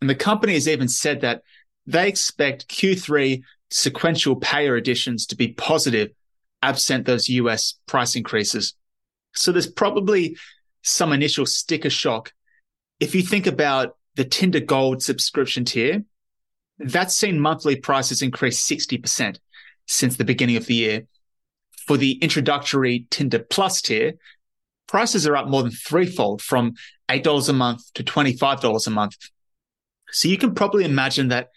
And 0.00 0.08
the 0.08 0.14
company 0.14 0.54
has 0.54 0.68
even 0.68 0.88
said 0.88 1.22
that 1.22 1.42
they 1.86 2.08
expect 2.08 2.68
Q3 2.68 3.42
sequential 3.70 4.36
payer 4.36 4.76
additions 4.76 5.26
to 5.26 5.36
be 5.36 5.48
positive 5.48 6.10
absent 6.62 7.06
those 7.06 7.28
US 7.28 7.74
price 7.86 8.16
increases. 8.16 8.74
So 9.34 9.52
there's 9.52 9.70
probably 9.70 10.36
some 10.82 11.12
initial 11.12 11.46
sticker 11.46 11.90
shock. 11.90 12.32
If 13.00 13.14
you 13.14 13.22
think 13.22 13.46
about 13.46 13.96
the 14.14 14.24
Tinder 14.24 14.60
Gold 14.60 15.02
subscription 15.02 15.64
tier, 15.64 16.04
that's 16.78 17.14
seen 17.14 17.40
monthly 17.40 17.76
prices 17.76 18.22
increase 18.22 18.66
60% 18.66 19.38
since 19.86 20.16
the 20.16 20.24
beginning 20.24 20.56
of 20.56 20.66
the 20.66 20.74
year. 20.74 21.06
For 21.86 21.96
the 21.96 22.12
introductory 22.12 23.06
Tinder 23.10 23.38
Plus 23.38 23.80
tier, 23.80 24.14
prices 24.86 25.26
are 25.26 25.36
up 25.36 25.48
more 25.48 25.62
than 25.62 25.72
threefold 25.72 26.42
from 26.42 26.74
$8 27.08 27.48
a 27.48 27.52
month 27.52 27.92
to 27.94 28.02
$25 28.02 28.86
a 28.86 28.90
month. 28.90 29.16
So 30.10 30.28
you 30.28 30.38
can 30.38 30.54
probably 30.54 30.84
imagine 30.84 31.28
that 31.28 31.50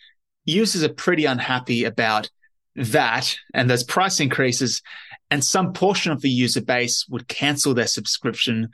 users 0.46 0.84
are 0.84 0.94
pretty 0.94 1.26
unhappy 1.26 1.84
about 1.86 2.30
that 2.76 3.38
and 3.54 3.70
those 3.70 3.84
price 3.84 4.20
increases. 4.20 4.82
And 5.32 5.44
some 5.44 5.74
portion 5.74 6.12
of 6.12 6.22
the 6.22 6.30
user 6.30 6.62
base 6.62 7.06
would 7.08 7.28
cancel 7.28 7.74
their 7.74 7.88
subscription 7.88 8.70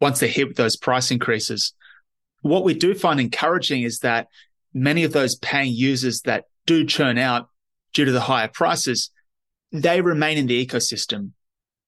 once 0.00 0.20
they 0.20 0.28
hit 0.28 0.56
those 0.56 0.76
price 0.76 1.10
increases. 1.10 1.74
What 2.40 2.64
we 2.64 2.74
do 2.74 2.94
find 2.94 3.20
encouraging 3.20 3.82
is 3.82 4.00
that 4.00 4.28
many 4.74 5.04
of 5.04 5.12
those 5.12 5.36
paying 5.36 5.72
users 5.72 6.22
that 6.22 6.44
do 6.66 6.84
churn 6.86 7.18
out 7.18 7.48
due 7.92 8.04
to 8.04 8.12
the 8.12 8.20
higher 8.20 8.48
prices, 8.48 9.10
they 9.70 10.00
remain 10.00 10.38
in 10.38 10.46
the 10.46 10.66
ecosystem. 10.66 11.30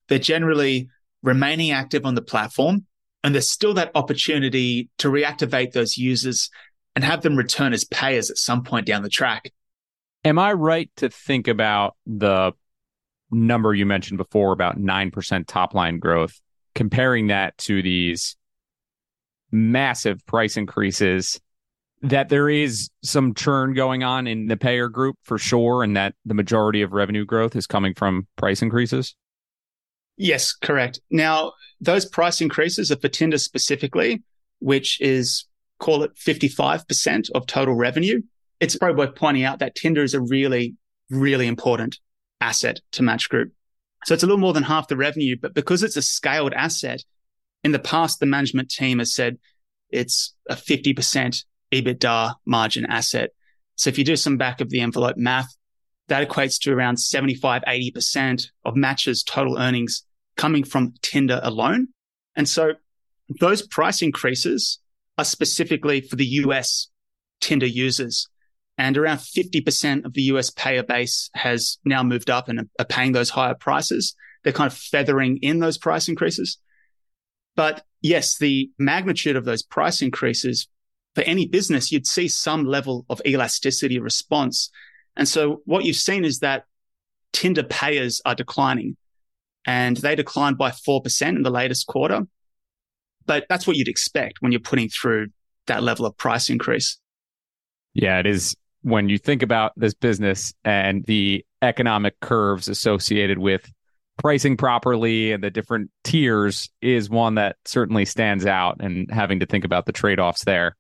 They're 0.08 0.18
generally 0.18 0.88
remaining 1.22 1.70
active 1.70 2.04
on 2.04 2.14
the 2.14 2.22
platform. 2.22 2.86
And 3.24 3.34
there's 3.34 3.48
still 3.48 3.74
that 3.74 3.90
opportunity 3.94 4.90
to 4.98 5.08
reactivate 5.08 5.72
those 5.72 5.96
users 5.96 6.50
and 6.94 7.02
have 7.02 7.22
them 7.22 7.36
return 7.36 7.72
as 7.72 7.84
payers 7.84 8.30
at 8.30 8.36
some 8.36 8.62
point 8.62 8.86
down 8.86 9.02
the 9.02 9.08
track. 9.08 9.50
Am 10.24 10.38
I 10.38 10.52
right 10.52 10.90
to 10.96 11.10
think 11.10 11.48
about 11.48 11.96
the 12.06 12.52
number 13.30 13.74
you 13.74 13.84
mentioned 13.84 14.18
before 14.18 14.52
about 14.52 14.78
9% 14.78 15.46
top 15.46 15.74
line 15.74 15.98
growth, 15.98 16.40
comparing 16.74 17.26
that 17.28 17.56
to 17.58 17.82
these 17.82 18.36
massive 19.50 20.24
price 20.26 20.56
increases 20.56 21.40
that 22.02 22.28
there 22.28 22.50
is 22.50 22.90
some 23.02 23.34
churn 23.34 23.72
going 23.72 24.02
on 24.02 24.26
in 24.26 24.46
the 24.46 24.56
payer 24.56 24.88
group 24.88 25.16
for 25.22 25.38
sure, 25.38 25.82
and 25.82 25.96
that 25.96 26.14
the 26.26 26.34
majority 26.34 26.82
of 26.82 26.92
revenue 26.92 27.24
growth 27.24 27.56
is 27.56 27.66
coming 27.66 27.94
from 27.94 28.26
price 28.36 28.60
increases? 28.60 29.14
Yes, 30.16 30.52
correct. 30.52 31.00
Now, 31.10 31.52
those 31.80 32.04
price 32.04 32.40
increases 32.40 32.90
are 32.90 32.96
for 32.96 33.08
Tinder 33.08 33.38
specifically, 33.38 34.22
which 34.58 35.00
is 35.00 35.46
call 35.78 36.02
it 36.02 36.14
55% 36.14 37.30
of 37.34 37.46
total 37.46 37.74
revenue. 37.74 38.20
It's 38.60 38.76
probably 38.76 38.96
worth 38.96 39.16
pointing 39.16 39.44
out 39.44 39.58
that 39.58 39.74
Tinder 39.74 40.02
is 40.02 40.14
a 40.14 40.20
really, 40.20 40.74
really 41.10 41.46
important 41.46 41.98
asset 42.40 42.80
to 42.92 43.02
Match 43.02 43.28
Group. 43.28 43.52
So 44.04 44.14
it's 44.14 44.22
a 44.22 44.26
little 44.26 44.40
more 44.40 44.52
than 44.52 44.62
half 44.62 44.88
the 44.88 44.96
revenue, 44.96 45.36
but 45.40 45.54
because 45.54 45.82
it's 45.82 45.96
a 45.96 46.02
scaled 46.02 46.52
asset, 46.52 47.02
in 47.62 47.72
the 47.72 47.78
past, 47.78 48.20
the 48.20 48.26
management 48.26 48.70
team 48.70 48.98
has 48.98 49.14
said 49.14 49.38
it's 49.90 50.34
a 50.48 50.54
50% 50.54 51.44
EBITDA 51.72 52.34
margin 52.46 52.84
asset. 52.86 53.30
So 53.76 53.88
if 53.88 53.98
you 53.98 54.04
do 54.04 54.16
some 54.16 54.36
back 54.36 54.60
of 54.60 54.68
the 54.70 54.80
envelope 54.80 55.16
math, 55.16 55.56
that 56.08 56.28
equates 56.28 56.60
to 56.60 56.72
around 56.72 56.98
75, 56.98 57.62
80% 57.66 58.48
of 58.64 58.76
Match's 58.76 59.22
total 59.22 59.58
earnings 59.58 60.04
coming 60.36 60.64
from 60.64 60.94
Tinder 61.00 61.40
alone. 61.42 61.88
And 62.36 62.48
so 62.48 62.72
those 63.40 63.66
price 63.66 64.02
increases 64.02 64.80
are 65.16 65.24
specifically 65.24 66.02
for 66.02 66.16
the 66.16 66.26
US 66.26 66.88
Tinder 67.40 67.66
users. 67.66 68.28
And 68.76 68.96
around 68.98 69.18
50% 69.18 70.04
of 70.04 70.14
the 70.14 70.22
US 70.22 70.50
payer 70.50 70.82
base 70.82 71.30
has 71.34 71.78
now 71.84 72.02
moved 72.02 72.30
up 72.30 72.48
and 72.48 72.68
are 72.78 72.84
paying 72.84 73.12
those 73.12 73.30
higher 73.30 73.54
prices. 73.54 74.16
They're 74.42 74.52
kind 74.52 74.70
of 74.70 74.76
feathering 74.76 75.38
in 75.38 75.60
those 75.60 75.78
price 75.78 76.08
increases. 76.08 76.58
But 77.56 77.84
yes, 78.02 78.36
the 78.36 78.70
magnitude 78.78 79.36
of 79.36 79.44
those 79.44 79.62
price 79.62 80.02
increases 80.02 80.68
for 81.14 81.22
any 81.22 81.46
business, 81.46 81.92
you'd 81.92 82.06
see 82.06 82.28
some 82.28 82.64
level 82.64 83.06
of 83.08 83.22
elasticity 83.24 84.00
response. 84.00 84.70
And 85.16 85.28
so 85.28 85.62
what 85.64 85.84
you've 85.84 85.96
seen 85.96 86.24
is 86.24 86.40
that 86.40 86.64
Tinder 87.32 87.62
payers 87.62 88.20
are 88.24 88.34
declining 88.34 88.96
and 89.66 89.96
they 89.96 90.14
declined 90.14 90.58
by 90.58 90.70
4% 90.70 91.28
in 91.28 91.42
the 91.42 91.50
latest 91.50 91.86
quarter. 91.86 92.22
But 93.26 93.46
that's 93.48 93.66
what 93.66 93.76
you'd 93.76 93.88
expect 93.88 94.40
when 94.40 94.52
you're 94.52 94.60
putting 94.60 94.88
through 94.88 95.28
that 95.66 95.82
level 95.82 96.04
of 96.04 96.16
price 96.16 96.50
increase. 96.50 96.98
Yeah, 97.94 98.18
it 98.18 98.26
is. 98.26 98.54
When 98.84 99.08
you 99.08 99.16
think 99.16 99.42
about 99.42 99.72
this 99.76 99.94
business 99.94 100.52
and 100.62 101.06
the 101.06 101.42
economic 101.62 102.20
curves 102.20 102.68
associated 102.68 103.38
with 103.38 103.66
pricing 104.18 104.58
properly 104.58 105.32
and 105.32 105.42
the 105.42 105.50
different 105.50 105.90
tiers 106.04 106.68
is 106.82 107.08
one 107.08 107.36
that 107.36 107.56
certainly 107.64 108.04
stands 108.04 108.44
out 108.44 108.76
and 108.80 109.10
having 109.10 109.40
to 109.40 109.46
think 109.46 109.64
about 109.64 109.86
the 109.86 109.92
trade-offs 109.92 110.44
there. 110.44 110.76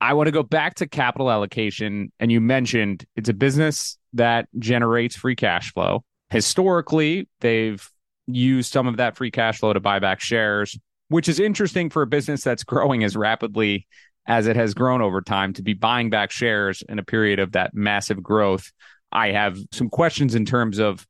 I 0.00 0.14
want 0.14 0.26
to 0.26 0.32
go 0.32 0.42
back 0.42 0.74
to 0.76 0.88
capital 0.88 1.30
allocation. 1.30 2.10
And 2.18 2.32
you 2.32 2.40
mentioned 2.40 3.04
it's 3.14 3.28
a 3.28 3.34
business 3.34 3.98
that 4.14 4.48
generates 4.58 5.14
free 5.14 5.36
cash 5.36 5.72
flow. 5.72 6.02
Historically, 6.30 7.28
they've 7.40 7.88
used 8.26 8.72
some 8.72 8.88
of 8.88 8.96
that 8.96 9.16
free 9.16 9.30
cash 9.30 9.60
flow 9.60 9.72
to 9.72 9.78
buy 9.80 10.00
back 10.00 10.20
shares, 10.20 10.76
which 11.06 11.28
is 11.28 11.38
interesting 11.38 11.88
for 11.88 12.02
a 12.02 12.06
business 12.08 12.42
that's 12.42 12.64
growing 12.64 13.04
as 13.04 13.16
rapidly 13.16 13.86
as 14.26 14.46
it 14.46 14.56
has 14.56 14.74
grown 14.74 15.02
over 15.02 15.20
time 15.20 15.52
to 15.54 15.62
be 15.62 15.74
buying 15.74 16.10
back 16.10 16.30
shares 16.30 16.82
in 16.88 16.98
a 16.98 17.04
period 17.04 17.38
of 17.38 17.52
that 17.52 17.74
massive 17.74 18.22
growth. 18.22 18.70
I 19.10 19.32
have 19.32 19.58
some 19.72 19.88
questions 19.88 20.34
in 20.34 20.44
terms 20.44 20.78
of 20.78 21.06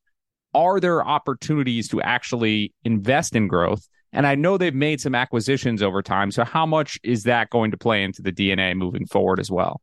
are 0.54 0.80
there 0.80 1.06
opportunities 1.06 1.88
to 1.88 2.02
actually 2.02 2.74
invest 2.84 3.34
in 3.34 3.48
growth? 3.48 3.86
And 4.12 4.26
I 4.26 4.34
know 4.34 4.58
they've 4.58 4.74
made 4.74 5.00
some 5.00 5.14
acquisitions 5.14 5.82
over 5.82 6.02
time. 6.02 6.30
So, 6.30 6.44
how 6.44 6.66
much 6.66 6.98
is 7.02 7.22
that 7.24 7.48
going 7.48 7.70
to 7.70 7.78
play 7.78 8.02
into 8.02 8.20
the 8.20 8.32
DNA 8.32 8.76
moving 8.76 9.06
forward 9.06 9.40
as 9.40 9.50
well? 9.50 9.80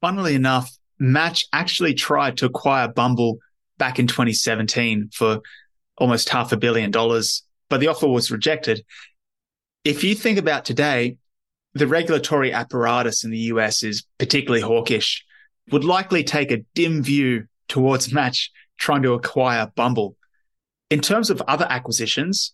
Funnily 0.00 0.34
enough, 0.34 0.70
Match 0.98 1.46
actually 1.52 1.94
tried 1.94 2.38
to 2.38 2.46
acquire 2.46 2.88
Bumble 2.88 3.38
back 3.76 3.98
in 3.98 4.06
2017 4.06 5.10
for 5.12 5.40
almost 5.98 6.28
half 6.28 6.52
a 6.52 6.56
billion 6.56 6.90
dollars, 6.90 7.42
but 7.68 7.80
the 7.80 7.88
offer 7.88 8.08
was 8.08 8.30
rejected. 8.30 8.84
If 9.84 10.02
you 10.02 10.14
think 10.14 10.38
about 10.38 10.64
today, 10.64 11.18
the 11.74 11.86
regulatory 11.86 12.52
apparatus 12.52 13.24
in 13.24 13.30
the 13.30 13.38
US 13.38 13.82
is 13.82 14.04
particularly 14.18 14.60
hawkish, 14.60 15.24
would 15.70 15.84
likely 15.84 16.22
take 16.22 16.50
a 16.50 16.64
dim 16.74 17.02
view 17.02 17.46
towards 17.68 18.12
Match 18.12 18.50
trying 18.78 19.02
to 19.02 19.12
acquire 19.12 19.70
Bumble. 19.74 20.16
In 20.90 21.00
terms 21.00 21.30
of 21.30 21.42
other 21.42 21.66
acquisitions, 21.68 22.52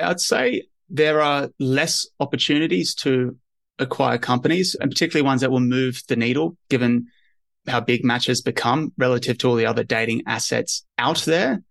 I'd 0.00 0.20
say 0.20 0.64
there 0.88 1.20
are 1.20 1.50
less 1.58 2.06
opportunities 2.20 2.94
to 2.96 3.36
acquire 3.78 4.18
companies 4.18 4.76
and 4.80 4.90
particularly 4.90 5.26
ones 5.26 5.40
that 5.40 5.50
will 5.50 5.60
move 5.60 6.00
the 6.08 6.16
needle 6.16 6.56
given 6.68 7.08
how 7.66 7.80
big 7.80 8.04
Match 8.04 8.26
has 8.26 8.40
become 8.40 8.92
relative 8.98 9.38
to 9.38 9.48
all 9.48 9.56
the 9.56 9.66
other 9.66 9.82
dating 9.82 10.22
assets 10.26 10.84
out 10.98 11.18
there. 11.20 11.62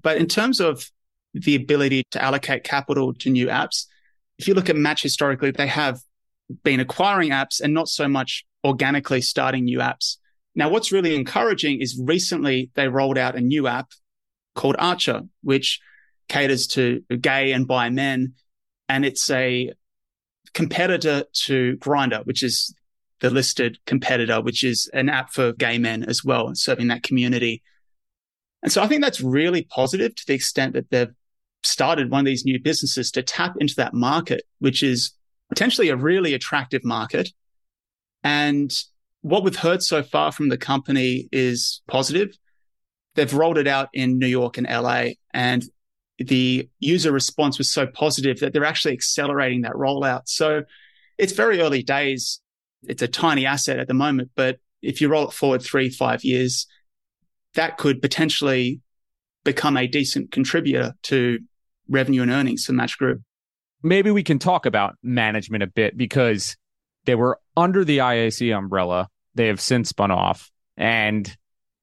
But 0.00 0.18
in 0.18 0.26
terms 0.26 0.60
of 0.60 0.90
the 1.32 1.54
ability 1.54 2.04
to 2.10 2.22
allocate 2.22 2.64
capital 2.64 3.14
to 3.14 3.30
new 3.30 3.46
apps, 3.46 3.86
if 4.38 4.48
you 4.48 4.54
look 4.54 4.68
at 4.68 4.76
Match 4.76 5.02
historically, 5.02 5.50
they 5.50 5.66
have 5.66 6.00
been 6.62 6.80
acquiring 6.80 7.30
apps 7.30 7.60
and 7.60 7.74
not 7.74 7.88
so 7.88 8.08
much 8.08 8.44
organically 8.64 9.20
starting 9.20 9.64
new 9.64 9.78
apps. 9.78 10.16
Now, 10.54 10.68
what's 10.68 10.92
really 10.92 11.14
encouraging 11.14 11.80
is 11.80 12.00
recently 12.02 12.70
they 12.74 12.88
rolled 12.88 13.18
out 13.18 13.36
a 13.36 13.40
new 13.40 13.66
app 13.66 13.90
called 14.54 14.76
Archer, 14.78 15.22
which 15.42 15.80
caters 16.28 16.66
to 16.68 17.00
gay 17.20 17.52
and 17.52 17.66
bi 17.66 17.88
men. 17.88 18.34
And 18.88 19.04
it's 19.04 19.30
a 19.30 19.72
competitor 20.52 21.24
to 21.44 21.76
Grindr, 21.78 22.26
which 22.26 22.42
is 22.42 22.74
the 23.20 23.30
listed 23.30 23.78
competitor, 23.86 24.40
which 24.40 24.64
is 24.64 24.90
an 24.92 25.08
app 25.08 25.30
for 25.30 25.52
gay 25.52 25.78
men 25.78 26.04
as 26.04 26.24
well, 26.24 26.50
serving 26.54 26.88
that 26.88 27.02
community. 27.02 27.62
And 28.62 28.72
so 28.72 28.82
I 28.82 28.88
think 28.88 29.02
that's 29.02 29.20
really 29.20 29.62
positive 29.62 30.14
to 30.14 30.26
the 30.26 30.34
extent 30.34 30.74
that 30.74 30.90
they've 30.90 31.14
started 31.62 32.10
one 32.10 32.20
of 32.20 32.26
these 32.26 32.44
new 32.44 32.58
businesses 32.60 33.10
to 33.12 33.22
tap 33.22 33.54
into 33.60 33.74
that 33.76 33.94
market, 33.94 34.42
which 34.58 34.82
is 34.82 35.12
potentially 35.50 35.90
a 35.90 35.96
really 35.96 36.32
attractive 36.32 36.84
market. 36.84 37.30
And 38.24 38.72
what 39.20 39.44
we've 39.44 39.56
heard 39.56 39.82
so 39.82 40.02
far 40.02 40.32
from 40.32 40.48
the 40.48 40.56
company 40.56 41.28
is 41.30 41.82
positive. 41.86 42.36
They've 43.14 43.32
rolled 43.32 43.58
it 43.58 43.66
out 43.66 43.88
in 43.92 44.18
New 44.18 44.26
York 44.26 44.56
and 44.56 44.66
LA, 44.66 45.10
and 45.34 45.64
the 46.18 46.68
user 46.78 47.12
response 47.12 47.58
was 47.58 47.70
so 47.70 47.86
positive 47.86 48.40
that 48.40 48.52
they're 48.52 48.64
actually 48.64 48.94
accelerating 48.94 49.62
that 49.62 49.72
rollout. 49.72 50.22
So 50.26 50.62
it's 51.18 51.32
very 51.32 51.60
early 51.60 51.82
days. 51.82 52.40
It's 52.86 53.02
a 53.02 53.08
tiny 53.08 53.46
asset 53.46 53.78
at 53.78 53.88
the 53.88 53.94
moment, 53.94 54.30
but 54.34 54.58
if 54.82 55.00
you 55.00 55.08
roll 55.08 55.28
it 55.28 55.34
forward 55.34 55.62
three, 55.62 55.90
five 55.90 56.24
years, 56.24 56.66
that 57.54 57.78
could 57.78 58.00
potentially 58.00 58.80
become 59.44 59.76
a 59.76 59.86
decent 59.86 60.30
contributor 60.30 60.94
to 61.02 61.40
revenue 61.88 62.22
and 62.22 62.30
earnings 62.30 62.64
for 62.64 62.72
Match 62.72 62.96
Group. 62.98 63.22
Maybe 63.82 64.10
we 64.10 64.22
can 64.22 64.38
talk 64.38 64.66
about 64.66 64.96
management 65.02 65.62
a 65.62 65.66
bit 65.66 65.96
because 65.96 66.56
they 67.04 67.14
were 67.14 67.38
under 67.56 67.84
the 67.84 67.98
IAC 67.98 68.56
umbrella. 68.56 69.08
They 69.34 69.46
have 69.46 69.60
since 69.60 69.88
spun 69.90 70.10
off, 70.10 70.50
and 70.76 71.34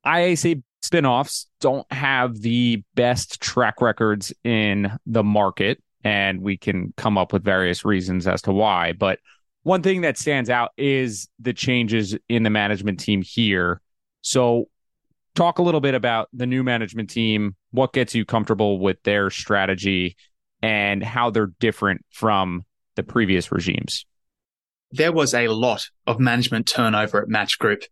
IAC 0.05 0.61
spinoffs 0.83 1.45
don't 1.59 1.91
have 1.91 2.41
the 2.41 2.83
best 2.95 3.41
track 3.41 3.81
records 3.81 4.33
in 4.43 4.91
the 5.05 5.23
market. 5.23 5.81
And 6.03 6.41
we 6.41 6.57
can 6.57 6.93
come 6.95 7.17
up 7.17 7.33
with 7.33 7.43
various 7.43 7.83
reasons 7.83 8.27
as 8.27 8.41
to 8.43 8.53
why. 8.53 8.93
But 8.93 9.19
one 9.63 9.81
thing 9.81 10.01
that 10.01 10.17
stands 10.17 10.49
out 10.49 10.71
is 10.77 11.27
the 11.39 11.53
changes 11.53 12.17
in 12.29 12.43
the 12.43 12.49
management 12.49 12.99
team 12.99 13.21
here. 13.21 13.81
So, 14.21 14.69
talk 15.35 15.59
a 15.59 15.61
little 15.61 15.81
bit 15.81 15.93
about 15.93 16.29
the 16.33 16.47
new 16.47 16.63
management 16.63 17.09
team, 17.09 17.55
what 17.71 17.93
gets 17.93 18.15
you 18.15 18.25
comfortable 18.25 18.79
with 18.79 19.01
their 19.03 19.29
strategy, 19.29 20.15
and 20.61 21.03
how 21.03 21.29
they're 21.29 21.51
different 21.59 22.05
from 22.11 22.65
the 22.95 23.03
previous 23.03 23.51
regimes. 23.51 24.05
There 24.91 25.11
was 25.11 25.33
a 25.33 25.49
lot 25.49 25.89
of 26.05 26.19
management 26.19 26.67
turnover 26.67 27.21
at 27.21 27.27
Match 27.27 27.59
Group. 27.59 27.83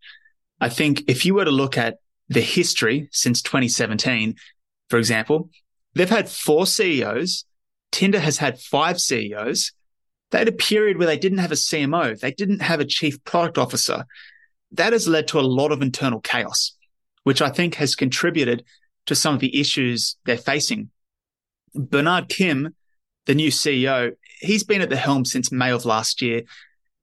I 0.59 0.69
think 0.69 1.03
if 1.07 1.25
you 1.25 1.35
were 1.35 1.45
to 1.45 1.51
look 1.51 1.77
at 1.77 1.97
the 2.29 2.41
history 2.41 3.09
since 3.11 3.41
2017, 3.41 4.35
for 4.89 4.97
example, 4.97 5.49
they've 5.93 6.09
had 6.09 6.29
four 6.29 6.65
CEOs. 6.65 7.45
Tinder 7.91 8.19
has 8.19 8.37
had 8.37 8.59
five 8.59 8.99
CEOs. 8.99 9.73
They 10.31 10.39
had 10.39 10.47
a 10.47 10.53
period 10.53 10.97
where 10.97 11.07
they 11.07 11.17
didn't 11.17 11.37
have 11.39 11.51
a 11.51 11.55
CMO. 11.55 12.19
They 12.19 12.31
didn't 12.31 12.61
have 12.61 12.79
a 12.79 12.85
chief 12.85 13.23
product 13.23 13.57
officer. 13.57 14.05
That 14.71 14.93
has 14.93 15.07
led 15.07 15.27
to 15.29 15.39
a 15.39 15.41
lot 15.41 15.71
of 15.71 15.81
internal 15.81 16.19
chaos, 16.19 16.75
which 17.23 17.41
I 17.41 17.49
think 17.49 17.75
has 17.75 17.95
contributed 17.95 18.63
to 19.05 19.15
some 19.15 19.35
of 19.35 19.39
the 19.39 19.59
issues 19.59 20.17
they're 20.25 20.37
facing. 20.37 20.89
Bernard 21.75 22.29
Kim, 22.29 22.75
the 23.25 23.35
new 23.35 23.49
CEO, 23.49 24.13
he's 24.39 24.63
been 24.63 24.81
at 24.81 24.89
the 24.89 24.95
helm 24.95 25.25
since 25.25 25.51
May 25.51 25.71
of 25.71 25.85
last 25.85 26.21
year. 26.21 26.43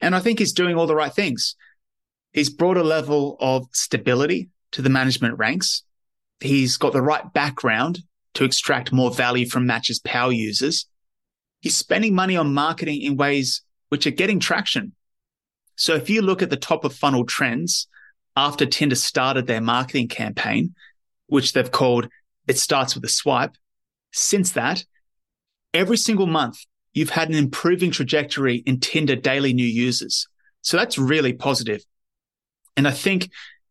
And 0.00 0.14
I 0.14 0.20
think 0.20 0.38
he's 0.38 0.52
doing 0.52 0.76
all 0.76 0.86
the 0.86 0.96
right 0.96 1.12
things. 1.12 1.54
He's 2.32 2.50
brought 2.50 2.76
a 2.76 2.82
level 2.82 3.36
of 3.40 3.66
stability 3.72 4.48
to 4.72 4.82
the 4.82 4.90
management 4.90 5.38
ranks. 5.38 5.82
He's 6.40 6.76
got 6.76 6.92
the 6.92 7.02
right 7.02 7.32
background 7.32 8.00
to 8.34 8.44
extract 8.44 8.92
more 8.92 9.10
value 9.10 9.48
from 9.48 9.66
Match's 9.66 10.00
power 10.00 10.32
users. 10.32 10.86
He's 11.60 11.76
spending 11.76 12.14
money 12.14 12.36
on 12.36 12.54
marketing 12.54 13.02
in 13.02 13.16
ways 13.16 13.62
which 13.90 14.06
are 14.06 14.10
getting 14.10 14.40
traction. 14.40 14.92
So 15.76 15.94
if 15.94 16.08
you 16.08 16.22
look 16.22 16.42
at 16.42 16.50
the 16.50 16.56
top 16.56 16.84
of 16.84 16.94
funnel 16.94 17.24
trends 17.24 17.86
after 18.36 18.66
Tinder 18.66 18.96
started 18.96 19.46
their 19.46 19.60
marketing 19.60 20.08
campaign, 20.08 20.74
which 21.26 21.52
they've 21.52 21.70
called 21.70 22.08
It 22.48 22.58
Starts 22.58 22.94
with 22.94 23.04
a 23.04 23.08
Swipe, 23.08 23.54
since 24.12 24.52
that, 24.52 24.84
every 25.74 25.96
single 25.96 26.26
month, 26.26 26.58
you've 26.92 27.10
had 27.10 27.28
an 27.28 27.34
improving 27.34 27.90
trajectory 27.90 28.56
in 28.56 28.80
Tinder 28.80 29.16
daily 29.16 29.52
new 29.52 29.66
users. 29.66 30.28
So 30.60 30.76
that's 30.76 30.98
really 30.98 31.32
positive. 31.32 31.82
And 32.76 32.86
I 32.86 32.92
think 32.92 33.30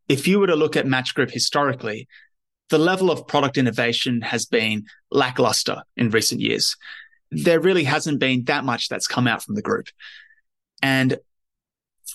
if 0.09 0.27
you 0.27 0.39
were 0.39 0.47
to 0.47 0.55
look 0.55 0.75
at 0.75 0.85
Match 0.85 1.15
Group 1.15 1.31
historically, 1.31 2.07
the 2.69 2.77
level 2.77 3.11
of 3.11 3.27
product 3.27 3.57
innovation 3.57 4.21
has 4.21 4.45
been 4.45 4.85
lackluster 5.11 5.83
in 5.97 6.09
recent 6.09 6.41
years. 6.41 6.75
There 7.31 7.59
really 7.59 7.83
hasn't 7.83 8.19
been 8.19 8.45
that 8.45 8.65
much 8.65 8.89
that's 8.89 9.07
come 9.07 9.27
out 9.27 9.43
from 9.43 9.55
the 9.55 9.61
group. 9.61 9.87
And 10.81 11.17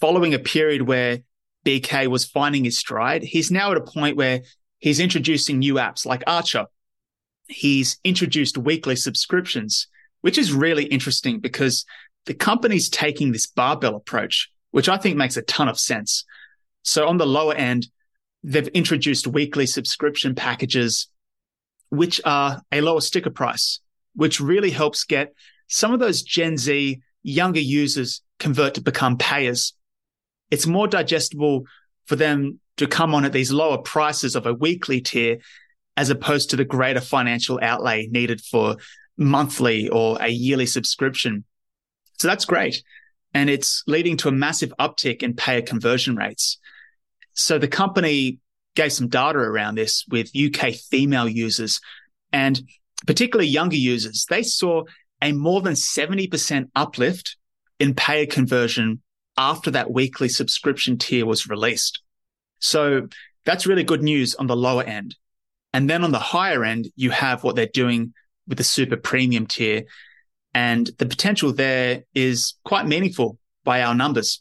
following 0.01 0.35
a 0.35 0.39
period 0.39 0.83
where 0.83 1.19
BK 1.65 2.07
was 2.09 2.25
finding 2.25 2.65
his 2.65 2.79
stride, 2.79 3.23
he's 3.23 3.51
now 3.51 3.71
at 3.73 3.79
a 3.79 3.83
point 3.83 4.17
where 4.17 4.43
he's 4.79 5.01
introducing 5.01 5.59
new 5.59 5.75
apps 5.75 6.07
like 6.07 6.23
Archer. 6.27 6.67
He's 7.49 7.99
introduced 8.05 8.59
weekly 8.59 8.97
subscriptions, 8.97 9.89
which 10.21 10.39
is 10.39 10.53
really 10.53 10.85
interesting 10.85 11.41
because 11.41 11.85
the 12.27 12.35
company's 12.35 12.89
taking 12.89 13.33
this 13.33 13.47
barbell 13.47 13.97
approach, 13.97 14.51
which 14.73 14.89
I 14.89 14.97
think 14.97 15.17
makes 15.17 15.37
a 15.37 15.43
ton 15.43 15.69
of 15.69 15.79
sense. 15.79 16.25
So 16.83 17.07
on 17.07 17.19
the 17.19 17.27
lower 17.27 17.55
end, 17.55 17.87
they've 18.43 18.69
introduced 18.69 19.27
weekly 19.27 19.67
subscription 19.67 20.35
packages, 20.35 21.09
which 21.91 22.21
are 22.25 22.63
a 22.73 22.81
lower 22.81 23.01
sticker 23.01 23.31
price, 23.31 23.81
which 24.15 24.41
really 24.41 24.71
helps 24.71 25.05
get 25.05 25.35
some 25.69 25.93
of 25.93 26.01
those 26.01 26.23
Gen 26.23 26.57
Z 26.57 27.01
younger 27.23 27.61
users 27.61 28.23
convert 28.39 28.75
to 28.75 28.81
become 28.81 29.17
payers. 29.17 29.75
It's 30.51 30.67
more 30.67 30.87
digestible 30.87 31.65
for 32.05 32.17
them 32.17 32.61
to 32.77 32.87
come 32.87 33.15
on 33.15 33.25
at 33.25 33.33
these 33.33 33.53
lower 33.53 33.79
prices 33.79 34.37
of 34.37 34.47
a 34.47 34.55
weekly 34.55 35.01
tier 35.01 35.39
as 35.97 36.11
opposed 36.11 36.51
to 36.51 36.57
the 36.57 36.65
greater 36.65 37.01
financial 37.01 37.59
outlay 37.63 38.07
needed 38.09 38.41
for 38.41 38.77
monthly 39.17 39.89
or 39.89 40.19
a 40.21 40.29
yearly 40.29 40.67
subscription. 40.67 41.45
So 42.19 42.29
that's 42.29 42.45
great. 42.45 42.83
And 43.35 43.51
it's 43.51 43.83
leading 43.87 44.17
to 44.19 44.29
a 44.29 44.33
massive 44.33 44.73
uptick 44.79 45.23
in 45.23 45.35
payer 45.35 45.63
conversion 45.63 46.17
rates. 46.17 46.59
So 47.33 47.59
the 47.59 47.69
company 47.69 48.41
gave 48.75 48.93
some 48.93 49.09
data 49.09 49.39
around 49.39 49.77
this 49.77 50.05
with 50.09 50.31
UK 50.37 50.75
female 50.75 51.29
users 51.29 51.81
and 52.33 52.61
particularly 53.07 53.49
younger 53.49 53.77
users. 53.77 54.27
They 54.29 54.43
saw 54.43 54.85
a 55.23 55.33
more 55.33 55.63
than 55.63 55.75
70% 55.75 56.69
uplift 56.75 57.37
in 57.79 57.95
payer 57.95 58.27
conversion 58.27 59.03
after 59.37 59.71
that 59.71 59.91
weekly 59.91 60.29
subscription 60.29 60.99
tier 60.99 61.27
was 61.27 61.49
released. 61.49 62.01
So 62.59 63.09
that's 63.45 63.67
really 63.67 63.85
good 63.85 64.03
news 64.03 64.35
on 64.35 64.47
the 64.47 64.57
lower 64.57 64.83
end. 64.83 65.15
And 65.77 65.91
then 65.91 66.05
on 66.05 66.11
the 66.11 66.19
higher 66.19 66.65
end, 66.65 66.89
you 66.97 67.11
have 67.11 67.45
what 67.45 67.55
they're 67.55 67.67
doing 67.67 68.15
with 68.49 68.57
the 68.57 68.65
super 68.65 68.97
premium 68.97 69.47
tier. 69.47 69.83
And 70.55 70.89
the 70.97 71.05
potential 71.05 71.53
there 71.53 72.05
is 72.15 72.55
quite 72.65 72.87
meaningful 72.87 73.39
by 73.63 73.83
our 73.83 73.95
numbers. 73.95 74.41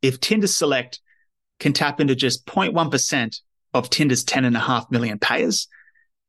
If 0.00 0.20
Tinder 0.20 0.46
Select 0.46 1.00
can 1.60 1.74
tap 1.74 2.00
into 2.00 2.14
just 2.14 2.46
0.1% 2.46 3.40
of 3.74 3.90
Tinder's 3.90 4.24
10.5 4.24 4.90
million 4.90 5.18
payers 5.18 5.68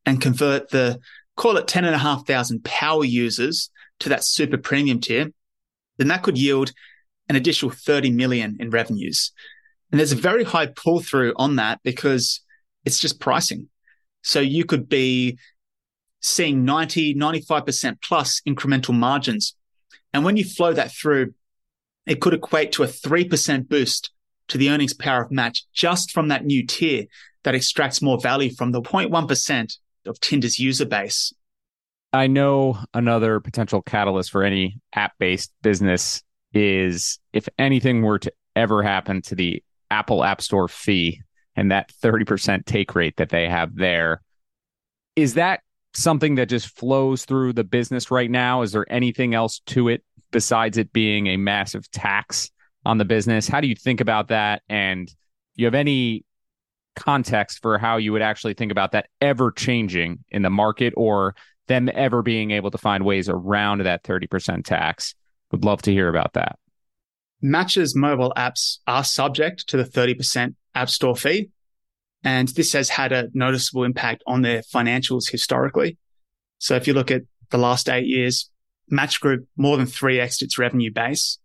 and 0.06 0.20
convert 0.20 0.70
the, 0.72 1.00
call 1.38 1.56
it 1.56 1.70
10,500 1.70 2.62
power 2.66 3.06
users 3.06 3.70
to 4.02 4.10
that 4.10 4.26
super 4.26 4.58
premium 4.58 5.00
tier, 5.00 5.32
then 5.98 6.10
that 6.10 6.24
could 6.24 6.38
yield 6.38 6.74
an 7.30 7.38
additional 7.38 7.72
30 7.72 8.12
million 8.12 8.58
in 8.60 8.70
revenues. 8.70 9.32
And 9.92 10.00
there's 10.00 10.12
a 10.12 10.18
very 10.18 10.44
high 10.44 10.66
pull 10.66 11.00
through 11.00 11.36
on 11.38 11.56
that 11.56 11.80
because 11.84 12.42
it's 12.84 13.00
just 13.00 13.22
pricing. 13.22 13.70
So 14.24 14.40
you 14.40 14.66
could 14.66 14.90
be 14.90 15.38
seeing 16.22 16.66
90, 16.66 17.16
95% 17.16 18.02
plus 18.02 18.42
incremental 18.48 18.96
margins. 18.96 19.56
And 20.14 20.24
when 20.24 20.38
you 20.38 20.46
flow 20.46 20.74
that 20.74 20.92
through, 20.92 21.34
it 22.06 22.22
could 22.22 22.34
equate 22.34 22.72
to 22.74 22.84
a 22.84 22.88
3% 22.88 23.68
boost 23.68 24.12
to 24.48 24.58
the 24.58 24.70
earnings 24.70 24.94
power 24.94 25.24
of 25.24 25.32
Match 25.32 25.66
just 25.74 26.12
from 26.12 26.30
that 26.30 26.46
new 26.46 26.66
tier 26.66 27.06
that 27.44 27.56
extracts 27.56 28.02
more 28.02 28.20
value 28.20 28.54
from 28.54 28.72
the 28.72 28.82
0.1% 28.82 29.78
of 30.06 30.20
Tinder's 30.20 30.60
user 30.60 30.86
base. 30.86 31.34
I 32.12 32.28
know 32.28 32.78
another 32.94 33.40
potential 33.40 33.82
catalyst 33.82 34.32
for 34.32 34.44
any 34.44 34.80
app 34.94 35.14
based 35.18 35.52
business 35.62 36.22
is 36.54 37.20
if 37.34 37.50
anything 37.58 38.04
were 38.04 38.20
to 38.20 38.32
ever 38.56 38.84
happen 38.84 39.22
to 39.24 39.36
the 39.36 39.64
Apple 39.90 40.24
App 40.24 40.42
Store 40.42 40.68
fee 40.68 41.22
and 41.56 41.72
that 41.72 41.92
30% 42.02 42.66
take 42.66 42.96
rate 42.96 43.18
that 43.18 43.30
they 43.30 43.48
have 43.48 43.76
there. 43.76 44.22
Is 45.16 45.36
that 45.36 45.62
something 45.94 46.36
that 46.36 46.50
just 46.50 46.68
flows 46.76 47.26
through 47.26 47.54
the 47.54 47.64
business 47.64 48.10
right 48.10 48.32
now? 48.32 48.64
Is 48.64 48.72
there 48.72 48.92
anything 48.92 49.36
else 49.36 49.62
to 49.68 49.90
it 49.90 50.04
besides 50.34 50.78
it 50.78 50.92
being 50.92 51.28
a 51.28 51.38
massive 51.38 51.90
tax 51.92 52.52
on 52.86 52.98
the 52.98 53.06
business. 53.06 53.48
How 53.48 53.62
do 53.62 53.68
you 53.68 53.76
think 53.76 54.02
about 54.02 54.28
that? 54.28 54.62
And 54.68 55.10
you 55.56 55.66
have 55.66 55.76
any 55.76 56.26
context 56.98 57.62
for 57.62 57.78
how 57.78 57.98
you 57.98 58.12
would 58.12 58.22
actually 58.22 58.56
think 58.56 58.72
about 58.72 58.92
that 58.92 59.08
ever 59.22 59.52
changing 59.52 60.26
in 60.30 60.42
the 60.42 60.50
market 60.50 60.94
or 60.98 61.36
them 61.68 61.90
ever 61.94 62.22
being 62.22 62.52
able 62.52 62.72
to 62.72 62.78
find 62.78 63.06
ways 63.06 63.30
around 63.30 63.82
that 63.84 64.04
30% 64.04 64.66
tax? 64.66 65.16
Would 65.52 65.64
love 65.64 65.82
to 65.84 65.94
hear 65.94 66.10
about 66.10 66.34
that. 66.34 66.58
Match's 67.44 67.94
mobile 67.94 68.32
apps 68.38 68.78
are 68.88 69.04
subject 69.04 69.68
to 69.68 69.78
the 69.78 69.84
30% 69.84 70.56
App 70.74 70.90
Store 70.90 71.16
fee. 71.16 71.50
And 72.24 72.48
this 72.48 72.72
has 72.72 72.88
had 72.88 73.12
a 73.12 73.28
noticeable 73.34 73.84
impact 73.84 74.24
on 74.26 74.42
their 74.42 74.62
financials 74.62 75.30
historically. 75.30 75.98
So 76.60 76.76
if 76.76 76.88
you 76.88 76.94
look 76.94 77.12
at 77.12 77.24
the 77.50 77.58
last 77.58 77.90
eight 77.90 78.06
years, 78.06 78.50
Match 78.90 79.20
Group 79.20 79.46
more 79.58 79.76
than 79.76 79.88
3x 79.88 80.42
its 80.42 80.58
revenue 80.58 80.90
base. 80.90 81.38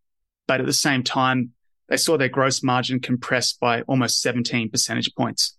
But 0.46 0.60
at 0.60 0.66
the 0.66 0.72
same 0.72 1.02
time, 1.02 1.50
they 1.88 1.96
saw 1.96 2.16
their 2.16 2.28
gross 2.28 2.62
margin 2.62 3.00
compressed 3.00 3.58
by 3.58 3.82
almost 3.82 4.22
17 4.22 4.70
percentage 4.70 5.12
points. 5.16 5.56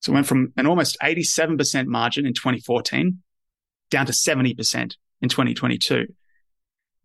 So 0.00 0.10
it 0.10 0.14
went 0.14 0.26
from 0.26 0.52
an 0.56 0.66
almost 0.66 0.96
87% 1.00 1.86
margin 1.86 2.26
in 2.26 2.34
2014 2.34 3.22
down 3.90 4.06
to 4.06 4.12
70% 4.12 4.96
in 5.22 5.28
2022. 5.28 6.06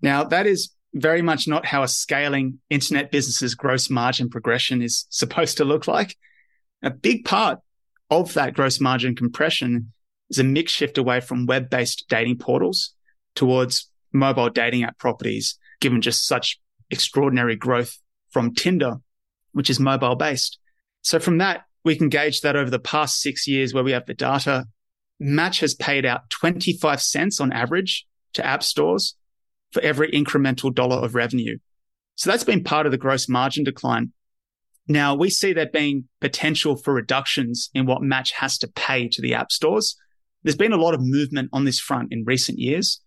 Now, 0.02 0.24
that 0.24 0.48
is 0.48 0.72
very 0.94 1.22
much 1.22 1.48
not 1.48 1.66
how 1.66 1.84
a 1.84 1.88
scaling 1.88 2.60
internet 2.70 3.12
business's 3.12 3.56
gross 3.56 3.90
margin 3.90 4.30
progression 4.30 4.82
is 4.82 5.06
supposed 5.10 5.58
to 5.58 5.66
look 5.66 5.88
like. 5.88 6.18
A 6.84 6.90
big 6.90 7.26
part 7.26 7.60
of 8.10 8.34
that 8.34 8.54
gross 8.54 8.82
margin 8.82 9.16
compression 9.16 9.94
is 10.30 10.40
a 10.40 10.44
mix 10.44 10.72
shift 10.72 10.98
away 10.98 11.22
from 11.22 11.46
web 11.46 11.70
based 11.70 12.06
dating 12.10 12.38
portals 12.38 12.94
towards 13.36 13.90
mobile 14.12 14.50
dating 14.50 14.84
app 14.84 14.98
properties, 14.98 15.58
given 15.80 16.02
just 16.02 16.28
such 16.28 16.60
extraordinary 16.90 17.56
growth 17.56 17.98
from 18.32 18.54
Tinder, 18.54 18.98
which 19.54 19.70
is 19.70 19.80
mobile 19.80 20.16
based. 20.16 20.60
So 21.02 21.20
from 21.20 21.38
that, 21.38 21.64
we 21.84 21.96
can 21.96 22.10
gauge 22.10 22.42
that 22.42 22.56
over 22.56 22.70
the 22.70 22.80
past 22.80 23.22
six 23.22 23.48
years 23.48 23.74
where 23.74 23.84
we 23.84 23.94
have 23.94 24.06
the 24.06 24.14
data, 24.14 24.68
Match 25.20 25.60
has 25.60 25.74
paid 25.74 26.06
out 26.06 26.30
25 26.30 27.02
cents 27.02 27.40
on 27.40 27.52
average 27.52 28.06
to 28.34 28.46
app 28.46 28.64
stores 28.64 29.16
for 29.72 29.82
every 29.82 30.12
incremental 30.12 30.74
dollar 30.74 30.98
of 30.98 31.16
revenue. 31.16 31.58
So 32.16 32.30
that's 32.30 32.44
been 32.44 32.64
part 32.64 32.86
of 32.86 32.92
the 32.92 32.98
gross 32.98 33.28
margin 33.30 33.64
decline. 33.64 34.12
Now 34.88 35.16
we 35.16 35.30
see 35.30 35.54
there 35.54 35.70
being 35.72 36.06
potential 36.20 36.76
for 36.76 36.94
reductions 36.94 37.70
in 37.74 37.86
what 37.86 38.02
Match 38.02 38.32
has 38.34 38.58
to 38.60 38.68
pay 38.68 39.08
to 39.10 39.22
the 39.22 39.34
app 39.34 39.52
stores. 39.52 39.96
There's 40.44 40.56
been 40.56 40.74
a 40.74 40.78
lot 40.78 40.94
of 40.94 41.02
movement 41.02 41.50
on 41.54 41.66
this 41.66 41.80
front 41.80 42.12
in 42.12 42.24
recent 42.26 42.60
years 42.60 43.02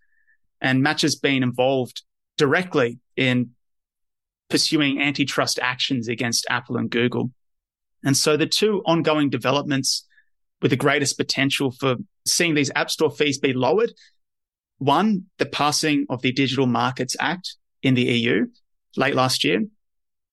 and 0.60 0.82
Match 0.82 1.02
has 1.02 1.14
been 1.14 1.42
involved 1.42 2.02
directly 2.38 2.98
in 3.16 3.50
pursuing 4.48 5.00
antitrust 5.00 5.58
actions 5.60 6.08
against 6.08 6.46
Apple 6.48 6.76
and 6.76 6.90
Google. 6.90 7.30
And 8.04 8.16
so 8.16 8.36
the 8.36 8.46
two 8.46 8.82
ongoing 8.86 9.30
developments 9.30 10.06
with 10.62 10.70
the 10.70 10.76
greatest 10.76 11.18
potential 11.18 11.70
for 11.70 11.96
seeing 12.26 12.54
these 12.54 12.70
app 12.74 12.90
store 12.90 13.10
fees 13.10 13.38
be 13.38 13.52
lowered. 13.52 13.92
One, 14.78 15.26
the 15.38 15.46
passing 15.46 16.06
of 16.10 16.22
the 16.22 16.32
Digital 16.32 16.66
Markets 16.66 17.16
Act 17.20 17.56
in 17.82 17.94
the 17.94 18.02
EU 18.02 18.46
late 18.96 19.14
last 19.14 19.44
year. 19.44 19.64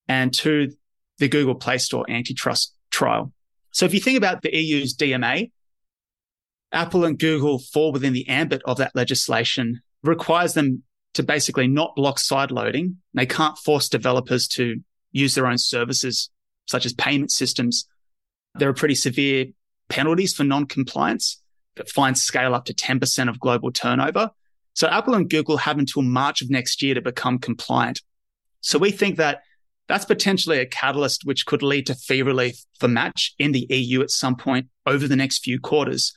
And 0.08 0.34
two, 0.34 0.74
the 1.20 1.28
Google 1.28 1.56
Play 1.56 1.78
Store 1.78 2.06
antitrust 2.10 2.74
trial. 2.90 3.32
So 3.72 3.86
if 3.86 3.94
you 3.94 4.00
think 4.00 4.18
about 4.18 4.42
the 4.42 4.54
EU's 4.56 4.96
DMA, 4.96 5.52
Apple 6.72 7.06
and 7.06 7.20
Google 7.20 7.60
fall 7.60 7.92
within 7.92 8.14
the 8.14 8.28
ambit 8.28 8.62
of 8.66 8.78
that 8.78 8.96
legislation, 8.96 9.82
requires 10.04 10.54
them 10.54 10.84
to 11.14 11.24
basically 11.24 11.68
not 11.68 11.96
block 11.96 12.18
sideloading. 12.18 12.96
They 13.14 13.26
can't 13.26 13.58
force 13.58 13.90
developers 13.90 14.48
to 14.50 14.82
use 15.12 15.36
their 15.36 15.48
own 15.48 15.58
services, 15.58 16.30
such 16.68 16.86
as 16.86 16.94
payment 16.94 17.32
systems. 17.32 17.88
There 18.56 18.70
are 18.70 18.74
pretty 18.74 18.96
severe 18.96 19.48
penalties 19.90 20.34
for 20.34 20.44
non-compliance 20.44 21.41
that 21.76 21.90
fines 21.90 22.24
scale 22.24 22.54
up 22.54 22.66
to 22.66 22.74
10% 22.74 23.30
of 23.30 23.40
global 23.40 23.72
turnover. 23.72 24.32
So 24.74 24.88
Apple 24.88 25.16
and 25.16 25.30
Google 25.30 25.58
have 25.58 25.80
until 25.80 26.02
March 26.02 26.42
of 26.42 26.50
next 26.50 26.82
year 26.82 26.94
to 26.94 27.02
become 27.02 27.40
compliant. 27.40 28.02
So 28.62 28.78
we 28.78 28.92
think 28.92 29.18
that 29.18 29.42
that's 29.88 30.06
potentially 30.06 30.60
a 30.60 30.66
catalyst 30.66 31.26
which 31.26 31.46
could 31.46 31.64
lead 31.64 31.88
to 31.88 31.96
fee 31.96 32.22
relief 32.22 32.64
for 32.80 32.88
Match 32.88 33.34
in 33.38 33.52
the 33.52 33.68
EU 33.70 34.02
at 34.02 34.12
some 34.12 34.36
point 34.36 34.68
over 34.86 35.08
the 35.08 35.16
next 35.16 35.44
few 35.44 35.60
quarters. 35.60 36.14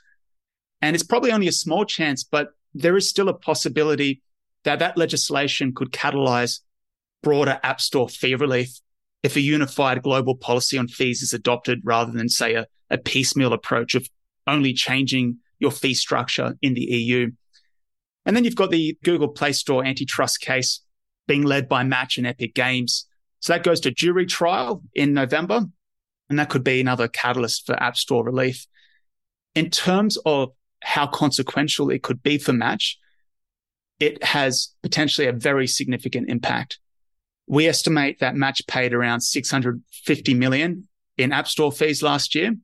And 0.80 0.94
it's 0.94 1.02
probably 1.02 1.32
only 1.32 1.48
a 1.48 1.52
small 1.52 1.84
chance, 1.84 2.22
but 2.22 2.50
there 2.74 2.96
is 2.96 3.08
still 3.08 3.28
a 3.28 3.34
possibility 3.34 4.22
that 4.64 4.78
that 4.78 4.96
legislation 4.96 5.74
could 5.74 5.92
catalyze 5.92 6.60
broader 7.22 7.58
App 7.62 7.80
Store 7.80 8.08
fee 8.08 8.34
relief 8.34 8.80
if 9.22 9.36
a 9.36 9.40
unified 9.40 10.02
global 10.02 10.36
policy 10.36 10.76
on 10.76 10.86
fees 10.86 11.22
is 11.22 11.32
adopted 11.32 11.80
rather 11.82 12.12
than, 12.12 12.28
say, 12.28 12.54
a, 12.54 12.66
a 12.90 12.98
piecemeal 12.98 13.52
approach 13.52 13.94
of 13.94 14.08
only 14.46 14.72
changing 14.72 15.38
your 15.64 15.72
fee 15.72 15.94
structure 15.94 16.56
in 16.60 16.74
the 16.74 16.82
EU. 16.82 17.30
And 18.26 18.36
then 18.36 18.44
you've 18.44 18.54
got 18.54 18.70
the 18.70 18.96
Google 19.02 19.28
Play 19.28 19.52
Store 19.52 19.84
antitrust 19.84 20.40
case 20.40 20.82
being 21.26 21.42
led 21.42 21.68
by 21.68 21.82
Match 21.82 22.18
and 22.18 22.26
Epic 22.26 22.54
Games. 22.54 23.06
So 23.40 23.52
that 23.54 23.64
goes 23.64 23.80
to 23.80 23.90
jury 23.90 24.26
trial 24.26 24.82
in 24.94 25.14
November, 25.14 25.64
and 26.28 26.38
that 26.38 26.50
could 26.50 26.64
be 26.64 26.80
another 26.80 27.08
catalyst 27.08 27.64
for 27.66 27.82
App 27.82 27.96
Store 27.96 28.22
relief. 28.22 28.66
In 29.54 29.70
terms 29.70 30.18
of 30.26 30.50
how 30.82 31.06
consequential 31.06 31.90
it 31.90 32.02
could 32.02 32.22
be 32.22 32.36
for 32.36 32.52
Match, 32.52 32.98
it 33.98 34.22
has 34.22 34.74
potentially 34.82 35.26
a 35.26 35.32
very 35.32 35.66
significant 35.66 36.28
impact. 36.28 36.78
We 37.46 37.68
estimate 37.68 38.20
that 38.20 38.34
Match 38.34 38.60
paid 38.66 38.92
around 38.92 39.22
650 39.22 40.34
million 40.34 40.88
in 41.16 41.32
App 41.32 41.48
Store 41.48 41.72
fees 41.72 42.02
last 42.02 42.34
year. 42.34 42.54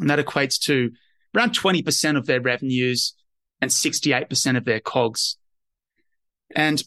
And 0.00 0.10
that 0.10 0.24
equates 0.24 0.58
to 0.62 0.90
around 1.34 1.58
20% 1.58 2.16
of 2.16 2.26
their 2.26 2.40
revenues 2.40 3.14
and 3.60 3.70
68% 3.70 4.56
of 4.56 4.64
their 4.64 4.80
COGS. 4.80 5.38
And 6.54 6.82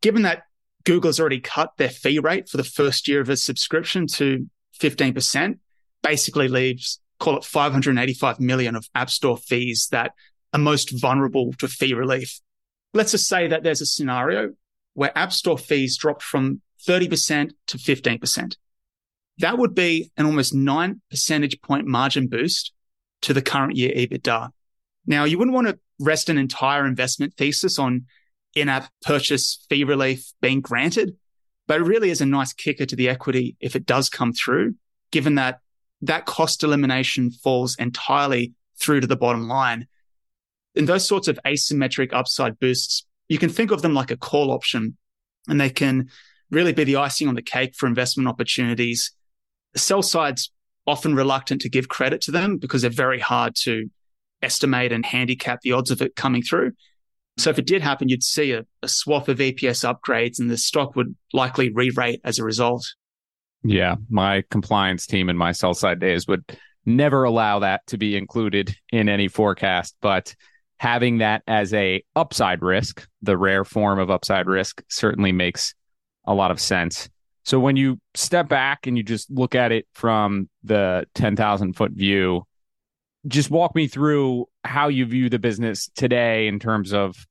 given 0.00 0.22
that 0.22 0.44
Google's 0.84 1.20
already 1.20 1.40
cut 1.40 1.76
their 1.76 1.90
fee 1.90 2.18
rate 2.18 2.48
for 2.48 2.56
the 2.56 2.64
first 2.64 3.08
year 3.08 3.20
of 3.20 3.28
a 3.28 3.36
subscription 3.36 4.06
to 4.14 4.48
15%, 4.80 5.58
basically 6.02 6.48
leaves, 6.48 7.00
call 7.18 7.36
it 7.36 7.44
585 7.44 8.40
million 8.40 8.76
of 8.76 8.88
App 8.94 9.10
Store 9.10 9.36
fees 9.36 9.88
that 9.90 10.12
are 10.52 10.60
most 10.60 10.98
vulnerable 11.00 11.52
to 11.58 11.68
fee 11.68 11.94
relief. 11.94 12.40
Let's 12.94 13.12
just 13.12 13.28
say 13.28 13.48
that 13.48 13.62
there's 13.62 13.82
a 13.82 13.86
scenario 13.86 14.50
where 14.94 15.16
App 15.16 15.32
Store 15.32 15.58
fees 15.58 15.96
dropped 15.96 16.22
from 16.22 16.62
30% 16.88 17.52
to 17.68 17.76
15%. 17.76 18.56
That 19.38 19.58
would 19.58 19.74
be 19.74 20.10
an 20.16 20.26
almost 20.26 20.54
nine 20.54 21.02
percentage 21.10 21.60
point 21.60 21.86
margin 21.86 22.26
boost 22.26 22.72
to 23.22 23.34
the 23.34 23.42
current 23.42 23.76
year 23.76 23.92
EBITDA. 23.94 24.50
Now, 25.06 25.24
you 25.24 25.38
wouldn't 25.38 25.54
want 25.54 25.68
to 25.68 25.78
rest 25.98 26.28
an 26.28 26.38
entire 26.38 26.86
investment 26.86 27.34
thesis 27.36 27.78
on 27.78 28.06
in-app 28.54 28.88
purchase 29.02 29.64
fee 29.68 29.84
relief 29.84 30.32
being 30.40 30.60
granted, 30.60 31.16
but 31.66 31.80
it 31.80 31.84
really 31.84 32.10
is 32.10 32.20
a 32.20 32.26
nice 32.26 32.52
kicker 32.52 32.86
to 32.86 32.96
the 32.96 33.08
equity 33.08 33.56
if 33.60 33.76
it 33.76 33.86
does 33.86 34.08
come 34.08 34.32
through, 34.32 34.74
given 35.10 35.36
that 35.36 35.60
that 36.02 36.26
cost 36.26 36.62
elimination 36.62 37.30
falls 37.30 37.76
entirely 37.76 38.54
through 38.78 39.00
to 39.00 39.06
the 39.06 39.16
bottom 39.16 39.48
line. 39.48 39.86
And 40.74 40.88
those 40.88 41.06
sorts 41.06 41.28
of 41.28 41.38
asymmetric 41.44 42.12
upside 42.12 42.58
boosts, 42.58 43.06
you 43.28 43.38
can 43.38 43.50
think 43.50 43.70
of 43.70 43.82
them 43.82 43.94
like 43.94 44.10
a 44.10 44.16
call 44.16 44.50
option 44.50 44.96
and 45.48 45.60
they 45.60 45.70
can 45.70 46.08
really 46.50 46.72
be 46.72 46.84
the 46.84 46.96
icing 46.96 47.28
on 47.28 47.34
the 47.34 47.42
cake 47.42 47.74
for 47.76 47.86
investment 47.86 48.28
opportunities. 48.28 49.12
Sell 49.76 50.02
side's 50.02 50.50
often 50.86 51.14
reluctant 51.14 51.60
to 51.62 51.68
give 51.68 51.88
credit 51.88 52.20
to 52.22 52.30
them 52.30 52.56
because 52.56 52.82
they're 52.82 52.90
very 52.90 53.18
hard 53.18 53.54
to 53.54 53.90
estimate 54.42 54.92
and 54.92 55.04
handicap 55.04 55.60
the 55.62 55.72
odds 55.72 55.90
of 55.90 56.00
it 56.02 56.16
coming 56.16 56.42
through. 56.42 56.72
So 57.38 57.50
if 57.50 57.58
it 57.58 57.66
did 57.66 57.82
happen, 57.82 58.08
you'd 58.08 58.22
see 58.22 58.52
a, 58.52 58.66
a 58.82 58.88
swath 58.88 59.28
of 59.28 59.38
EPS 59.38 59.84
upgrades 59.84 60.38
and 60.38 60.50
the 60.50 60.56
stock 60.56 60.96
would 60.96 61.14
likely 61.32 61.70
re-rate 61.70 62.20
as 62.24 62.38
a 62.38 62.44
result. 62.44 62.86
Yeah, 63.62 63.96
my 64.08 64.42
compliance 64.50 65.06
team 65.06 65.28
in 65.28 65.36
my 65.36 65.52
sell 65.52 65.74
side 65.74 66.00
days 66.00 66.26
would 66.26 66.44
never 66.86 67.24
allow 67.24 67.58
that 67.60 67.86
to 67.88 67.98
be 67.98 68.16
included 68.16 68.74
in 68.90 69.08
any 69.08 69.28
forecast, 69.28 69.94
but 70.00 70.34
having 70.78 71.18
that 71.18 71.42
as 71.46 71.74
a 71.74 72.02
upside 72.16 72.62
risk, 72.62 73.06
the 73.22 73.36
rare 73.36 73.64
form 73.64 73.98
of 73.98 74.10
upside 74.10 74.46
risk 74.46 74.82
certainly 74.88 75.32
makes 75.32 75.74
a 76.26 76.34
lot 76.34 76.50
of 76.50 76.60
sense. 76.60 77.10
So 77.44 77.58
when 77.58 77.76
you 77.76 77.98
step 78.14 78.48
back 78.48 78.86
and 78.86 78.96
you 78.96 79.02
just 79.02 79.30
look 79.30 79.54
at 79.54 79.72
it 79.72 79.86
from 79.92 80.48
the 80.62 81.06
10,000 81.14 81.74
foot 81.74 81.92
view, 81.92 82.46
just 83.26 83.50
walk 83.50 83.74
me 83.74 83.86
through 83.86 84.46
how 84.64 84.88
you 84.88 85.06
view 85.06 85.28
the 85.28 85.38
business 85.38 85.90
today 85.94 86.46
in 86.46 86.58
terms 86.58 86.92
of 86.92 87.26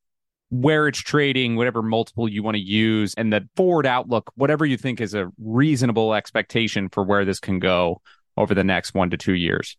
where 0.50 0.88
it's 0.88 1.00
trading, 1.00 1.56
whatever 1.56 1.82
multiple 1.82 2.28
you 2.28 2.42
want 2.42 2.56
to 2.56 2.62
use, 2.62 3.14
and 3.16 3.32
the 3.32 3.48
forward 3.56 3.86
outlook, 3.86 4.32
whatever 4.36 4.66
you 4.66 4.78
think 4.78 5.00
is 5.00 5.14
a 5.14 5.32
reasonable 5.40 6.14
expectation 6.14 6.90
for 6.90 7.04
where 7.04 7.24
this 7.24 7.40
can 7.40 7.60
go 7.60 8.02
over 8.36 8.56
the 8.56 8.64
next 8.64 8.94
one 8.94 9.10
to 9.12 9.18
two 9.18 9.34
years. 9.34 9.78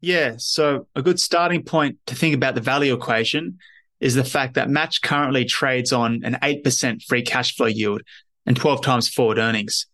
Yeah. 0.00 0.34
So 0.38 0.88
a 0.96 1.02
good 1.02 1.20
starting 1.20 1.62
point 1.62 1.98
to 2.06 2.16
think 2.16 2.34
about 2.34 2.56
the 2.56 2.60
value 2.60 2.92
equation 2.92 3.58
is 4.00 4.16
the 4.16 4.24
fact 4.24 4.54
that 4.54 4.68
Match 4.68 5.00
currently 5.00 5.44
trades 5.44 5.92
on 5.92 6.22
an 6.24 6.38
8% 6.42 7.04
free 7.04 7.22
cash 7.22 7.54
flow 7.54 7.68
yield 7.68 8.02
and 8.46 8.56
12 8.56 8.82
times 8.82 9.08
forward 9.08 9.38
earnings. 9.38 9.86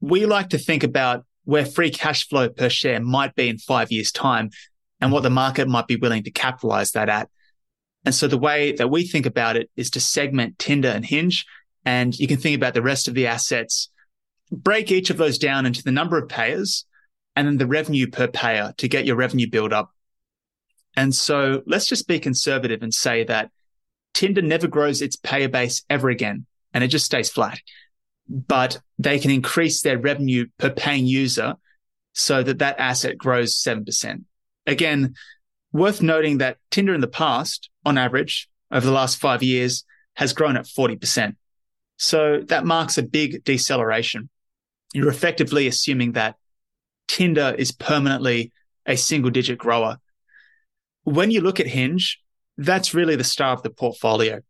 We 0.00 0.26
like 0.26 0.50
to 0.50 0.58
think 0.58 0.82
about 0.82 1.24
where 1.44 1.66
free 1.66 1.90
cash 1.90 2.28
flow 2.28 2.48
per 2.48 2.68
share 2.68 3.00
might 3.00 3.34
be 3.34 3.48
in 3.48 3.58
five 3.58 3.92
years 3.92 4.12
time 4.12 4.50
and 5.00 5.12
what 5.12 5.22
the 5.22 5.30
market 5.30 5.68
might 5.68 5.86
be 5.86 5.96
willing 5.96 6.24
to 6.24 6.30
capitalize 6.30 6.92
that 6.92 7.08
at. 7.08 7.28
And 8.04 8.14
so 8.14 8.28
the 8.28 8.38
way 8.38 8.72
that 8.72 8.90
we 8.90 9.06
think 9.06 9.26
about 9.26 9.56
it 9.56 9.70
is 9.76 9.90
to 9.90 10.00
segment 10.00 10.58
Tinder 10.58 10.88
and 10.88 11.04
Hinge. 11.04 11.46
And 11.84 12.18
you 12.18 12.26
can 12.26 12.38
think 12.38 12.56
about 12.56 12.74
the 12.74 12.82
rest 12.82 13.08
of 13.08 13.14
the 13.14 13.26
assets, 13.26 13.90
break 14.50 14.90
each 14.90 15.10
of 15.10 15.16
those 15.16 15.38
down 15.38 15.66
into 15.66 15.82
the 15.82 15.92
number 15.92 16.16
of 16.16 16.28
payers 16.28 16.86
and 17.36 17.46
then 17.46 17.58
the 17.58 17.66
revenue 17.66 18.06
per 18.06 18.28
payer 18.28 18.72
to 18.78 18.88
get 18.88 19.04
your 19.04 19.16
revenue 19.16 19.48
build 19.48 19.72
up. 19.72 19.90
And 20.96 21.14
so 21.14 21.62
let's 21.66 21.88
just 21.88 22.06
be 22.06 22.20
conservative 22.20 22.82
and 22.82 22.94
say 22.94 23.24
that 23.24 23.50
Tinder 24.12 24.42
never 24.42 24.68
grows 24.68 25.02
its 25.02 25.16
payer 25.16 25.48
base 25.48 25.82
ever 25.90 26.08
again 26.08 26.46
and 26.74 26.84
it 26.84 26.88
just 26.88 27.06
stays 27.06 27.30
flat. 27.30 27.60
But 28.28 28.80
they 28.98 29.18
can 29.18 29.30
increase 29.30 29.82
their 29.82 29.98
revenue 29.98 30.46
per 30.58 30.70
paying 30.70 31.06
user 31.06 31.54
so 32.12 32.42
that 32.42 32.58
that 32.58 32.78
asset 32.78 33.16
grows 33.16 33.54
7%. 33.54 34.24
Again, 34.66 35.14
worth 35.72 36.02
noting 36.02 36.38
that 36.38 36.58
Tinder 36.70 36.94
in 36.94 37.00
the 37.00 37.06
past, 37.06 37.70
on 37.84 37.96
average, 37.96 38.48
over 38.70 38.84
the 38.84 38.92
last 38.92 39.18
five 39.18 39.42
years, 39.42 39.84
has 40.14 40.32
grown 40.32 40.56
at 40.56 40.66
40%. 40.66 41.36
So 41.96 42.40
that 42.48 42.64
marks 42.64 42.98
a 42.98 43.02
big 43.02 43.44
deceleration. 43.44 44.28
You're 44.92 45.08
effectively 45.08 45.66
assuming 45.66 46.12
that 46.12 46.36
Tinder 47.08 47.54
is 47.56 47.72
permanently 47.72 48.52
a 48.86 48.96
single 48.96 49.30
digit 49.30 49.58
grower. 49.58 49.98
When 51.02 51.30
you 51.30 51.40
look 51.40 51.60
at 51.60 51.66
Hinge, 51.66 52.20
that's 52.56 52.94
really 52.94 53.16
the 53.16 53.24
star 53.24 53.52
of 53.52 53.62
the 53.62 53.70
portfolio. 53.70 54.40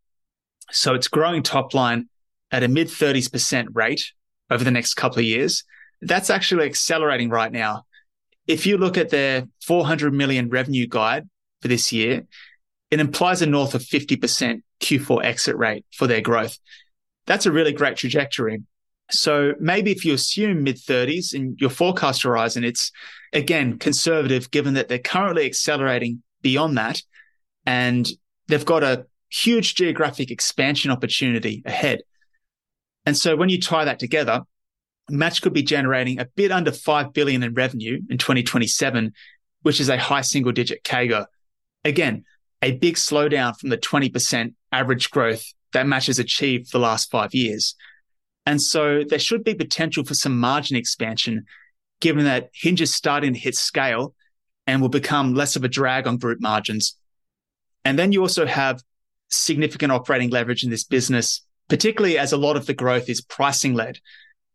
So 0.71 0.93
it's 0.93 1.07
growing 1.07 1.43
top 1.43 1.73
line 1.73 2.09
at 2.51 2.63
a 2.63 2.67
mid 2.67 2.87
30% 2.87 3.67
rate 3.73 4.11
over 4.49 4.63
the 4.63 4.71
next 4.71 4.95
couple 4.95 5.19
of 5.19 5.25
years. 5.25 5.63
That's 6.01 6.29
actually 6.29 6.65
accelerating 6.65 7.29
right 7.29 7.51
now. 7.51 7.85
If 8.47 8.65
you 8.65 8.77
look 8.77 8.97
at 8.97 9.09
their 9.09 9.47
400 9.65 10.13
million 10.13 10.49
revenue 10.49 10.87
guide 10.87 11.27
for 11.61 11.67
this 11.67 11.91
year, 11.91 12.25
it 12.91 12.99
implies 12.99 13.41
a 13.41 13.47
north 13.47 13.73
of 13.73 13.81
50% 13.81 14.61
Q4 14.79 15.23
exit 15.23 15.55
rate 15.55 15.85
for 15.91 16.05
their 16.07 16.21
growth. 16.21 16.57
That's 17.25 17.45
a 17.45 17.51
really 17.51 17.73
great 17.73 17.97
trajectory. 17.97 18.61
So 19.11 19.53
maybe 19.59 19.91
if 19.91 20.05
you 20.05 20.13
assume 20.13 20.63
mid 20.63 20.77
30s 20.77 21.33
in 21.33 21.55
your 21.59 21.69
forecast 21.69 22.23
horizon, 22.23 22.63
it's 22.63 22.91
again 23.33 23.77
conservative 23.79 24.51
given 24.51 24.75
that 24.75 24.87
they're 24.87 24.99
currently 24.99 25.45
accelerating 25.45 26.23
beyond 26.41 26.77
that 26.77 27.01
and 27.65 28.07
they've 28.47 28.65
got 28.65 28.83
a 28.83 29.05
huge 29.29 29.75
geographic 29.75 30.31
expansion 30.31 30.91
opportunity 30.91 31.61
ahead. 31.65 32.01
And 33.05 33.17
so 33.17 33.35
when 33.35 33.49
you 33.49 33.59
tie 33.59 33.85
that 33.85 33.99
together, 33.99 34.41
Match 35.09 35.41
could 35.41 35.53
be 35.53 35.63
generating 35.63 36.19
a 36.19 36.25
bit 36.25 36.51
under 36.51 36.71
5 36.71 37.13
billion 37.13 37.43
in 37.43 37.53
revenue 37.53 38.01
in 38.09 38.17
2027, 38.17 39.13
which 39.61 39.79
is 39.79 39.89
a 39.89 39.97
high 39.97 40.21
single 40.21 40.51
digit 40.51 40.83
CAGR. 40.83 41.27
Again, 41.83 42.25
a 42.61 42.71
big 42.71 42.95
slowdown 42.95 43.57
from 43.57 43.69
the 43.69 43.77
20% 43.77 44.53
average 44.71 45.11
growth 45.11 45.45
that 45.73 45.85
Match 45.85 46.07
has 46.07 46.17
achieved 46.17 46.69
for 46.69 46.79
the 46.79 46.83
last 46.83 47.11
five 47.11 47.35
years. 47.35 47.75
And 48.45 48.61
so 48.61 49.03
there 49.03 49.19
should 49.19 49.43
be 49.43 49.53
potential 49.53 50.03
for 50.03 50.13
some 50.13 50.39
margin 50.39 50.75
expansion, 50.77 51.45
given 51.99 52.25
that 52.25 52.49
Hinge 52.53 52.81
is 52.81 52.93
starting 52.93 53.33
to 53.33 53.39
hit 53.39 53.55
scale 53.55 54.15
and 54.65 54.81
will 54.81 54.89
become 54.89 55.35
less 55.35 55.55
of 55.55 55.63
a 55.63 55.69
drag 55.69 56.07
on 56.07 56.17
group 56.17 56.39
margins. 56.41 56.95
And 57.83 57.99
then 57.99 58.11
you 58.11 58.21
also 58.21 58.45
have 58.45 58.81
significant 59.29 59.91
operating 59.91 60.29
leverage 60.29 60.63
in 60.63 60.69
this 60.71 60.83
business, 60.83 61.41
particularly 61.69 62.17
as 62.17 62.31
a 62.31 62.37
lot 62.37 62.55
of 62.55 62.65
the 62.65 62.73
growth 62.73 63.09
is 63.09 63.21
pricing 63.21 63.73
led 63.73 63.99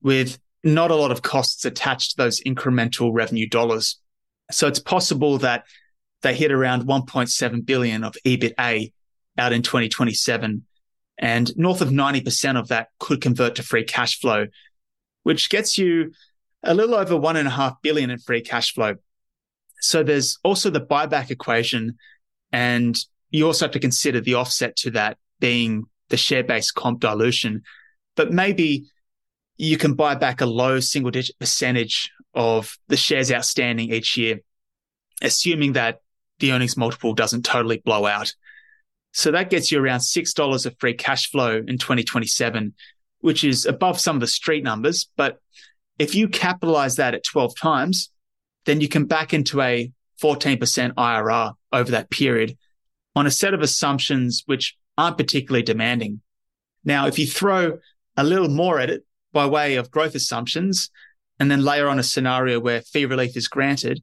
with 0.03 0.39
not 0.63 0.91
a 0.91 0.97
lot 0.97 1.11
of 1.11 1.23
costs 1.23 1.65
attached 1.65 2.13
to 2.13 2.17
those 2.19 2.41
incremental 2.43 3.11
revenue 3.13 3.49
dollars. 3.49 3.99
So 4.51 4.67
it's 4.67 4.79
possible 4.79 5.39
that 5.39 5.65
they 6.23 6.35
hit 6.35 6.53
around 6.53 6.87
1.7 6.87 7.67
billion 7.67 8.05
of 8.05 8.15
EBITA 8.27 8.93
out 9.39 9.53
in 9.53 9.63
2027 9.63 10.65
and 11.21 11.57
north 11.57 11.83
of 11.83 11.91
90% 11.91 12.59
of 12.59 12.69
that 12.69 12.89
could 12.99 13.21
convert 13.21 13.57
to 13.57 13.63
free 13.63 13.85
cash 13.85 14.19
flow, 14.19 14.47
which 15.23 15.51
gets 15.51 15.77
you 15.77 16.13
a 16.63 16.75
little 16.75 16.95
over 16.95 17.17
one 17.17 17.37
and 17.37 17.47
a 17.47 17.51
half 17.51 17.81
billion 17.83 18.11
in 18.11 18.19
free 18.19 18.41
cash 18.41 18.73
flow. 18.75 18.95
So 19.81 20.03
there's 20.03 20.39
also 20.43 20.71
the 20.71 20.81
buyback 20.81 21.31
equation. 21.31 21.99
And 22.53 22.99
you 23.31 23.47
also 23.47 23.67
have 23.67 23.73
to 23.73 23.81
consider 23.81 24.21
the 24.21 24.35
offset 24.35 24.77
to 24.77 24.91
that 24.93 25.19
being 25.41 25.85
the 26.11 26.17
share 26.17 26.45
based 26.45 26.75
comp 26.75 27.01
dilution. 27.01 27.63
But 28.17 28.33
maybe 28.33 28.87
you 29.57 29.77
can 29.77 29.95
buy 29.95 30.15
back 30.15 30.41
a 30.41 30.47
low 30.47 30.81
single 30.81 31.11
digit 31.11 31.39
percentage 31.39 32.11
of 32.35 32.77
the 32.89 32.97
shares 32.97 33.33
outstanding 33.33 33.93
each 33.93 34.17
year, 34.17 34.41
assuming 35.23 35.73
that 35.73 36.01
the 36.39 36.53
earnings 36.53 36.77
multiple 36.77 37.15
doesn't 37.15 37.45
totally 37.45 37.79
blow 37.79 38.07
out. 38.07 38.35
So 39.13 39.33
that 39.33 39.51
gets 39.51 39.73
you 39.73 39.81
around 39.81 40.01
$6 40.01 40.67
of 40.67 40.77
free 40.79 40.95
cash 40.95 41.31
flow 41.31 41.57
in 41.57 41.79
2027, 41.79 42.75
which 43.21 43.45
is 43.45 43.67
above 43.67 43.99
some 43.99 44.17
of 44.17 44.21
the 44.21 44.27
street 44.27 44.63
numbers. 44.63 45.09
But 45.17 45.41
if 45.99 46.15
you 46.15 46.29
capitalize 46.29 46.97
that 46.97 47.15
at 47.15 47.25
12 47.25 47.57
times, 47.57 48.11
then 48.65 48.81
you 48.81 48.89
can 48.89 49.07
back 49.07 49.35
into 49.35 49.61
a 49.61 49.93
14% 50.23 50.59
IRR 50.95 51.55
over 51.73 51.91
that 51.91 52.11
period 52.11 52.57
on 53.17 53.27
a 53.27 53.31
set 53.31 53.55
of 53.55 53.61
assumptions 53.61 54.43
which 54.47 54.77
aren't 55.01 55.19
particularly 55.19 55.63
demanding. 55.63 56.21
Now, 56.85 57.07
if 57.07 57.19
you 57.19 57.27
throw 57.27 57.79
a 58.17 58.25
little 58.25 58.49
more 58.49 58.79
at 58.81 58.91
it 58.91 59.05
by 59.33 59.47
way 59.47 59.77
of 59.77 59.91
growth 59.91 60.15
assumptions 60.15 60.91
and 61.39 61.51
then 61.51 61.65
layer 61.65 61.89
on 61.89 61.99
a 61.99 62.03
scenario 62.03 62.61
where 62.61 62.83
fee 62.83 63.07
relief 63.07 63.37
is 63.37 63.49
granted, 63.49 64.03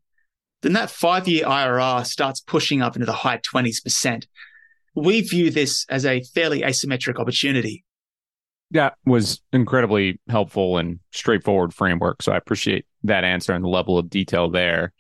then 0.62 0.74
that 0.74 0.89
five 0.89 1.28
year 1.28 1.45
IRR 1.45 2.06
starts 2.06 2.39
pushing 2.39 2.82
up 2.82 2.95
into 2.95 3.06
the 3.06 3.14
high 3.14 3.39
20s 3.39 3.84
percent 3.84 4.28
we 4.98 5.22
view 5.22 5.52
this 5.52 5.86
as 5.89 6.06
a 6.06 6.24
fairly 6.24 6.62
asymmetric 6.62 7.20
opportunity. 7.20 7.84
That 8.72 8.95
was 9.06 9.41
incredibly 9.54 10.20
helpful 10.28 10.78
and 10.78 11.00
straightforward 11.14 11.74
framework. 11.74 12.22
So 12.22 12.32
I 12.32 12.38
appreciate 12.38 12.86
that 13.04 13.24
answer 13.24 13.54
and 13.54 13.64
the 13.64 13.70
level 13.70 13.98
of 13.98 14.10
detail 14.10 14.50
there. 14.50 14.91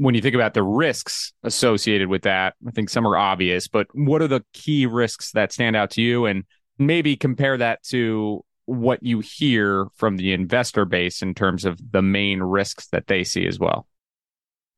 When 0.00 0.14
you 0.14 0.22
think 0.22 0.34
about 0.34 0.54
the 0.54 0.62
risks 0.62 1.34
associated 1.42 2.08
with 2.08 2.22
that, 2.22 2.54
I 2.66 2.70
think 2.70 2.88
some 2.88 3.06
are 3.06 3.18
obvious, 3.18 3.68
but 3.68 3.86
what 3.92 4.22
are 4.22 4.28
the 4.28 4.42
key 4.54 4.86
risks 4.86 5.32
that 5.32 5.52
stand 5.52 5.76
out 5.76 5.90
to 5.90 6.00
you? 6.00 6.24
And 6.24 6.44
maybe 6.78 7.16
compare 7.16 7.58
that 7.58 7.82
to 7.88 8.42
what 8.64 9.02
you 9.02 9.20
hear 9.20 9.88
from 9.96 10.16
the 10.16 10.32
investor 10.32 10.86
base 10.86 11.20
in 11.20 11.34
terms 11.34 11.66
of 11.66 11.78
the 11.92 12.00
main 12.00 12.42
risks 12.42 12.86
that 12.92 13.08
they 13.08 13.24
see 13.24 13.46
as 13.46 13.58
well. 13.58 13.86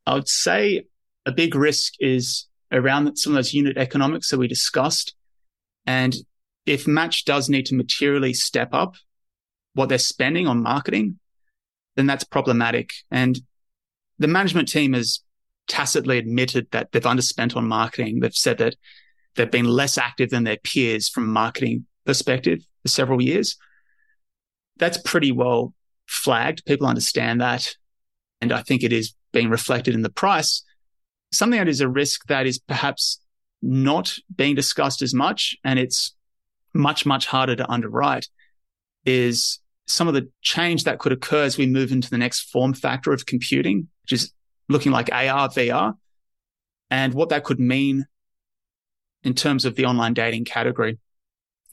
I 0.07 0.15
would 0.15 0.29
say 0.29 0.87
a 1.25 1.31
big 1.31 1.55
risk 1.55 1.93
is 2.01 2.49
around 2.73 3.15
some 3.15 3.35
of 3.35 3.37
those 3.37 3.55
unit 3.55 3.77
economics 3.77 4.29
that 4.31 4.39
we 4.39 4.49
discussed. 4.49 5.15
And 5.87 6.17
if 6.67 6.89
Match 6.89 7.25
does 7.25 7.49
need 7.49 7.67
to 7.67 7.77
materially 7.77 8.35
step 8.35 8.71
up 8.73 8.97
what 9.75 9.89
they're 9.89 9.99
spending 9.99 10.49
on 10.49 10.65
marketing, 10.65 11.21
then 11.95 12.07
that's 12.07 12.25
problematic. 12.25 12.91
And 13.09 13.39
the 14.23 14.29
management 14.29 14.69
team 14.69 14.93
has 14.93 15.21
tacitly 15.69 16.19
admitted 16.19 16.67
that 16.73 16.93
they've 16.93 17.03
underspent 17.03 17.57
on 17.57 17.67
marketing. 17.67 18.21
They've 18.21 18.35
said 18.35 18.59
that 18.59 18.77
they've 19.37 19.51
been 19.51 19.67
less 19.67 19.99
active 19.99 20.31
than 20.31 20.45
their 20.45 20.59
peers 20.59 21.09
from 21.09 21.25
a 21.25 21.29
marketing 21.29 21.87
perspective 22.05 22.61
for 22.83 22.89
several 22.89 23.23
years. 23.23 23.57
That's 24.79 24.99
pretty 24.99 25.33
well 25.33 25.75
flagged. 26.07 26.65
People 26.65 26.87
understand 26.87 27.41
that. 27.41 27.77
And 28.41 28.53
I 28.53 28.63
think 28.63 28.83
it 28.83 28.93
is 28.93 29.15
being 29.33 29.51
reflected 29.51 29.95
in 29.95 30.03
the 30.03 30.11
price 30.11 30.65
something 31.33 31.59
that 31.59 31.69
is 31.69 31.81
a 31.81 31.89
risk 31.89 32.27
that 32.27 32.47
is 32.47 32.59
perhaps 32.59 33.19
not 33.63 34.17
being 34.35 34.55
discussed 34.55 35.03
as 35.03 35.15
much 35.15 35.57
and 35.65 35.79
it's 35.79 36.15
much, 36.75 37.05
much 37.05 37.27
harder 37.27 37.57
to 37.57 37.71
underwrite 37.71 38.29
is 39.05 39.59
some 39.87 40.09
of 40.09 40.15
the 40.15 40.29
change 40.43 40.85
that 40.85 40.99
could 40.99 41.13
occur 41.13 41.45
as 41.45 41.59
we 41.59 41.67
move 41.67 41.93
into 41.93 42.11
the 42.11 42.19
next 42.19 42.51
form 42.51 42.73
factor 42.75 43.13
of 43.13 43.27
computing, 43.27 43.89
which 44.03 44.13
is 44.13 44.33
looking 44.69 44.93
like 44.93 45.13
AR, 45.13 45.49
VR, 45.49 45.95
and 46.91 47.15
what 47.15 47.31
that 47.31 47.45
could 47.45 47.61
mean 47.61 48.07
in 49.23 49.35
terms 49.35 49.65
of 49.65 49.75
the 49.77 49.87
online 49.87 50.15
dating 50.15 50.45
category. 50.45 50.99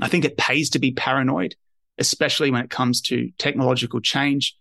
I 0.02 0.08
think 0.08 0.26
it 0.26 0.38
pays 0.38 0.70
to 0.72 0.80
be 0.80 0.92
paranoid, 0.92 1.56
especially 1.98 2.52
when 2.52 2.64
it 2.64 2.70
comes 2.70 3.02
to 3.02 3.32
technological 3.38 4.00
change 4.00 4.56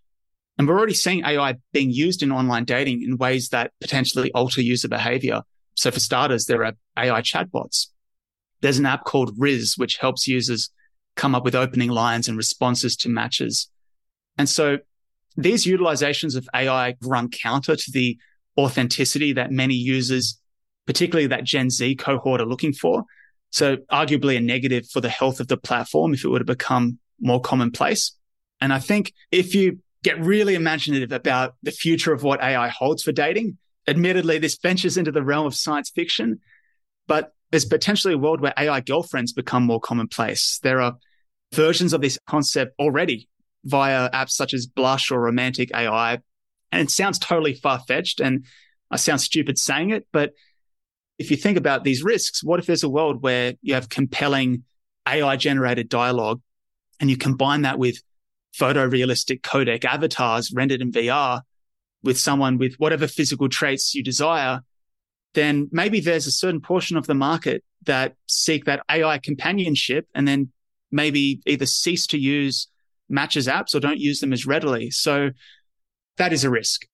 and 0.59 0.67
we're 0.67 0.77
already 0.77 0.93
seeing 0.93 1.23
AI 1.23 1.55
being 1.71 1.89
used 1.89 2.21
in 2.21 2.33
online 2.33 2.65
dating 2.65 3.01
in 3.01 3.17
ways 3.17 3.49
that 3.49 3.71
potentially 3.79 4.29
alter 4.33 4.61
user 4.61 4.89
behavior. 4.89 5.41
So 5.75 5.89
for 5.89 6.01
starters, 6.01 6.45
there 6.45 6.65
are 6.65 6.73
AI 6.97 7.21
chatbots. 7.21 7.87
There's 8.59 8.77
an 8.77 8.85
app 8.85 9.05
called 9.05 9.39
Rizz, 9.39 9.77
which 9.77 9.95
helps 9.95 10.27
users 10.27 10.69
come 11.15 11.35
up 11.35 11.43
with 11.43 11.55
opening 11.55 11.89
lines 11.89 12.27
and 12.27 12.37
responses 12.37 12.95
to 12.97 13.09
matches. 13.09 13.69
And 14.37 14.47
so 14.47 14.79
these 15.35 15.65
utilizations 15.65 16.35
of 16.35 16.47
AI 16.53 16.95
run 17.01 17.29
counter 17.29 17.75
to 17.75 17.91
the 17.91 18.17
authenticity 18.57 19.33
that 19.33 19.51
many 19.51 19.75
users, 19.75 20.39
particularly 20.85 21.27
that 21.27 21.43
Gen 21.43 21.69
Z 21.69 21.95
cohort 21.95 22.41
are 22.41 22.45
looking 22.45 22.73
for. 22.73 23.03
So 23.51 23.77
arguably 23.91 24.37
a 24.37 24.41
negative 24.41 24.87
for 24.89 25.01
the 25.01 25.09
health 25.09 25.39
of 25.39 25.47
the 25.47 25.57
platform 25.57 26.13
if 26.13 26.23
it 26.23 26.29
were 26.29 26.39
to 26.39 26.45
become 26.45 26.99
more 27.19 27.41
commonplace. 27.41 28.13
And 28.61 28.71
I 28.71 28.79
think 28.79 29.13
if 29.31 29.55
you 29.55 29.79
get 30.03 30.19
really 30.19 30.55
imaginative 30.55 31.11
about 31.11 31.55
the 31.63 31.71
future 31.71 32.13
of 32.13 32.23
what 32.23 32.41
AI 32.41 32.69
holds 32.69 33.03
for 33.03 33.11
dating. 33.11 33.57
Admittedly, 33.87 34.37
this 34.37 34.57
ventures 34.57 34.97
into 34.97 35.11
the 35.11 35.23
realm 35.23 35.45
of 35.45 35.55
science 35.55 35.89
fiction, 35.89 36.39
but 37.07 37.33
there's 37.51 37.65
potentially 37.65 38.13
a 38.13 38.17
world 38.17 38.41
where 38.41 38.53
AI 38.57 38.81
girlfriends 38.81 39.33
become 39.33 39.63
more 39.63 39.79
commonplace. 39.79 40.59
There 40.61 40.81
are 40.81 40.97
versions 41.53 41.93
of 41.93 42.01
this 42.01 42.19
concept 42.27 42.73
already 42.79 43.27
via 43.63 44.09
apps 44.11 44.31
such 44.31 44.53
as 44.53 44.67
Blush 44.67 45.11
or 45.11 45.19
Romantic 45.19 45.71
AI. 45.73 46.19
And 46.71 46.81
it 46.81 46.91
sounds 46.91 47.17
totally 47.19 47.55
far 47.55 47.79
fetched 47.79 48.19
and 48.19 48.45
I 48.91 48.97
sound 48.97 49.21
stupid 49.21 49.57
saying 49.57 49.91
it, 49.91 50.07
but 50.11 50.33
if 51.19 51.29
you 51.29 51.37
think 51.37 51.57
about 51.57 51.83
these 51.83 52.03
risks, 52.03 52.43
what 52.43 52.59
if 52.59 52.65
there's 52.65 52.83
a 52.83 52.89
world 52.89 53.21
where 53.21 53.53
you 53.61 53.73
have 53.73 53.89
compelling 53.89 54.63
AI 55.07 55.35
generated 55.35 55.89
dialogue 55.89 56.41
and 56.99 57.09
you 57.09 57.17
combine 57.17 57.63
that 57.63 57.77
with 57.77 58.01
photorealistic 58.57 59.41
codec 59.41 59.85
avatars 59.85 60.51
rendered 60.53 60.81
in 60.81 60.91
VR 60.91 61.41
with 62.03 62.17
someone 62.17 62.57
with 62.57 62.75
whatever 62.75 63.07
physical 63.07 63.49
traits 63.49 63.93
you 63.93 64.03
desire, 64.03 64.61
then 65.33 65.69
maybe 65.71 65.99
there's 65.99 66.27
a 66.27 66.31
certain 66.31 66.61
portion 66.61 66.97
of 66.97 67.07
the 67.07 67.13
market 67.13 67.63
that 67.85 68.15
seek 68.27 68.65
that 68.65 68.83
AI 68.89 69.17
companionship 69.19 70.07
and 70.13 70.27
then 70.27 70.51
maybe 70.91 71.41
either 71.45 71.65
cease 71.65 72.07
to 72.07 72.17
use 72.17 72.67
matches 73.09 73.47
apps 73.47 73.73
or 73.73 73.79
don't 73.79 73.99
use 73.99 74.19
them 74.19 74.33
as 74.33 74.45
readily. 74.45 74.91
So 74.91 75.31
that 76.17 76.33
is 76.33 76.43
a 76.43 76.49
risk. 76.49 76.85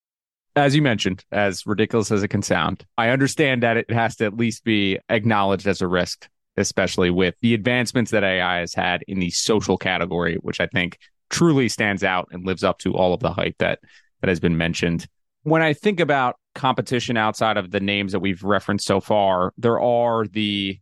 As 0.55 0.75
you 0.75 0.81
mentioned, 0.81 1.25
as 1.31 1.65
ridiculous 1.65 2.11
as 2.11 2.23
it 2.23 2.29
can 2.29 2.41
sound, 2.41 2.85
I 2.97 3.09
understand 3.09 3.63
that 3.63 3.75
it 3.75 3.91
has 3.91 4.15
to 4.17 4.25
at 4.25 4.37
least 4.37 4.63
be 4.63 4.99
acknowledged 5.09 5.67
as 5.67 5.81
a 5.81 5.87
risk, 5.87 6.29
especially 6.55 7.09
with 7.09 7.35
the 7.41 7.53
advancements 7.53 8.11
that 8.11 8.23
AI 8.23 8.59
has 8.59 8.73
had 8.73 9.03
in 9.07 9.19
the 9.19 9.31
social 9.31 9.77
category, 9.77 10.37
which 10.41 10.61
I 10.61 10.67
think 10.67 10.97
truly 11.29 11.67
stands 11.67 12.03
out 12.03 12.29
and 12.31 12.45
lives 12.45 12.63
up 12.63 12.77
to 12.79 12.93
all 12.93 13.13
of 13.13 13.19
the 13.19 13.33
hype 13.33 13.57
that 13.57 13.79
that 14.21 14.29
has 14.29 14.39
been 14.39 14.57
mentioned. 14.57 15.07
When 15.43 15.61
I 15.61 15.73
think 15.73 15.99
about 15.99 16.37
competition 16.55 17.17
outside 17.17 17.57
of 17.57 17.71
the 17.71 17.79
names 17.79 18.13
that 18.13 18.19
we've 18.19 18.43
referenced 18.43 18.87
so 18.87 18.99
far, 18.99 19.53
there 19.57 19.79
are 19.79 20.25
the 20.25 20.79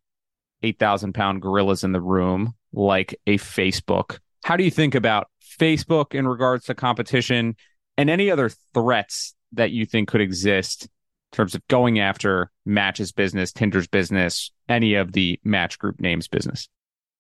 8,000 0.62 1.14
pound 1.14 1.42
gorillas 1.42 1.84
in 1.84 1.92
the 1.92 2.02
room, 2.02 2.54
like 2.72 3.20
a 3.28 3.38
Facebook. 3.38 4.20
How 4.46 4.56
do 4.56 4.64
you 4.64 4.72
think 4.72 4.96
about 4.96 5.28
Facebook 5.60 6.14
in 6.14 6.28
regards 6.28 6.66
to 6.66 6.76
competition 6.76 7.56
and 7.98 8.10
any 8.10 8.32
other 8.32 8.50
threats 8.74 9.36
that 9.52 9.72
you 9.72 9.86
think 9.86 10.10
could 10.10 10.22
exist 10.22 10.84
in 10.84 11.36
terms 11.36 11.56
of 11.56 11.68
going 11.68 12.00
after 12.00 12.52
Match's 12.66 13.12
business, 13.12 13.52
Tinder's 13.52 13.88
business, 13.88 14.52
any 14.70 14.96
of 14.96 15.14
the 15.14 15.40
Match 15.44 15.78
Group 15.80 16.00
names 16.00 16.28
business? 16.28 16.70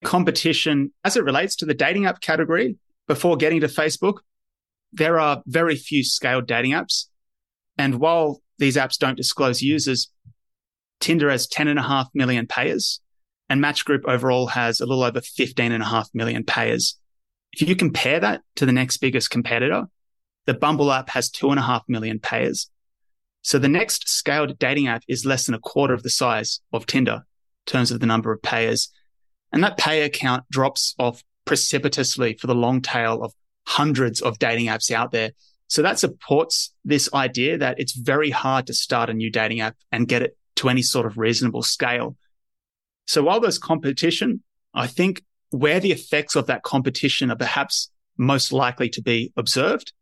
Competition 0.03 0.91
as 1.03 1.15
it 1.17 1.23
relates 1.23 1.55
to 1.57 1.65
the 1.65 1.73
dating 1.73 2.05
app 2.05 2.21
category 2.21 2.77
before 3.07 3.37
getting 3.37 3.61
to 3.61 3.67
Facebook, 3.67 4.19
there 4.91 5.19
are 5.19 5.41
very 5.45 5.75
few 5.75 6.03
scaled 6.03 6.47
dating 6.47 6.71
apps. 6.71 7.07
And 7.77 7.95
while 7.95 8.42
these 8.57 8.75
apps 8.75 8.97
don't 8.97 9.17
disclose 9.17 9.61
users, 9.61 10.11
Tinder 10.99 11.29
has 11.29 11.47
10.5 11.47 12.07
million 12.13 12.47
payers 12.47 13.01
and 13.49 13.61
Match 13.61 13.85
Group 13.85 14.03
overall 14.07 14.47
has 14.47 14.79
a 14.79 14.85
little 14.85 15.03
over 15.03 15.19
15.5 15.19 16.05
million 16.13 16.43
payers. 16.43 16.97
If 17.51 17.67
you 17.67 17.75
compare 17.75 18.19
that 18.19 18.41
to 18.55 18.65
the 18.65 18.71
next 18.71 18.97
biggest 18.97 19.29
competitor, 19.29 19.83
the 20.45 20.53
Bumble 20.53 20.91
app 20.91 21.09
has 21.09 21.29
2.5 21.29 21.81
million 21.87 22.19
payers. 22.19 22.69
So 23.43 23.59
the 23.59 23.67
next 23.67 24.09
scaled 24.09 24.57
dating 24.57 24.87
app 24.87 25.03
is 25.07 25.25
less 25.25 25.45
than 25.45 25.55
a 25.55 25.59
quarter 25.59 25.93
of 25.93 26.03
the 26.03 26.09
size 26.09 26.61
of 26.71 26.85
Tinder 26.85 27.25
in 27.67 27.71
terms 27.71 27.91
of 27.91 27.99
the 27.99 28.05
number 28.05 28.31
of 28.31 28.41
payers. 28.41 28.89
And 29.51 29.63
that 29.63 29.77
payer 29.77 30.09
count 30.09 30.45
drops 30.49 30.95
off 30.97 31.23
precipitously 31.45 32.37
for 32.39 32.47
the 32.47 32.55
long 32.55 32.81
tail 32.81 33.21
of 33.21 33.33
hundreds 33.67 34.21
of 34.21 34.39
dating 34.39 34.67
apps 34.67 34.89
out 34.89 35.11
there. 35.11 35.31
So 35.73 35.81
that 35.81 35.97
supports 35.97 36.71
this 36.85 37.11
idea 37.15 37.57
that 37.57 37.79
it's 37.79 37.93
very 37.93 38.29
hard 38.29 38.67
to 38.67 38.75
start 38.75 39.09
a 39.09 39.13
new 39.15 39.31
dating 39.31 39.61
app 39.61 39.75
and 39.91 40.07
get 40.07 40.21
it 40.21 40.37
to 40.57 40.69
any 40.69 40.83
sort 40.83 41.07
of 41.07 41.17
reasonable 41.17 41.63
scale. 41.63 42.15
So 43.07 43.23
while 43.23 43.39
there's 43.39 43.57
competition, 43.57 44.43
I 44.75 44.85
think 44.85 45.23
where 45.49 45.79
the 45.79 45.91
effects 45.91 46.35
of 46.35 46.45
that 46.45 46.61
competition 46.61 47.31
are 47.31 47.35
perhaps 47.35 47.89
most 48.19 48.53
likely 48.53 48.87
to 48.89 49.01
be 49.01 49.33
observed 49.35 49.93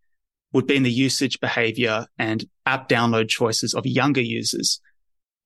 would 0.52 0.68
be 0.68 0.76
in 0.76 0.84
the 0.84 0.92
usage 0.92 1.40
behavior 1.40 2.06
and 2.18 2.44
app 2.66 2.90
download 2.90 3.30
choices 3.30 3.74
of 3.74 3.86
younger 3.86 4.20
users. 4.20 4.82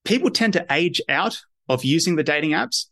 People 0.04 0.30
tend 0.30 0.54
to 0.54 0.66
age 0.72 1.00
out 1.08 1.40
of 1.68 1.84
using 1.84 2.16
the 2.16 2.24
dating 2.24 2.50
apps 2.50 2.86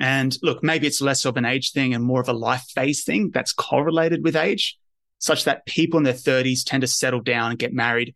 and 0.00 0.36
look, 0.42 0.64
maybe 0.64 0.88
it's 0.88 1.00
less 1.00 1.26
of 1.26 1.36
an 1.36 1.44
age 1.44 1.70
thing 1.70 1.94
and 1.94 2.02
more 2.02 2.20
of 2.20 2.28
a 2.28 2.32
life 2.32 2.64
phase 2.74 3.04
thing 3.04 3.30
that's 3.32 3.52
correlated 3.52 4.24
with 4.24 4.34
age, 4.34 4.76
such 5.18 5.44
that 5.44 5.66
people 5.66 5.98
in 5.98 6.04
their 6.04 6.12
30s 6.12 6.64
tend 6.64 6.82
to 6.82 6.86
settle 6.86 7.20
down 7.20 7.50
and 7.50 7.58
get 7.58 7.72
married. 7.72 8.14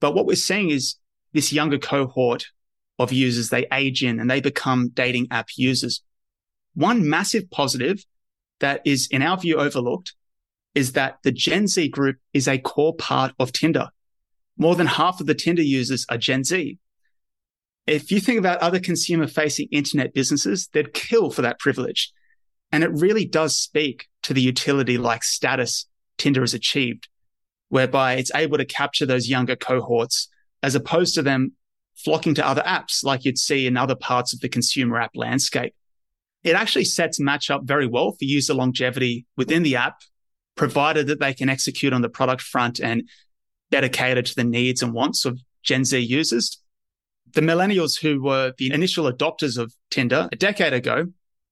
But 0.00 0.14
what 0.14 0.26
we're 0.26 0.36
seeing 0.36 0.70
is 0.70 0.96
this 1.32 1.52
younger 1.52 1.78
cohort 1.78 2.46
of 2.98 3.12
users, 3.12 3.48
they 3.48 3.66
age 3.72 4.04
in 4.04 4.20
and 4.20 4.30
they 4.30 4.40
become 4.40 4.88
dating 4.88 5.28
app 5.30 5.48
users. 5.56 6.02
One 6.74 7.08
massive 7.08 7.50
positive 7.50 8.04
that 8.60 8.82
is, 8.84 9.08
in 9.10 9.22
our 9.22 9.36
view, 9.36 9.56
overlooked 9.56 10.14
is 10.74 10.92
that 10.92 11.18
the 11.22 11.32
Gen 11.32 11.66
Z 11.66 11.88
group 11.88 12.16
is 12.32 12.48
a 12.48 12.58
core 12.58 12.94
part 12.94 13.32
of 13.38 13.52
Tinder. 13.52 13.88
More 14.56 14.74
than 14.74 14.86
half 14.86 15.20
of 15.20 15.26
the 15.26 15.34
Tinder 15.34 15.62
users 15.62 16.06
are 16.08 16.18
Gen 16.18 16.44
Z. 16.44 16.78
If 17.86 18.10
you 18.10 18.20
think 18.20 18.38
about 18.38 18.60
other 18.60 18.80
consumer 18.80 19.26
facing 19.26 19.68
internet 19.70 20.14
businesses, 20.14 20.68
they'd 20.72 20.94
kill 20.94 21.30
for 21.30 21.42
that 21.42 21.58
privilege. 21.58 22.12
And 22.72 22.82
it 22.82 22.90
really 22.92 23.24
does 23.24 23.56
speak 23.56 24.08
to 24.22 24.34
the 24.34 24.40
utility 24.40 24.98
like 24.98 25.22
status 25.22 25.86
Tinder 26.18 26.40
has 26.40 26.54
achieved, 26.54 27.08
whereby 27.68 28.14
it's 28.14 28.34
able 28.34 28.58
to 28.58 28.64
capture 28.64 29.06
those 29.06 29.28
younger 29.28 29.56
cohorts 29.56 30.28
as 30.62 30.74
opposed 30.74 31.14
to 31.14 31.22
them 31.22 31.52
flocking 31.96 32.34
to 32.34 32.46
other 32.46 32.62
apps 32.62 33.04
like 33.04 33.24
you'd 33.24 33.38
see 33.38 33.66
in 33.66 33.76
other 33.76 33.94
parts 33.94 34.32
of 34.32 34.40
the 34.40 34.48
consumer 34.48 34.98
app 34.98 35.12
landscape. 35.14 35.74
It 36.42 36.56
actually 36.56 36.84
sets 36.84 37.20
Match 37.20 37.50
up 37.50 37.62
very 37.64 37.86
well 37.86 38.12
for 38.12 38.24
user 38.24 38.54
longevity 38.54 39.26
within 39.36 39.62
the 39.62 39.76
app, 39.76 40.00
provided 40.56 41.06
that 41.06 41.20
they 41.20 41.34
can 41.34 41.48
execute 41.48 41.92
on 41.92 42.02
the 42.02 42.08
product 42.08 42.42
front 42.42 42.80
and 42.80 43.08
better 43.70 43.88
cater 43.88 44.22
to 44.22 44.34
the 44.34 44.44
needs 44.44 44.82
and 44.82 44.92
wants 44.92 45.24
of 45.24 45.40
Gen 45.62 45.84
Z 45.84 45.98
users 45.98 46.60
the 47.34 47.40
millennials 47.40 48.00
who 48.00 48.22
were 48.22 48.54
the 48.58 48.72
initial 48.72 49.10
adopters 49.10 49.58
of 49.58 49.74
Tinder 49.90 50.28
a 50.32 50.36
decade 50.36 50.72
ago 50.72 51.06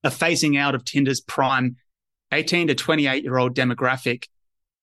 are 0.05 0.11
phasing 0.11 0.59
out 0.59 0.75
of 0.75 0.85
Tinder's 0.85 1.21
prime 1.21 1.77
18 2.33 2.69
to 2.69 2.75
28 2.75 3.23
year 3.23 3.39
old 3.39 3.55
demographic 3.55 4.27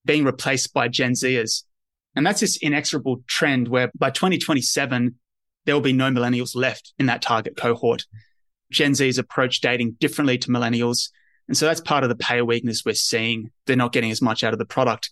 being 0.06 0.24
replaced 0.24 0.74
by 0.74 0.88
Gen 0.88 1.14
Zers. 1.14 1.64
And 2.16 2.26
that's 2.26 2.40
this 2.40 2.58
inexorable 2.58 3.24
trend 3.28 3.68
where 3.68 3.92
by 3.98 4.10
2027, 4.10 5.16
there 5.66 5.76
will 5.76 5.82
be 5.82 5.94
no 5.94 6.10
millennials 6.10 6.56
left 6.56 6.94
in 6.98 7.06
that 7.08 7.22
target 7.22 7.56
cohort. 7.56 8.06
Gen 8.72 8.96
Z's 8.96 9.18
approach 9.18 9.62
dating 9.62 9.98
differently 10.00 10.38
to 10.40 10.50
millennials. 10.50 11.10
And 11.48 11.58
so 11.58 11.66
that's 11.66 11.82
part 11.82 12.04
of 12.04 12.10
the 12.10 12.16
payer 12.16 12.46
weakness 12.46 12.84
we're 12.86 12.94
seeing. 12.94 13.52
They're 13.66 13.76
not 13.76 13.92
getting 13.92 14.12
as 14.12 14.22
much 14.22 14.44
out 14.44 14.54
of 14.54 14.60
the 14.60 14.66
product. 14.66 15.12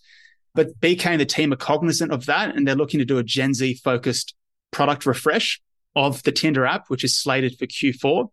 But 0.54 0.78
BK 0.80 1.06
and 1.06 1.20
the 1.20 1.26
team 1.26 1.52
are 1.52 1.56
cognizant 1.56 2.12
of 2.12 2.26
that 2.26 2.56
and 2.56 2.66
they're 2.66 2.74
looking 2.74 2.98
to 2.98 3.04
do 3.04 3.18
a 3.18 3.24
Gen 3.24 3.54
Z 3.54 3.74
focused 3.84 4.34
product 4.70 5.06
refresh 5.06 5.60
of 5.94 6.22
the 6.22 6.32
Tinder 6.32 6.64
app, 6.64 6.84
which 6.88 7.04
is 7.04 7.18
slated 7.18 7.58
for 7.58 7.66
Q4, 7.66 8.28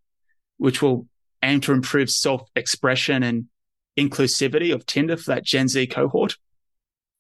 which 0.57 0.81
will 0.81 1.07
aim 1.43 1.61
to 1.61 1.71
improve 1.71 2.09
self 2.09 2.49
expression 2.55 3.23
and 3.23 3.45
inclusivity 3.97 4.73
of 4.73 4.85
Tinder 4.85 5.17
for 5.17 5.31
that 5.33 5.43
Gen 5.43 5.67
Z 5.67 5.87
cohort. 5.87 6.35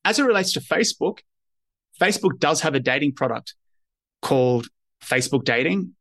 As 0.05 0.19
it 0.19 0.23
relates 0.23 0.53
to 0.53 0.59
Facebook, 0.59 1.19
Facebook 1.99 2.39
does 2.39 2.61
have 2.61 2.75
a 2.75 2.79
dating 2.79 3.13
product 3.13 3.55
called 4.21 4.67
Facebook 5.03 5.43
Dating, 5.43 5.95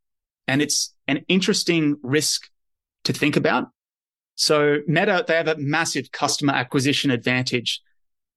and 0.46 0.60
it's 0.60 0.94
an 1.08 1.24
interesting 1.26 1.96
risk 2.02 2.50
to 3.04 3.14
think 3.14 3.36
about. 3.36 3.68
So 4.34 4.80
Meta, 4.86 5.24
they 5.26 5.34
have 5.34 5.48
a 5.48 5.56
massive 5.56 6.12
customer 6.12 6.52
acquisition 6.52 7.10
advantage. 7.10 7.80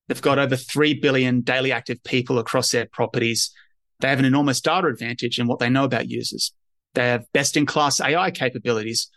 They've 0.08 0.22
got 0.22 0.40
over 0.40 0.56
3 0.56 0.96
billion 0.96 1.42
daily 1.42 1.74
active 1.74 2.02
people 2.04 2.40
across 2.40 2.72
their 2.72 2.86
properties. 2.86 3.52
They 4.00 4.08
have 4.08 4.20
an 4.20 4.26
enormous 4.26 4.62
data 4.62 4.88
advantage 4.88 5.38
in 5.38 5.48
what 5.48 5.60
they 5.60 5.70
know 5.70 5.84
about 5.84 6.08
users. 6.08 6.54
They 6.94 7.08
have 7.08 7.26
best 7.34 7.58
in 7.58 7.66
class 7.66 8.00
AI 8.00 8.32
capabilities. 8.32 9.10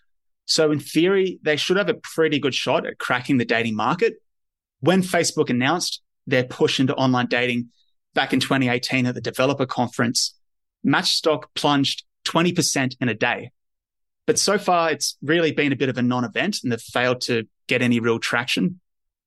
So 0.47 0.73
in 0.73 0.81
theory, 0.81 1.39
they 1.43 1.57
should 1.57 1.77
have 1.77 1.89
a 1.89 1.95
pretty 1.95 2.41
good 2.41 2.55
shot 2.55 2.87
at 2.87 2.99
cracking 2.99 3.37
the 3.37 3.45
dating 3.45 3.77
market. 3.77 4.15
When 4.81 5.03
Facebook 5.03 5.51
announced 5.51 6.03
their 6.31 6.45
push 6.45 6.81
into 6.81 6.95
online 6.95 7.27
dating 7.27 7.69
back 8.15 8.33
in 8.33 8.41
2018 8.41 9.07
at 9.07 9.15
the 9.15 9.21
developer 9.21 9.67
conference, 9.67 10.35
Match 10.83 11.13
stock 11.13 11.51
plunged 11.55 12.05
20% 12.27 12.97
in 13.01 13.09
a 13.09 13.15
day. 13.15 13.51
But 14.27 14.39
so 14.39 14.59
far, 14.59 14.91
it's 14.91 15.17
really 15.23 15.53
been 15.53 15.73
a 15.73 15.77
bit 15.77 15.89
of 15.89 15.99
a 15.99 16.03
non 16.03 16.25
event 16.25 16.59
and 16.63 16.73
they've 16.73 16.81
failed 16.81 17.21
to 17.23 17.47
get 17.67 17.83
any 17.83 18.01
real 18.01 18.19
traction. 18.19 18.81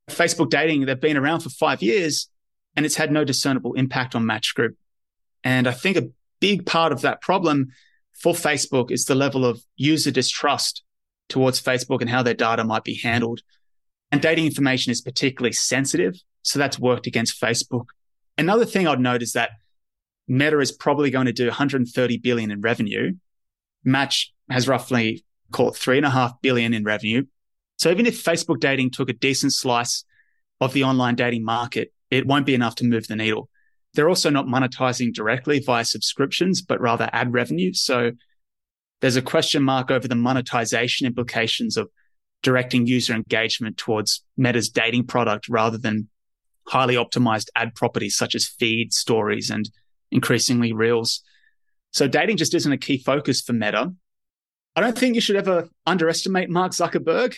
Facebook 0.09 0.49
dating, 0.49 0.85
they've 0.85 0.99
been 0.99 1.17
around 1.17 1.41
for 1.41 1.49
five 1.49 1.81
years 1.81 2.29
and 2.75 2.85
it's 2.85 2.95
had 2.95 3.11
no 3.11 3.23
discernible 3.23 3.73
impact 3.73 4.15
on 4.15 4.25
Match 4.25 4.55
Group. 4.55 4.75
And 5.43 5.67
I 5.67 5.71
think 5.71 5.97
a 5.97 6.09
big 6.39 6.65
part 6.65 6.91
of 6.91 7.01
that 7.01 7.21
problem 7.21 7.67
for 8.13 8.33
Facebook 8.33 8.91
is 8.91 9.05
the 9.05 9.15
level 9.15 9.45
of 9.45 9.61
user 9.75 10.11
distrust 10.11 10.83
towards 11.29 11.61
Facebook 11.61 12.01
and 12.01 12.09
how 12.09 12.23
their 12.23 12.33
data 12.33 12.63
might 12.63 12.83
be 12.83 12.95
handled. 12.95 13.41
And 14.11 14.21
dating 14.21 14.45
information 14.45 14.91
is 14.91 15.01
particularly 15.01 15.53
sensitive. 15.53 16.15
So 16.43 16.59
that's 16.59 16.79
worked 16.79 17.07
against 17.07 17.41
Facebook. 17.41 17.85
Another 18.37 18.65
thing 18.65 18.87
I'd 18.87 18.99
note 18.99 19.21
is 19.21 19.33
that 19.33 19.51
Meta 20.27 20.59
is 20.59 20.71
probably 20.71 21.09
going 21.09 21.25
to 21.25 21.33
do 21.33 21.47
130 21.47 22.17
billion 22.17 22.51
in 22.51 22.61
revenue. 22.61 23.13
Match 23.83 24.33
has 24.49 24.67
roughly 24.67 25.25
caught 25.51 25.75
three 25.75 25.97
and 25.97 26.05
a 26.05 26.09
half 26.09 26.33
billion 26.41 26.73
in 26.73 26.83
revenue. 26.83 27.23
So 27.77 27.91
even 27.91 28.05
if 28.05 28.23
Facebook 28.23 28.59
dating 28.59 28.91
took 28.91 29.09
a 29.09 29.13
decent 29.13 29.53
slice 29.53 30.05
of 30.61 30.73
the 30.73 30.83
online 30.83 31.15
dating 31.15 31.43
market, 31.43 31.91
it 32.09 32.25
won't 32.25 32.45
be 32.45 32.53
enough 32.53 32.75
to 32.75 32.85
move 32.85 33.07
the 33.07 33.15
needle. 33.15 33.49
They're 33.93 34.09
also 34.09 34.29
not 34.29 34.45
monetizing 34.45 35.13
directly 35.13 35.59
via 35.59 35.85
subscriptions, 35.85 36.61
but 36.61 36.81
rather 36.81 37.09
ad 37.13 37.33
revenue. 37.33 37.73
So 37.73 38.11
there's 39.01 39.15
a 39.15 39.21
question 39.21 39.63
mark 39.63 39.91
over 39.91 40.07
the 40.07 40.15
monetization 40.15 41.05
implications 41.05 41.77
of 41.77 41.89
directing 42.41 42.87
user 42.87 43.13
engagement 43.13 43.77
towards 43.77 44.23
Meta's 44.37 44.69
dating 44.69 45.07
product 45.07 45.47
rather 45.49 45.77
than 45.77 46.09
highly 46.67 46.95
optimized 46.95 47.47
ad 47.55 47.75
properties 47.75 48.15
such 48.15 48.35
as 48.35 48.47
feed, 48.47 48.93
stories, 48.93 49.49
and 49.49 49.69
increasingly 50.11 50.73
reels. 50.73 51.21
So 51.91 52.07
dating 52.07 52.37
just 52.37 52.53
isn't 52.53 52.71
a 52.71 52.77
key 52.77 52.97
focus 52.97 53.41
for 53.41 53.53
Meta. 53.53 53.93
I 54.75 54.81
don't 54.81 54.97
think 54.97 55.15
you 55.15 55.21
should 55.21 55.35
ever 55.35 55.69
underestimate 55.85 56.49
Mark 56.49 56.71
Zuckerberg. 56.71 57.35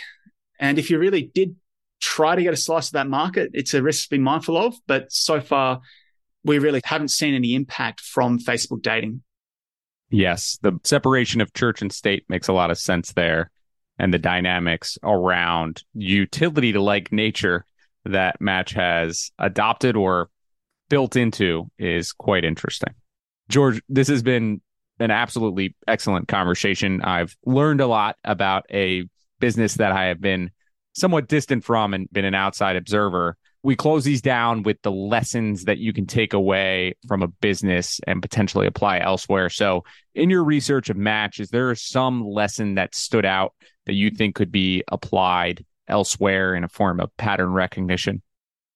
And 0.60 0.80
if 0.80 0.90
you 0.90 0.98
really 1.00 1.24
did 1.34 1.56
try 2.00 2.36
to 2.36 2.44
get 2.44 2.54
a 2.54 2.58
slice 2.58 2.88
of 2.88 2.94
that 2.94 3.08
market, 3.08 3.52
it's 3.54 3.74
a 3.74 3.82
risk 3.82 4.06
to 4.06 4.10
be 4.12 4.18
mindful 4.18 4.58
of. 4.58 4.76
But 4.88 5.12
so 5.12 5.42
far, 5.42 5.82
we 6.44 6.60
really 6.60 6.82
haven't 6.84 7.10
seen 7.10 7.34
any 7.34 7.56
impact 7.56 8.00
from 8.00 8.40
Facebook 8.40 8.82
dating. 8.82 9.22
Yes, 10.10 10.58
the 10.62 10.80
separation 10.84 11.42
of 11.42 11.54
church 11.54 11.82
and 11.82 11.92
state 11.92 12.24
makes 12.30 12.48
a 12.48 12.54
lot 12.54 12.72
of 12.72 12.78
sense 12.78 13.12
there. 13.14 13.52
And 13.98 14.14
the 14.14 14.20
dynamics 14.20 14.98
around 15.04 15.84
utility 15.94 16.74
to 16.74 16.82
like 16.82 17.12
nature 17.12 17.66
that 18.06 18.40
Match 18.40 18.72
has 18.74 19.32
adopted 19.40 19.96
or 19.96 20.30
built 20.90 21.16
into 21.16 21.70
is 21.78 22.12
quite 22.12 22.46
interesting. 22.46 22.94
George, 23.50 23.82
this 23.90 24.08
has 24.08 24.24
been 24.24 24.62
an 25.00 25.12
absolutely 25.12 25.76
excellent 25.88 26.28
conversation. 26.28 27.02
I've 27.02 27.36
learned 27.46 27.82
a 27.82 27.88
lot 27.88 28.16
about 28.24 28.66
a 28.72 29.06
business 29.40 29.76
that 29.76 29.92
I 29.92 30.06
have 30.06 30.22
been 30.22 30.52
somewhat 30.94 31.28
distant 31.28 31.64
from 31.64 31.94
and 31.94 32.10
been 32.12 32.26
an 32.26 32.36
outside 32.36 32.76
observer. 32.76 33.38
We 33.64 33.76
close 33.76 34.04
these 34.04 34.22
down 34.22 34.64
with 34.64 34.82
the 34.84 34.92
lessons 34.92 35.66
that 35.66 35.80
you 35.80 35.92
can 35.92 36.06
take 36.06 36.34
away 36.34 36.96
from 37.08 37.24
a 37.24 37.28
business 37.28 38.00
and 38.08 38.22
potentially 38.22 38.68
apply 38.68 39.00
elsewhere. 39.00 39.50
So, 39.50 39.84
in 40.14 40.30
your 40.30 40.44
research 40.44 40.90
of 40.90 40.98
Match, 40.98 41.40
is 41.40 41.50
there 41.50 41.74
some 41.76 42.26
lesson 42.26 42.76
that 42.76 42.96
stood 42.96 43.26
out 43.26 43.54
that 43.88 43.94
you 43.94 44.12
think 44.12 44.36
could 44.36 44.52
be 44.52 44.84
applied 44.88 45.66
elsewhere 45.88 46.56
in 46.56 46.64
a 46.64 46.70
form 46.70 47.00
of 47.00 47.16
pattern 47.18 47.52
recognition? 47.52 48.22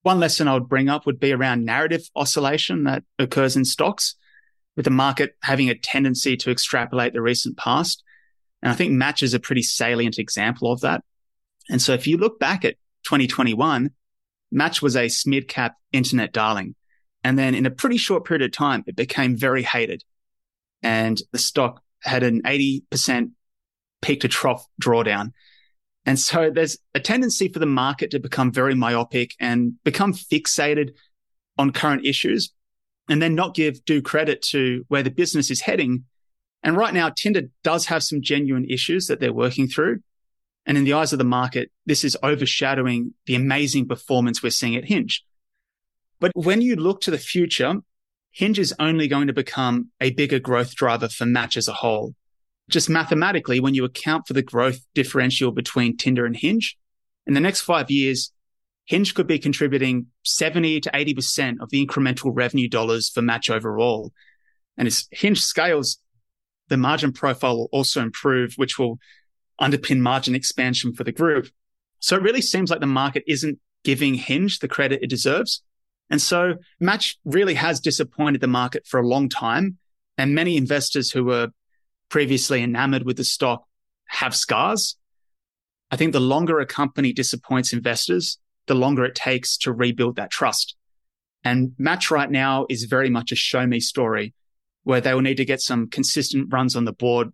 One 0.03 0.19
lesson 0.19 0.47
I 0.47 0.53
would 0.53 0.69
bring 0.69 0.89
up 0.89 1.05
would 1.05 1.19
be 1.19 1.33
around 1.33 1.65
narrative 1.65 2.09
oscillation 2.15 2.85
that 2.85 3.03
occurs 3.17 3.55
in 3.55 3.65
stocks, 3.65 4.15
with 4.75 4.85
the 4.85 4.91
market 4.91 5.35
having 5.43 5.69
a 5.69 5.75
tendency 5.75 6.37
to 6.37 6.51
extrapolate 6.51 7.13
the 7.13 7.21
recent 7.21 7.57
past. 7.57 8.01
And 8.61 8.71
I 8.71 8.75
think 8.75 8.93
Match 8.93 9.21
is 9.23 9.33
a 9.33 9.39
pretty 9.39 9.61
salient 9.61 10.17
example 10.17 10.71
of 10.71 10.81
that. 10.81 11.03
And 11.69 11.81
so 11.81 11.93
if 11.93 12.07
you 12.07 12.17
look 12.17 12.39
back 12.39 12.63
at 12.63 12.75
2021, 13.03 13.91
Match 14.51 14.81
was 14.81 14.95
a 14.95 15.07
SMID 15.07 15.47
cap 15.47 15.75
internet 15.91 16.31
darling. 16.31 16.75
And 17.23 17.37
then 17.37 17.55
in 17.55 17.65
a 17.65 17.71
pretty 17.71 17.97
short 17.97 18.25
period 18.25 18.43
of 18.43 18.51
time, 18.51 18.83
it 18.87 18.95
became 18.95 19.35
very 19.35 19.63
hated. 19.63 20.03
And 20.81 21.21
the 21.31 21.37
stock 21.37 21.81
had 22.01 22.23
an 22.23 22.41
80% 22.43 23.31
peak 24.01 24.21
to 24.21 24.27
trough 24.27 24.65
drawdown. 24.81 25.33
And 26.05 26.19
so 26.19 26.49
there's 26.49 26.77
a 26.95 26.99
tendency 26.99 27.49
for 27.49 27.59
the 27.59 27.65
market 27.65 28.11
to 28.11 28.19
become 28.19 28.51
very 28.51 28.73
myopic 28.73 29.35
and 29.39 29.73
become 29.83 30.13
fixated 30.13 30.91
on 31.57 31.71
current 31.71 32.05
issues 32.05 32.51
and 33.09 33.21
then 33.21 33.35
not 33.35 33.55
give 33.55 33.83
due 33.85 34.01
credit 34.01 34.41
to 34.41 34.85
where 34.87 35.03
the 35.03 35.11
business 35.11 35.51
is 35.51 35.61
heading. 35.61 36.05
And 36.63 36.77
right 36.77 36.93
now, 36.93 37.09
Tinder 37.09 37.43
does 37.63 37.87
have 37.87 38.03
some 38.03 38.21
genuine 38.21 38.65
issues 38.65 39.07
that 39.07 39.19
they're 39.19 39.33
working 39.33 39.67
through. 39.67 39.99
And 40.65 40.77
in 40.77 40.83
the 40.83 40.93
eyes 40.93 41.11
of 41.11 41.19
the 41.19 41.25
market, 41.25 41.71
this 41.85 42.03
is 42.03 42.17
overshadowing 42.21 43.13
the 43.25 43.35
amazing 43.35 43.87
performance 43.87 44.43
we're 44.43 44.51
seeing 44.51 44.75
at 44.75 44.85
Hinge. 44.85 45.25
But 46.19 46.31
when 46.35 46.61
you 46.61 46.75
look 46.75 47.01
to 47.01 47.11
the 47.11 47.17
future, 47.17 47.75
Hinge 48.31 48.59
is 48.59 48.73
only 48.79 49.07
going 49.07 49.27
to 49.27 49.33
become 49.33 49.89
a 49.99 50.11
bigger 50.11 50.39
growth 50.39 50.75
driver 50.75 51.09
for 51.09 51.25
Match 51.25 51.57
as 51.57 51.67
a 51.67 51.73
whole. 51.73 52.13
Just 52.69 52.89
mathematically, 52.89 53.59
when 53.59 53.73
you 53.73 53.83
account 53.83 54.27
for 54.27 54.33
the 54.33 54.43
growth 54.43 54.79
differential 54.93 55.51
between 55.51 55.97
Tinder 55.97 56.25
and 56.25 56.35
Hinge, 56.35 56.77
in 57.25 57.33
the 57.33 57.39
next 57.39 57.61
five 57.61 57.91
years, 57.91 58.31
Hinge 58.85 59.13
could 59.13 59.27
be 59.27 59.37
contributing 59.39 60.07
70 60.23 60.81
to 60.81 60.91
80% 60.91 61.57
of 61.61 61.69
the 61.69 61.85
incremental 61.85 62.31
revenue 62.33 62.67
dollars 62.67 63.09
for 63.09 63.21
Match 63.21 63.49
overall. 63.49 64.11
And 64.77 64.87
as 64.87 65.07
Hinge 65.11 65.41
scales, 65.41 65.99
the 66.69 66.77
margin 66.77 67.11
profile 67.11 67.57
will 67.57 67.69
also 67.71 68.01
improve, 68.01 68.53
which 68.55 68.79
will 68.79 68.99
underpin 69.59 69.99
margin 69.99 70.35
expansion 70.35 70.93
for 70.93 71.03
the 71.03 71.11
group. 71.11 71.47
So 71.99 72.15
it 72.15 72.23
really 72.23 72.41
seems 72.41 72.71
like 72.71 72.79
the 72.79 72.87
market 72.87 73.23
isn't 73.27 73.59
giving 73.83 74.15
Hinge 74.15 74.59
the 74.59 74.67
credit 74.67 75.03
it 75.03 75.09
deserves. 75.09 75.63
And 76.09 76.21
so 76.21 76.55
Match 76.79 77.17
really 77.25 77.55
has 77.55 77.79
disappointed 77.79 78.41
the 78.41 78.47
market 78.47 78.87
for 78.87 78.99
a 78.99 79.07
long 79.07 79.29
time. 79.29 79.77
And 80.17 80.33
many 80.33 80.57
investors 80.57 81.11
who 81.11 81.25
were 81.25 81.49
previously 82.09 82.61
enamored 82.61 83.05
with 83.05 83.17
the 83.17 83.23
stock 83.23 83.63
have 84.07 84.35
scars. 84.35 84.97
I 85.91 85.95
think 85.95 86.13
the 86.13 86.19
longer 86.19 86.59
a 86.59 86.65
company 86.65 87.13
disappoints 87.13 87.73
investors, 87.73 88.39
the 88.67 88.75
longer 88.75 89.05
it 89.05 89.15
takes 89.15 89.57
to 89.59 89.71
rebuild 89.71 90.15
that 90.17 90.31
trust. 90.31 90.75
And 91.43 91.73
Match 91.77 92.11
right 92.11 92.29
now 92.29 92.65
is 92.69 92.83
very 92.83 93.09
much 93.09 93.31
a 93.31 93.35
show 93.35 93.65
me 93.65 93.79
story 93.79 94.33
where 94.83 95.01
they 95.01 95.13
will 95.13 95.21
need 95.21 95.37
to 95.37 95.45
get 95.45 95.61
some 95.61 95.87
consistent 95.87 96.51
runs 96.51 96.75
on 96.75 96.85
the 96.85 96.93
board 96.93 97.29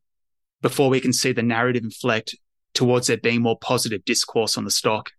before 0.61 0.89
we 0.89 0.99
can 0.99 1.13
see 1.13 1.32
the 1.32 1.43
narrative 1.43 1.84
inflect 1.84 2.36
towards 2.73 3.07
there 3.07 3.17
being 3.17 3.41
more 3.41 3.57
positive 3.57 4.03
discourse 4.05 4.57
on 4.57 4.65
the 4.65 4.71
stock. 4.71 5.11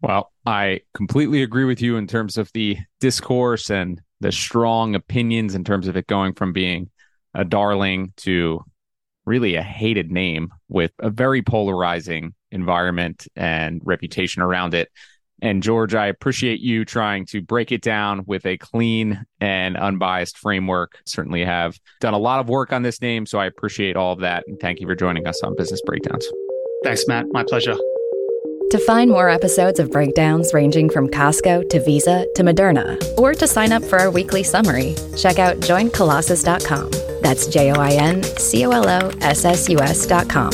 Well, 0.00 0.32
I 0.46 0.80
completely 0.94 1.42
agree 1.42 1.64
with 1.64 1.82
you 1.82 1.96
in 1.96 2.06
terms 2.06 2.38
of 2.38 2.50
the 2.54 2.78
discourse 3.00 3.70
and 3.70 4.00
the 4.20 4.32
strong 4.32 4.94
opinions 4.94 5.54
in 5.54 5.64
terms 5.64 5.88
of 5.88 5.96
it 5.96 6.06
going 6.06 6.34
from 6.34 6.52
being 6.52 6.90
a 7.34 7.44
darling 7.44 8.12
to 8.18 8.64
really 9.26 9.54
a 9.54 9.62
hated 9.62 10.10
name 10.10 10.50
with 10.68 10.92
a 10.98 11.10
very 11.10 11.42
polarizing 11.42 12.34
environment 12.50 13.28
and 13.36 13.80
reputation 13.84 14.42
around 14.42 14.74
it. 14.74 14.88
And 15.42 15.62
George, 15.62 15.94
I 15.94 16.06
appreciate 16.06 16.60
you 16.60 16.84
trying 16.84 17.24
to 17.26 17.40
break 17.40 17.72
it 17.72 17.80
down 17.80 18.24
with 18.26 18.44
a 18.44 18.58
clean 18.58 19.24
and 19.40 19.76
unbiased 19.76 20.36
framework. 20.36 20.98
Certainly 21.06 21.44
have 21.44 21.78
done 22.00 22.14
a 22.14 22.18
lot 22.18 22.40
of 22.40 22.48
work 22.48 22.72
on 22.72 22.82
this 22.82 23.00
name, 23.00 23.24
so 23.24 23.38
I 23.38 23.46
appreciate 23.46 23.96
all 23.96 24.12
of 24.12 24.20
that. 24.20 24.44
And 24.46 24.58
thank 24.60 24.80
you 24.80 24.86
for 24.86 24.94
joining 24.94 25.26
us 25.26 25.42
on 25.42 25.56
Business 25.56 25.80
Breakdowns. 25.86 26.26
Thanks, 26.84 27.06
Matt. 27.06 27.26
My 27.32 27.44
pleasure. 27.44 27.76
To 28.70 28.78
find 28.78 29.10
more 29.10 29.28
episodes 29.28 29.80
of 29.80 29.90
breakdowns 29.90 30.54
ranging 30.54 30.90
from 30.90 31.08
Costco 31.08 31.68
to 31.70 31.80
Visa 31.80 32.24
to 32.36 32.44
Moderna, 32.44 33.02
or 33.18 33.34
to 33.34 33.48
sign 33.48 33.72
up 33.72 33.82
for 33.82 33.98
our 33.98 34.12
weekly 34.12 34.44
summary, 34.44 34.94
check 35.16 35.40
out 35.40 35.56
joincolossus.com. 35.56 36.90
That's 37.20 37.48
J 37.48 37.72
O 37.72 37.80
I 37.80 37.94
N 37.94 38.22
C 38.22 38.64
O 38.64 38.70
L 38.70 38.88
O 38.88 39.10
S 39.22 39.44
S 39.44 39.68
U 39.68 39.80
S.com. 39.80 40.52